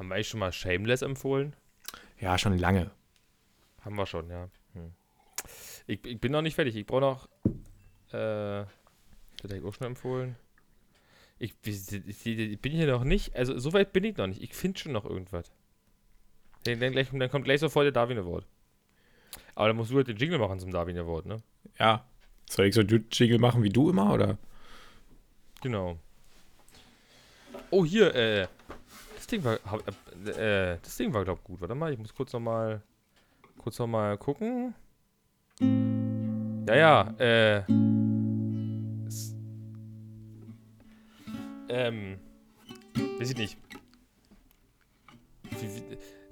Haben 0.00 0.08
wir 0.08 0.14
eigentlich 0.14 0.28
schon 0.28 0.40
mal 0.40 0.50
Shameless 0.50 1.02
empfohlen? 1.02 1.54
Ja, 2.18 2.38
schon 2.38 2.56
lange. 2.56 2.90
Haben 3.82 3.96
wir 3.96 4.06
schon, 4.06 4.30
ja. 4.30 4.48
Hm. 4.72 4.92
Ich, 5.86 6.02
ich 6.06 6.18
bin 6.18 6.32
noch 6.32 6.40
nicht 6.40 6.54
fertig. 6.54 6.74
Ich 6.74 6.86
brauche 6.86 7.02
noch. 7.02 7.28
Äh, 8.08 8.64
das 9.42 9.52
ich 9.52 9.62
auch 9.62 9.74
schon 9.74 9.88
empfohlen. 9.88 10.36
Ich, 11.38 11.54
ich, 11.64 11.92
ich, 11.92 12.60
bin 12.62 12.72
hier 12.72 12.86
noch 12.86 13.04
nicht. 13.04 13.36
Also, 13.36 13.58
so 13.58 13.74
weit 13.74 13.92
bin 13.92 14.04
ich 14.04 14.16
noch 14.16 14.26
nicht. 14.26 14.40
Ich 14.40 14.54
finde 14.54 14.78
schon 14.80 14.92
noch 14.92 15.04
irgendwas. 15.04 15.52
Dann, 16.64 16.80
dann, 16.80 16.92
gleich, 16.92 17.08
dann 17.12 17.30
kommt 17.30 17.44
gleich 17.44 17.60
sofort 17.60 17.84
der 17.84 17.92
Darwin 17.92 18.16
Award. 18.16 18.46
Aber 19.54 19.68
dann 19.68 19.76
musst 19.76 19.90
du 19.90 19.96
halt 19.96 20.08
den 20.08 20.16
Jingle 20.16 20.38
machen 20.38 20.60
zum 20.60 20.70
Darwin 20.70 20.96
Award, 20.96 21.26
ne? 21.26 21.42
Ja. 21.78 22.06
Soll 22.48 22.64
ich 22.64 22.74
so 22.74 22.80
Jingle 22.80 23.38
machen 23.38 23.62
wie 23.62 23.68
du 23.68 23.90
immer, 23.90 24.14
oder? 24.14 24.38
Genau. 25.60 25.98
Oh, 27.68 27.84
hier, 27.84 28.14
äh. 28.14 28.48
Das 29.30 29.38
Ding 29.38 29.44
war. 29.44 29.54
Äh, 30.36 30.78
das 30.82 30.96
Ding 30.96 31.14
war, 31.14 31.24
glaub 31.24 31.44
gut. 31.44 31.60
Warte 31.60 31.76
mal, 31.76 31.92
ich 31.92 31.98
muss 32.00 32.12
kurz 32.12 32.32
nochmal. 32.32 32.82
Kurz 33.58 33.78
nochmal 33.78 34.18
gucken. 34.18 34.74
Ja, 36.68 36.74
ja, 36.74 37.14
äh. 37.18 37.58
s- 39.06 39.36
Ähm. 41.68 42.18
Weiß 43.18 43.30
ich 43.30 43.36
nicht. 43.36 43.56
Wie, 45.50 45.66
wie, 45.66 45.82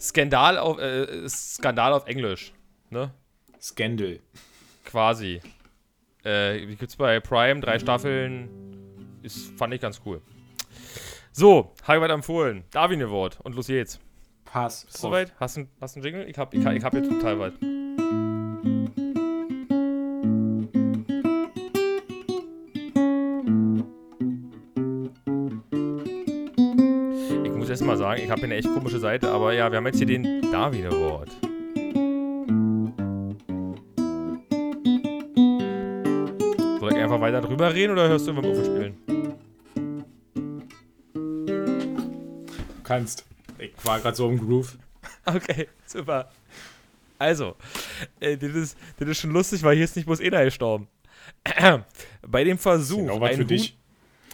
Skandal 0.01 0.59
auf, 0.59 0.79
äh, 0.81 1.29
Skandal 1.29 1.93
auf 1.93 2.07
Englisch. 2.09 2.53
Ne? 2.91 3.13
Scandal. 3.61 4.19
Quasi. 4.85 5.41
Äh, 6.25 6.67
gibt's 6.75 6.97
bei 6.97 7.21
Prime, 7.21 7.61
drei 7.61 7.79
Staffeln. 7.79 8.49
Ist, 9.23 9.57
fand 9.57 9.73
ich 9.75 9.81
ganz 9.81 10.01
cool. 10.05 10.21
So, 11.33 11.73
weiter 12.01 12.15
empfohlen. 12.15 12.65
Darwin 12.71 13.03
Award 13.03 13.39
und 13.43 13.55
los 13.55 13.67
geht's. 13.69 14.01
Pass. 14.45 14.85
Bist 14.87 14.99
du 14.99 15.03
soweit? 15.03 15.33
Hast 15.39 15.57
du 15.57 15.67
hast 15.81 15.97
einen 15.97 16.05
Jingle? 16.05 16.25
Ich 16.29 16.39
hab, 16.39 16.55
ich, 16.55 16.65
ich 16.65 16.85
hab 16.85 16.95
jetzt 16.95 17.11
total 17.11 17.39
weit. 17.39 17.53
Ich 27.45 27.53
muss 27.53 27.69
erst 27.69 27.85
mal 27.85 27.97
sagen, 27.97 28.23
ich 28.23 28.31
habe 28.31 28.41
hier 28.41 28.47
eine 28.47 28.57
echt 28.57 28.73
komische 28.73 28.99
Seite, 28.99 29.31
aber 29.31 29.53
ja, 29.53 29.71
wir 29.71 29.77
haben 29.77 29.87
jetzt 29.87 29.99
hier 29.99 30.07
den 30.07 30.41
Darwin 30.51 30.87
Award. 30.87 31.31
Soll 36.81 36.93
ich 36.93 36.99
einfach 36.99 37.21
weiter 37.21 37.41
drüber 37.43 37.75
reden 37.75 37.93
oder 37.93 38.09
hörst 38.09 38.27
du 38.27 38.31
immer 38.31 38.41
auf 38.41 38.65
spielen? 38.65 39.18
Kannst. 42.89 43.25
Ich 43.59 43.73
war 43.85 44.01
gerade 44.01 44.17
so 44.17 44.29
im 44.29 44.39
Groove. 44.39 44.77
Okay, 45.25 45.69
super. 45.87 46.31
Also, 47.19 47.55
äh, 48.21 48.37
das, 48.37 48.51
ist, 48.55 48.79
das 48.99 49.09
ist 49.09 49.19
schon 49.19 49.31
lustig, 49.31 49.63
weil 49.63 49.75
hier 49.77 49.85
ist 49.85 49.97
nicht 49.97 50.07
bloß 50.07 50.21
einer 50.21 50.45
gestorben. 50.45 50.89
Bei 52.27 52.45
dem 52.45 52.59
Versuch, 52.59 52.99
Genau 52.99 53.21
was 53.21 53.31
ein 53.31 53.37
für 53.37 53.43
Huhn, 53.43 53.49
dich. 53.49 53.79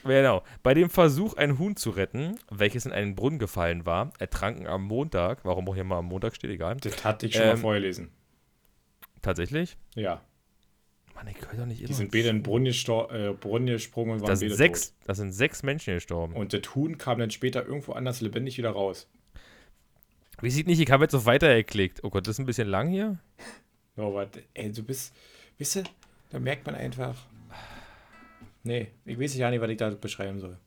genau, 0.05 0.43
bei 0.63 0.75
dem 0.75 0.91
Versuch, 0.91 1.35
ein 1.35 1.59
Huhn 1.59 1.77
zu 1.77 1.91
retten, 1.91 2.39
welches 2.51 2.87
in 2.87 2.93
einen 2.93 3.15
Brunnen 3.15 3.39
gefallen 3.39 3.87
war, 3.87 4.13
ertranken 4.19 4.67
am 4.67 4.85
Montag, 4.85 5.41
warum 5.45 5.69
auch 5.69 5.75
hier 5.75 5.85
mal 5.85 5.99
am 5.99 6.07
Montag 6.07 6.35
steht, 6.37 6.51
egal. 6.51 6.77
Das 6.77 7.05
hatte 7.05 7.27
ich 7.27 7.35
schon 7.35 7.47
mal 7.47 7.53
Ähm, 7.53 7.59
vorgelesen. 7.59 8.11
Tatsächlich? 9.23 9.77
Ja. 9.95 10.21
Mann, 11.25 11.35
ich 11.37 11.47
höre 11.51 11.59
doch 11.59 11.67
nicht 11.67 11.81
immer. 11.81 11.89
Die 11.89 11.95
sind 11.95 12.13
beide 12.13 12.29
in 12.29 12.37
den 12.37 12.43
Brunnen, 12.43 12.67
äh, 12.67 13.33
Brunnen 13.33 13.67
gesprungen 13.67 14.13
und 14.13 14.21
waren 14.21 14.29
das 14.29 14.41
sind 14.41 14.49
beide 14.49 14.57
sechs, 14.57 14.95
das 15.05 15.17
sind 15.19 15.33
sechs 15.33 15.63
Menschen 15.63 15.95
gestorben. 15.95 16.35
tot. 16.35 16.43
Und 16.43 16.53
das 16.53 16.75
Huhn 16.75 16.99
kam 16.99 17.19
dann 17.19 17.31
später 17.31 17.65
irgendwo 17.65 17.93
anders 17.93 18.21
lebendig 18.21 18.59
wieder 18.59 18.71
raus. 18.71 19.09
Wie 20.41 20.51
sieht 20.51 20.67
nicht, 20.67 20.81
ich 20.81 20.91
habe 20.91 21.05
jetzt 21.05 21.15
auf 21.15 21.27
weiter 21.27 21.55
geklickt. 21.55 22.03
Oh 22.03 22.11
Gott, 22.11 22.27
das 22.27 22.37
ist 22.37 22.39
ein 22.41 22.47
bisschen 22.47 22.69
lang 22.69 22.89
hier. 22.89 23.19
Norbert, 23.97 24.39
ey, 24.55 24.73
du 24.73 24.83
bist, 24.83 25.15
wisst 25.59 25.77
ihr, 25.77 25.85
da 26.31 26.39
merkt 26.39 26.67
man 26.67 26.75
einfach. 26.75 27.17
Nee, 28.65 28.89
ich 29.05 29.19
weiß 29.19 29.37
ja 29.37 29.51
nicht, 29.51 29.61
was 29.61 29.71
ich 29.71 29.77
da 29.77 29.91
beschreiben 29.91 30.41
soll. 30.41 30.59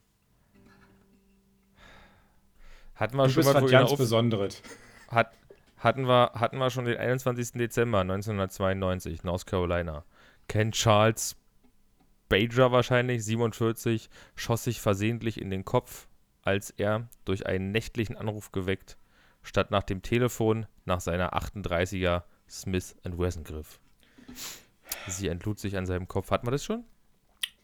Hatten 2.95 3.17
wir 3.17 3.23
Du 3.25 3.29
schon 3.29 3.43
bist 3.43 3.53
mal 3.53 3.63
was 3.63 3.71
ganz 3.71 3.95
Besonderes. 3.95 4.61
Hat, 5.09 5.31
hatten, 5.77 6.07
wir, 6.07 6.31
hatten 6.33 6.57
wir 6.57 6.69
schon 6.69 6.85
den 6.85 6.97
21. 6.97 7.53
Dezember 7.53 7.99
1992, 8.01 9.23
North 9.23 9.45
Carolina. 9.45 10.03
Ken 10.47 10.71
Charles 10.71 11.35
Bajer 12.29 12.71
wahrscheinlich, 12.71 13.23
47, 13.23 14.09
schoss 14.35 14.63
sich 14.63 14.81
versehentlich 14.81 15.39
in 15.39 15.49
den 15.49 15.65
Kopf, 15.65 16.07
als 16.41 16.71
er 16.71 17.07
durch 17.25 17.45
einen 17.45 17.71
nächtlichen 17.71 18.17
Anruf 18.17 18.51
geweckt, 18.51 18.97
statt 19.43 19.71
nach 19.71 19.83
dem 19.83 20.01
Telefon 20.01 20.65
nach 20.85 20.99
seiner 20.99 21.33
38er 21.33 22.23
Smith 22.49 22.95
Wesson 23.03 23.43
griff. 23.43 23.79
Sie 25.07 25.27
entlud 25.27 25.59
sich 25.59 25.77
an 25.77 25.85
seinem 25.85 26.07
Kopf. 26.07 26.31
Hatten 26.31 26.47
wir 26.47 26.51
das 26.51 26.63
schon? 26.63 26.83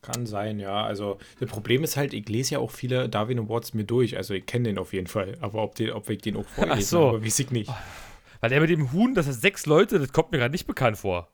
Kann 0.02 0.26
sein, 0.26 0.60
ja. 0.60 0.84
Also, 0.84 1.18
das 1.40 1.50
Problem 1.50 1.84
ist 1.84 1.96
halt, 1.96 2.14
ich 2.14 2.28
lese 2.28 2.56
ja 2.56 2.60
auch 2.60 2.72
viele 2.72 3.08
Darwin 3.08 3.40
Awards 3.40 3.74
mir 3.74 3.86
durch. 3.86 4.18
Also, 4.18 4.34
ich 4.34 4.46
kenne 4.46 4.70
den 4.70 4.78
auf 4.78 4.92
jeden 4.92 5.08
Fall. 5.08 5.38
Aber 5.40 5.64
ob, 5.64 5.76
den, 5.76 5.92
ob 5.92 6.10
ich 6.10 6.22
den 6.22 6.36
auch 6.36 6.46
vorgelesen 6.46 6.90
so. 6.90 7.08
habe, 7.08 7.26
weiß 7.26 7.40
ich 7.40 7.52
nicht. 7.52 7.72
Weil 8.42 8.50
der 8.50 8.60
mit 8.60 8.70
dem 8.70 8.92
Huhn, 8.92 9.14
das 9.14 9.26
sind 9.26 9.36
sechs 9.36 9.66
Leute, 9.66 10.00
das 10.00 10.12
kommt 10.12 10.34
mir 10.34 10.40
gerade 10.40 10.52
nicht 10.52 10.68
bekannt 10.68 10.98
vor. 10.98 11.30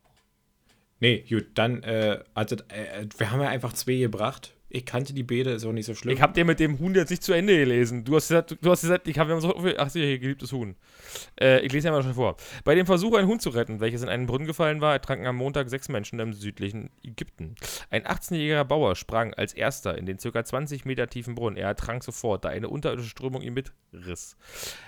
Nee, 1.00 1.26
gut, 1.30 1.48
dann, 1.54 1.84
äh, 1.84 2.20
also, 2.34 2.56
äh, 2.68 3.06
wir 3.18 3.32
haben 3.32 3.42
ja 3.42 3.50
einfach 3.50 3.74
zwei 3.74 3.96
gebracht. 3.96 4.54
Ich 4.72 4.86
kannte 4.86 5.14
die 5.14 5.24
Bede, 5.24 5.52
ist 5.52 5.66
auch 5.66 5.72
nicht 5.72 5.88
so 5.88 5.96
schlimm. 5.96 6.14
Ich 6.14 6.22
habe 6.22 6.34
dir 6.34 6.46
mit 6.46 6.60
dem 6.60 6.78
Huhn 6.78 6.94
jetzt 6.94 7.10
nicht 7.10 7.24
zu 7.24 7.34
Ende 7.34 7.58
gelesen. 7.58 8.04
Du 8.04 8.16
hast 8.16 8.28
gesagt, 8.28 8.56
du 8.62 8.70
hast 8.70 8.82
gesagt 8.82 9.08
ich 9.08 9.18
habe 9.18 9.42
so 9.42 9.60
viel. 9.60 9.76
Ach, 9.80 9.92
hier, 9.92 10.20
geliebtes 10.20 10.52
Huhn. 10.52 10.76
Äh, 11.42 11.62
ich 11.62 11.74
lese 11.74 11.88
ja 11.88 11.92
mal 11.92 12.04
schon 12.04 12.14
vor. 12.14 12.38
Bei 12.64 12.76
dem 12.76 12.86
Versuch, 12.86 13.18
ein 13.18 13.26
Huhn 13.26 13.40
zu 13.40 13.50
retten, 13.50 13.80
welches 13.80 14.04
in 14.04 14.10
einen 14.10 14.28
Brunnen 14.28 14.46
gefallen 14.46 14.80
war, 14.80 14.94
ertranken 14.94 15.26
am 15.26 15.38
Montag 15.38 15.70
sechs 15.70 15.90
Menschen 15.90 16.20
im 16.20 16.34
südlichen 16.34 16.92
Ägypten. 17.04 17.56
Ein 17.90 18.04
18-jähriger 18.04 18.64
Bauer 18.64 18.96
sprang 18.96 19.34
als 19.34 19.54
erster 19.54 19.98
in 19.98 20.06
den 20.06 20.18
ca. 20.18 20.46
20 20.46 20.86
Meter 20.86 21.08
tiefen 21.08 21.34
Brunnen. 21.34 21.58
Er 21.58 21.70
ertrank 21.70 22.04
sofort, 22.04 22.46
da 22.46 22.50
eine 22.50 22.70
unterirdische 22.70 23.10
Strömung 23.10 23.42
ihn 23.42 23.56
mitriss. 23.56 24.38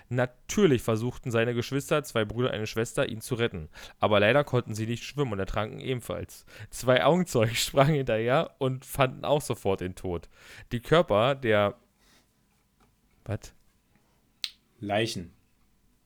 Natürlich 0.10 0.84
versuchten 0.84 1.32
seine 1.32 1.56
Geschwister, 1.56 2.04
zwei 2.04 2.24
Brüder 2.24 2.52
eine 2.52 2.68
Schwester, 2.68 3.10
ihn 3.10 3.22
zu 3.22 3.34
retten. 3.34 3.70
Aber 4.00 4.20
leider 4.20 4.44
konnten 4.44 4.76
sie 4.76 4.86
nicht 4.86 5.04
schwimmen 5.04 5.34
und 5.34 5.40
ertranken 5.40 5.80
ebenfalls. 5.80 6.46
Zwei 6.70 7.04
Augenzeugen 7.04 7.56
sprangen 7.56 7.96
hinterher 7.96 8.52
und 8.60 8.86
fanden 8.86 9.26
auch 9.26 9.42
sofort 9.42 9.70
den 9.80 9.95
Tod. 9.95 10.28
Die 10.72 10.80
Körper 10.82 11.36
der. 11.36 11.76
Was? 13.24 13.53
Leichen. 14.80 15.32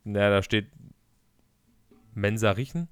Na, 0.03 0.29
da 0.29 0.43
steht 0.43 0.67
Mensarichen, 2.13 2.87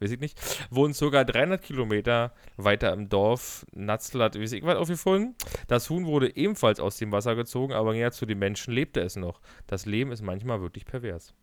weiß 0.00 0.12
ich 0.12 0.20
nicht, 0.20 0.38
wurden 0.70 0.92
sogar 0.94 1.24
300 1.24 1.62
Kilometer 1.62 2.32
weiter 2.56 2.92
im 2.92 3.08
Dorf 3.08 3.66
Natzlat, 3.72 4.38
weiß 4.38 4.52
ich 4.52 4.64
was, 4.64 4.76
aufgefunden. 4.76 5.34
Das 5.68 5.90
Huhn 5.90 6.06
wurde 6.06 6.36
ebenfalls 6.36 6.80
aus 6.80 6.96
dem 6.96 7.12
Wasser 7.12 7.36
gezogen, 7.36 7.72
aber 7.72 7.92
näher 7.92 8.12
zu 8.12 8.26
den 8.26 8.38
Menschen 8.38 8.72
lebte 8.72 9.00
es 9.00 9.16
noch. 9.16 9.40
Das 9.66 9.86
Leben 9.86 10.10
ist 10.12 10.22
manchmal 10.22 10.60
wirklich 10.60 10.84
pervers. 10.84 11.34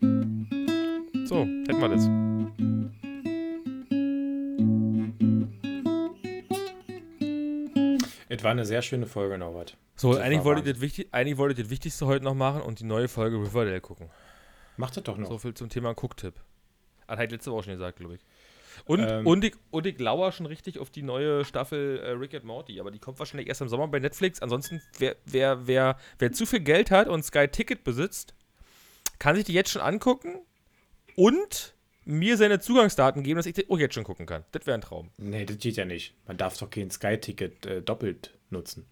So, 0.00 1.44
hätten 1.44 1.80
wir 1.80 1.88
das. 1.88 2.77
Es 8.28 8.42
war 8.44 8.50
eine 8.50 8.64
sehr 8.64 8.82
schöne 8.82 9.06
Folge, 9.06 9.38
Norbert. 9.38 9.76
So, 9.96 10.12
Das 10.12 10.22
eigentlich 10.22 10.44
wollte, 10.44 10.62
das 10.72 10.80
wichtig, 10.80 11.08
eigentlich 11.12 11.38
wollte 11.38 11.54
ich 11.60 11.66
das 11.66 11.70
Wichtigste 11.70 12.06
heute 12.06 12.24
noch 12.24 12.34
machen 12.34 12.62
und 12.62 12.80
die 12.80 12.84
neue 12.84 13.08
Folge 13.08 13.36
Riverdale 13.36 13.80
gucken. 13.80 14.10
Macht 14.76 14.96
das 14.96 15.04
doch 15.04 15.16
noch. 15.18 15.28
So 15.28 15.38
viel 15.38 15.54
zum 15.54 15.68
Thema 15.68 15.90
Cooktipp. 15.90 16.34
Hat 17.08 17.18
halt 17.18 17.32
letzte 17.32 17.50
Woche 17.50 17.64
schon 17.64 17.72
gesagt, 17.72 17.98
glaube 17.98 18.14
ich. 18.16 18.20
Und, 18.84 19.00
Ähm. 19.00 19.26
und, 19.26 19.44
ich, 19.44 19.54
und 19.70 19.86
ich 19.86 19.98
lauer 19.98 20.30
schon 20.30 20.46
richtig 20.46 20.78
auf 20.78 20.90
die 20.90 21.02
neue 21.02 21.44
Staffel 21.44 21.98
äh, 21.98 22.10
Rick 22.10 22.34
and 22.34 22.44
Morty, 22.44 22.78
aber 22.78 22.92
die 22.92 23.00
kommt 23.00 23.18
wahrscheinlich 23.18 23.48
erst 23.48 23.60
im 23.60 23.68
Sommer 23.68 23.88
bei 23.88 23.98
Netflix. 23.98 24.40
Ansonsten, 24.40 24.80
wer, 24.98 25.16
wer, 25.24 25.66
wer, 25.66 25.96
wer 26.18 26.32
zu 26.32 26.46
viel 26.46 26.60
Geld 26.60 26.90
hat 26.92 27.08
und 27.08 27.24
Sky 27.24 27.48
Ticket 27.48 27.82
besitzt, 27.82 28.34
kann 29.18 29.34
sich 29.34 29.44
die 29.44 29.52
jetzt 29.52 29.70
schon 29.70 29.82
angucken 29.82 30.38
und 31.16 31.74
mir 32.08 32.38
seine 32.38 32.58
Zugangsdaten 32.58 33.22
geben, 33.22 33.36
dass 33.36 33.46
ich 33.46 33.52
die 33.52 33.68
auch 33.68 33.78
jetzt 33.78 33.94
schon 33.94 34.04
gucken 34.04 34.24
kann. 34.24 34.44
Das 34.52 34.66
wäre 34.66 34.74
ein 34.74 34.80
Traum. 34.80 35.10
Nee, 35.18 35.44
das 35.44 35.58
geht 35.58 35.76
ja 35.76 35.84
nicht. 35.84 36.14
Man 36.26 36.38
darf 36.38 36.56
doch 36.56 36.70
kein 36.70 36.90
Sky-Ticket 36.90 37.66
äh, 37.66 37.82
doppelt 37.82 38.32
nutzen. 38.50 38.86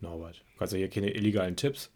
Norbert, 0.00 0.44
du 0.52 0.58
kannst 0.58 0.74
ja 0.74 0.78
hier 0.78 0.90
keine 0.90 1.10
illegalen 1.10 1.56
Tipps. 1.56 1.90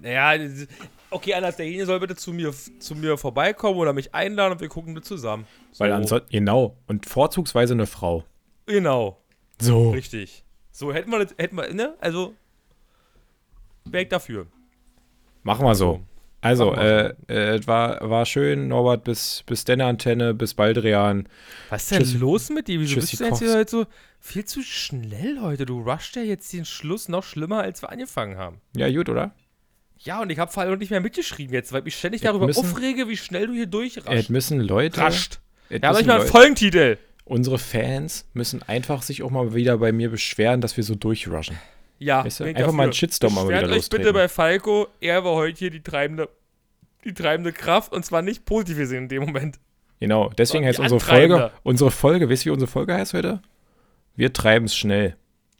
Naja, 0.00 0.38
das 0.38 0.66
okay, 1.10 1.34
anders, 1.34 1.56
derjenige 1.56 1.84
soll 1.84 2.00
bitte 2.00 2.16
zu 2.16 2.32
mir, 2.32 2.52
zu 2.52 2.94
mir 2.94 3.18
vorbeikommen 3.18 3.78
oder 3.78 3.92
mich 3.92 4.14
einladen 4.14 4.54
und 4.54 4.60
wir 4.62 4.68
gucken 4.68 4.94
das 4.94 5.04
zusammen. 5.04 5.46
So, 5.72 5.84
Weil 5.84 5.92
ansonsten, 5.92 6.30
genau. 6.30 6.78
Und 6.86 7.04
vorzugsweise 7.04 7.74
eine 7.74 7.86
Frau. 7.86 8.24
Genau. 8.64 9.18
So. 9.60 9.90
Richtig. 9.90 10.42
So 10.70 10.94
hätten 10.94 11.10
wir 11.10 11.18
das, 11.18 11.34
hätten 11.36 11.56
wir, 11.56 11.72
ne? 11.74 11.94
Also, 12.00 12.34
wäre 13.84 14.04
ich 14.04 14.08
dafür. 14.08 14.46
Machen 15.42 15.66
wir 15.66 15.74
so. 15.74 16.00
Also, 16.42 16.74
äh, 16.74 17.14
äh, 17.28 17.56
es 17.58 17.66
war, 17.66 17.98
war 18.10 18.26
schön, 18.26 18.68
Norbert, 18.68 19.04
bis, 19.04 19.44
bis 19.46 19.64
deine 19.64 19.86
Antenne, 19.86 20.34
bis 20.34 20.54
Baldrian. 20.54 21.28
Was 21.70 21.84
ist 21.84 21.90
denn 21.92 21.98
Tschüss. 22.02 22.14
los 22.14 22.50
mit 22.50 22.66
dir? 22.68 22.80
Wieso 22.80 22.94
Tschüss, 22.94 23.10
bist 23.10 23.20
du 23.20 23.24
jetzt 23.26 23.38
hier 23.38 23.54
heute 23.54 23.70
so 23.70 23.86
viel 24.20 24.44
zu 24.44 24.60
schnell 24.62 25.38
heute? 25.40 25.64
Du 25.66 25.80
rushst 25.82 26.16
ja 26.16 26.22
jetzt 26.22 26.52
den 26.52 26.64
Schluss 26.64 27.08
noch 27.08 27.22
schlimmer, 27.22 27.62
als 27.62 27.80
wir 27.82 27.90
angefangen 27.90 28.36
haben. 28.38 28.60
Ja, 28.76 28.90
gut, 28.90 29.08
oder? 29.08 29.32
Ja, 29.98 30.20
und 30.20 30.30
ich 30.30 30.38
habe 30.40 30.50
vor 30.50 30.64
allem 30.64 30.80
nicht 30.80 30.90
mehr 30.90 31.00
mitgeschrieben 31.00 31.54
jetzt, 31.54 31.72
weil 31.72 31.78
ich 31.80 31.84
mich 31.84 31.96
ständig 31.96 32.22
Es 32.22 32.26
darüber 32.26 32.46
müssen- 32.46 32.58
aufrege, 32.66 33.08
wie 33.08 33.16
schnell 33.16 33.46
du 33.46 33.52
hier 33.52 33.64
Es 33.64 33.70
durchrascht. 33.70 34.30
müssen 34.30 34.60
Leute. 34.60 35.00
Rascht. 35.00 35.38
es 35.68 35.80
Ja, 35.80 35.90
aber 35.90 36.00
ich 36.00 36.06
mal 36.06 36.20
einen 36.20 36.28
Folgentitel. 36.28 36.98
Unsere 37.24 37.56
Fans 37.60 38.26
müssen 38.34 38.64
einfach 38.64 39.02
sich 39.02 39.22
auch 39.22 39.30
mal 39.30 39.54
wieder 39.54 39.78
bei 39.78 39.92
mir 39.92 40.10
beschweren, 40.10 40.60
dass 40.60 40.76
wir 40.76 40.82
so 40.82 40.96
durchrushen. 40.96 41.56
Ja, 42.02 42.24
Weißt 42.24 42.40
du? 42.40 42.44
Einfach 42.44 42.72
mal 42.72 42.84
einen. 42.84 42.92
Shitstorm 42.92 43.34
mal 43.34 43.48
wieder 43.48 43.68
euch 43.68 43.88
bitte 43.88 44.12
bei 44.12 44.28
Falco, 44.28 44.88
er 45.00 45.24
war 45.24 45.34
heute 45.34 45.58
hier 45.58 45.70
die 45.70 45.82
treibende, 45.82 46.28
die 47.04 47.14
treibende 47.14 47.52
Kraft 47.52 47.92
und 47.92 48.04
zwar 48.04 48.22
nicht 48.22 48.44
positiv 48.44 48.76
gesehen 48.76 49.04
in 49.04 49.08
dem 49.08 49.22
Moment. 49.24 49.58
Genau, 50.00 50.30
deswegen 50.36 50.64
heißt 50.66 50.80
unsere. 50.80 50.98
Folge, 50.98 51.52
unsere 51.62 51.92
Folge, 51.92 52.28
weißt 52.28 52.42
du, 52.42 52.46
wie 52.46 52.50
unsere 52.50 52.70
Folge 52.70 52.94
heißt 52.94 53.14
heute? 53.14 53.40
Wir 54.16 54.32
treiben 54.32 54.66
es 54.66 54.74
schnell. 54.76 55.16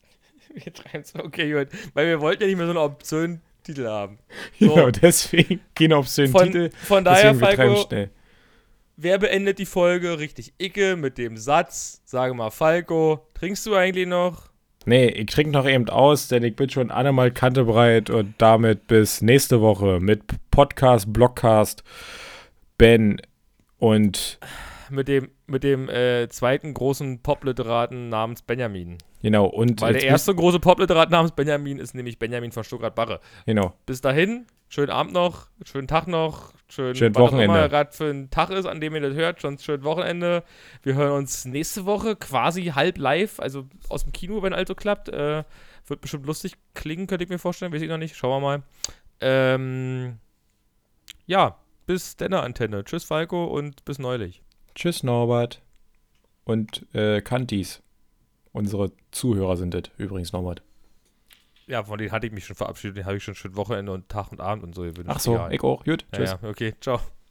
Wir 0.54 0.74
treiben's, 0.74 1.14
okay, 1.14 1.50
gut. 1.52 1.68
Weil 1.94 2.08
wir 2.08 2.20
wollten 2.20 2.42
ja 2.42 2.48
nicht 2.48 2.58
mehr 2.58 2.66
so 2.66 2.72
einen 2.72 2.78
obszönen 2.78 3.40
Titel 3.62 3.86
haben. 3.86 4.18
Genau, 4.58 4.90
deswegen 4.90 5.60
keine 5.74 5.96
obszönen 5.96 6.30
Von, 6.30 6.46
Titel. 6.46 6.70
von 6.82 7.04
daher, 7.04 7.38
treiben 7.38 7.76
Falco, 7.76 8.08
wer 8.96 9.18
beendet 9.18 9.58
die 9.58 9.64
Folge 9.64 10.18
richtig 10.18 10.52
Icke 10.58 10.96
mit 10.96 11.16
dem 11.16 11.38
Satz, 11.38 12.02
sage 12.04 12.34
mal 12.34 12.50
Falco, 12.50 13.26
trinkst 13.32 13.64
du 13.64 13.74
eigentlich 13.74 14.06
noch? 14.06 14.51
Nee, 14.84 15.06
ich 15.08 15.26
trinke 15.26 15.52
noch 15.52 15.66
eben 15.66 15.88
aus, 15.88 16.28
denn 16.28 16.42
ich 16.42 16.56
bin 16.56 16.68
schon 16.68 16.90
allemal 16.90 17.30
kantebreit 17.30 18.10
und 18.10 18.34
damit 18.38 18.86
bis 18.88 19.22
nächste 19.22 19.60
Woche 19.60 19.98
mit 20.00 20.22
Podcast, 20.50 21.12
Blogcast, 21.12 21.84
Ben 22.78 23.20
und 23.78 24.38
Mit 24.90 25.08
dem, 25.08 25.30
mit 25.46 25.62
dem 25.64 25.88
äh, 25.88 26.28
zweiten 26.28 26.74
großen 26.74 27.20
Popliteraten 27.22 28.08
namens 28.08 28.42
Benjamin. 28.42 28.98
genau 29.22 29.46
und 29.46 29.80
Weil 29.80 29.94
der 29.94 30.04
erste 30.04 30.34
große 30.34 30.58
Popliterat 30.60 31.10
namens 31.10 31.32
Benjamin 31.32 31.78
ist 31.78 31.94
nämlich 31.94 32.18
Benjamin 32.18 32.52
von 32.52 32.64
Stuttgart-Barre. 32.64 33.20
genau. 33.46 33.74
Bis 33.86 34.00
dahin, 34.00 34.46
schönen 34.72 34.90
Abend 34.90 35.12
noch, 35.12 35.48
schönen 35.64 35.86
Tag 35.86 36.06
noch, 36.06 36.54
schön, 36.66 36.94
Schönen 36.94 37.14
auch 37.16 37.20
Wochenende. 37.20 37.44
immer 37.44 37.68
gerade 37.68 37.92
für 37.92 38.08
ein 38.08 38.30
Tag 38.30 38.48
ist, 38.50 38.64
an 38.64 38.80
dem 38.80 38.94
ihr 38.94 39.02
das 39.02 39.14
hört, 39.14 39.42
schon 39.42 39.58
schönen 39.58 39.84
Wochenende. 39.84 40.44
Wir 40.82 40.94
hören 40.94 41.12
uns 41.12 41.44
nächste 41.44 41.84
Woche 41.84 42.16
quasi 42.16 42.64
halb 42.74 42.96
live, 42.96 43.38
also 43.38 43.66
aus 43.90 44.04
dem 44.04 44.12
Kino, 44.12 44.42
wenn 44.42 44.54
also 44.54 44.74
klappt. 44.74 45.10
Äh, 45.10 45.44
wird 45.86 46.00
bestimmt 46.00 46.26
lustig 46.26 46.54
klingen, 46.74 47.06
könnte 47.06 47.24
ich 47.24 47.28
mir 47.28 47.38
vorstellen, 47.38 47.72
weiß 47.72 47.82
ich 47.82 47.88
noch 47.88 47.98
nicht. 47.98 48.16
Schauen 48.16 48.40
wir 48.40 48.40
mal. 48.40 48.62
Ähm, 49.20 50.18
ja, 51.26 51.58
bis 51.86 52.16
deine 52.16 52.40
Antenne. 52.40 52.82
Tschüss, 52.84 53.04
Falco, 53.04 53.44
und 53.44 53.84
bis 53.84 53.98
neulich. 53.98 54.42
Tschüss 54.74 55.02
Norbert 55.02 55.60
und 56.44 56.86
äh, 56.94 57.20
Kantis. 57.20 57.82
Unsere 58.52 58.92
Zuhörer 59.10 59.58
sind 59.58 59.74
das 59.74 59.82
übrigens 59.98 60.32
Norbert. 60.32 60.62
Ja, 61.66 61.84
von 61.84 61.98
denen 61.98 62.12
hatte 62.12 62.26
ich 62.26 62.32
mich 62.32 62.44
schon 62.46 62.56
verabschiedet. 62.56 62.96
Den 62.98 63.04
habe 63.06 63.16
ich 63.16 63.24
schon 63.24 63.34
schön 63.34 63.56
Wochenende 63.56 63.92
und 63.92 64.08
Tag 64.08 64.32
und 64.32 64.40
Abend 64.40 64.64
und 64.64 64.74
so. 64.74 64.84
Ach 65.06 65.20
so, 65.20 65.34
Egal. 65.34 65.54
ich 65.54 65.62
auch. 65.62 65.84
Gut, 65.84 66.04
Ja, 66.12 66.18
tschüss. 66.18 66.36
ja, 66.42 66.48
okay, 66.48 66.74
ciao. 66.80 67.00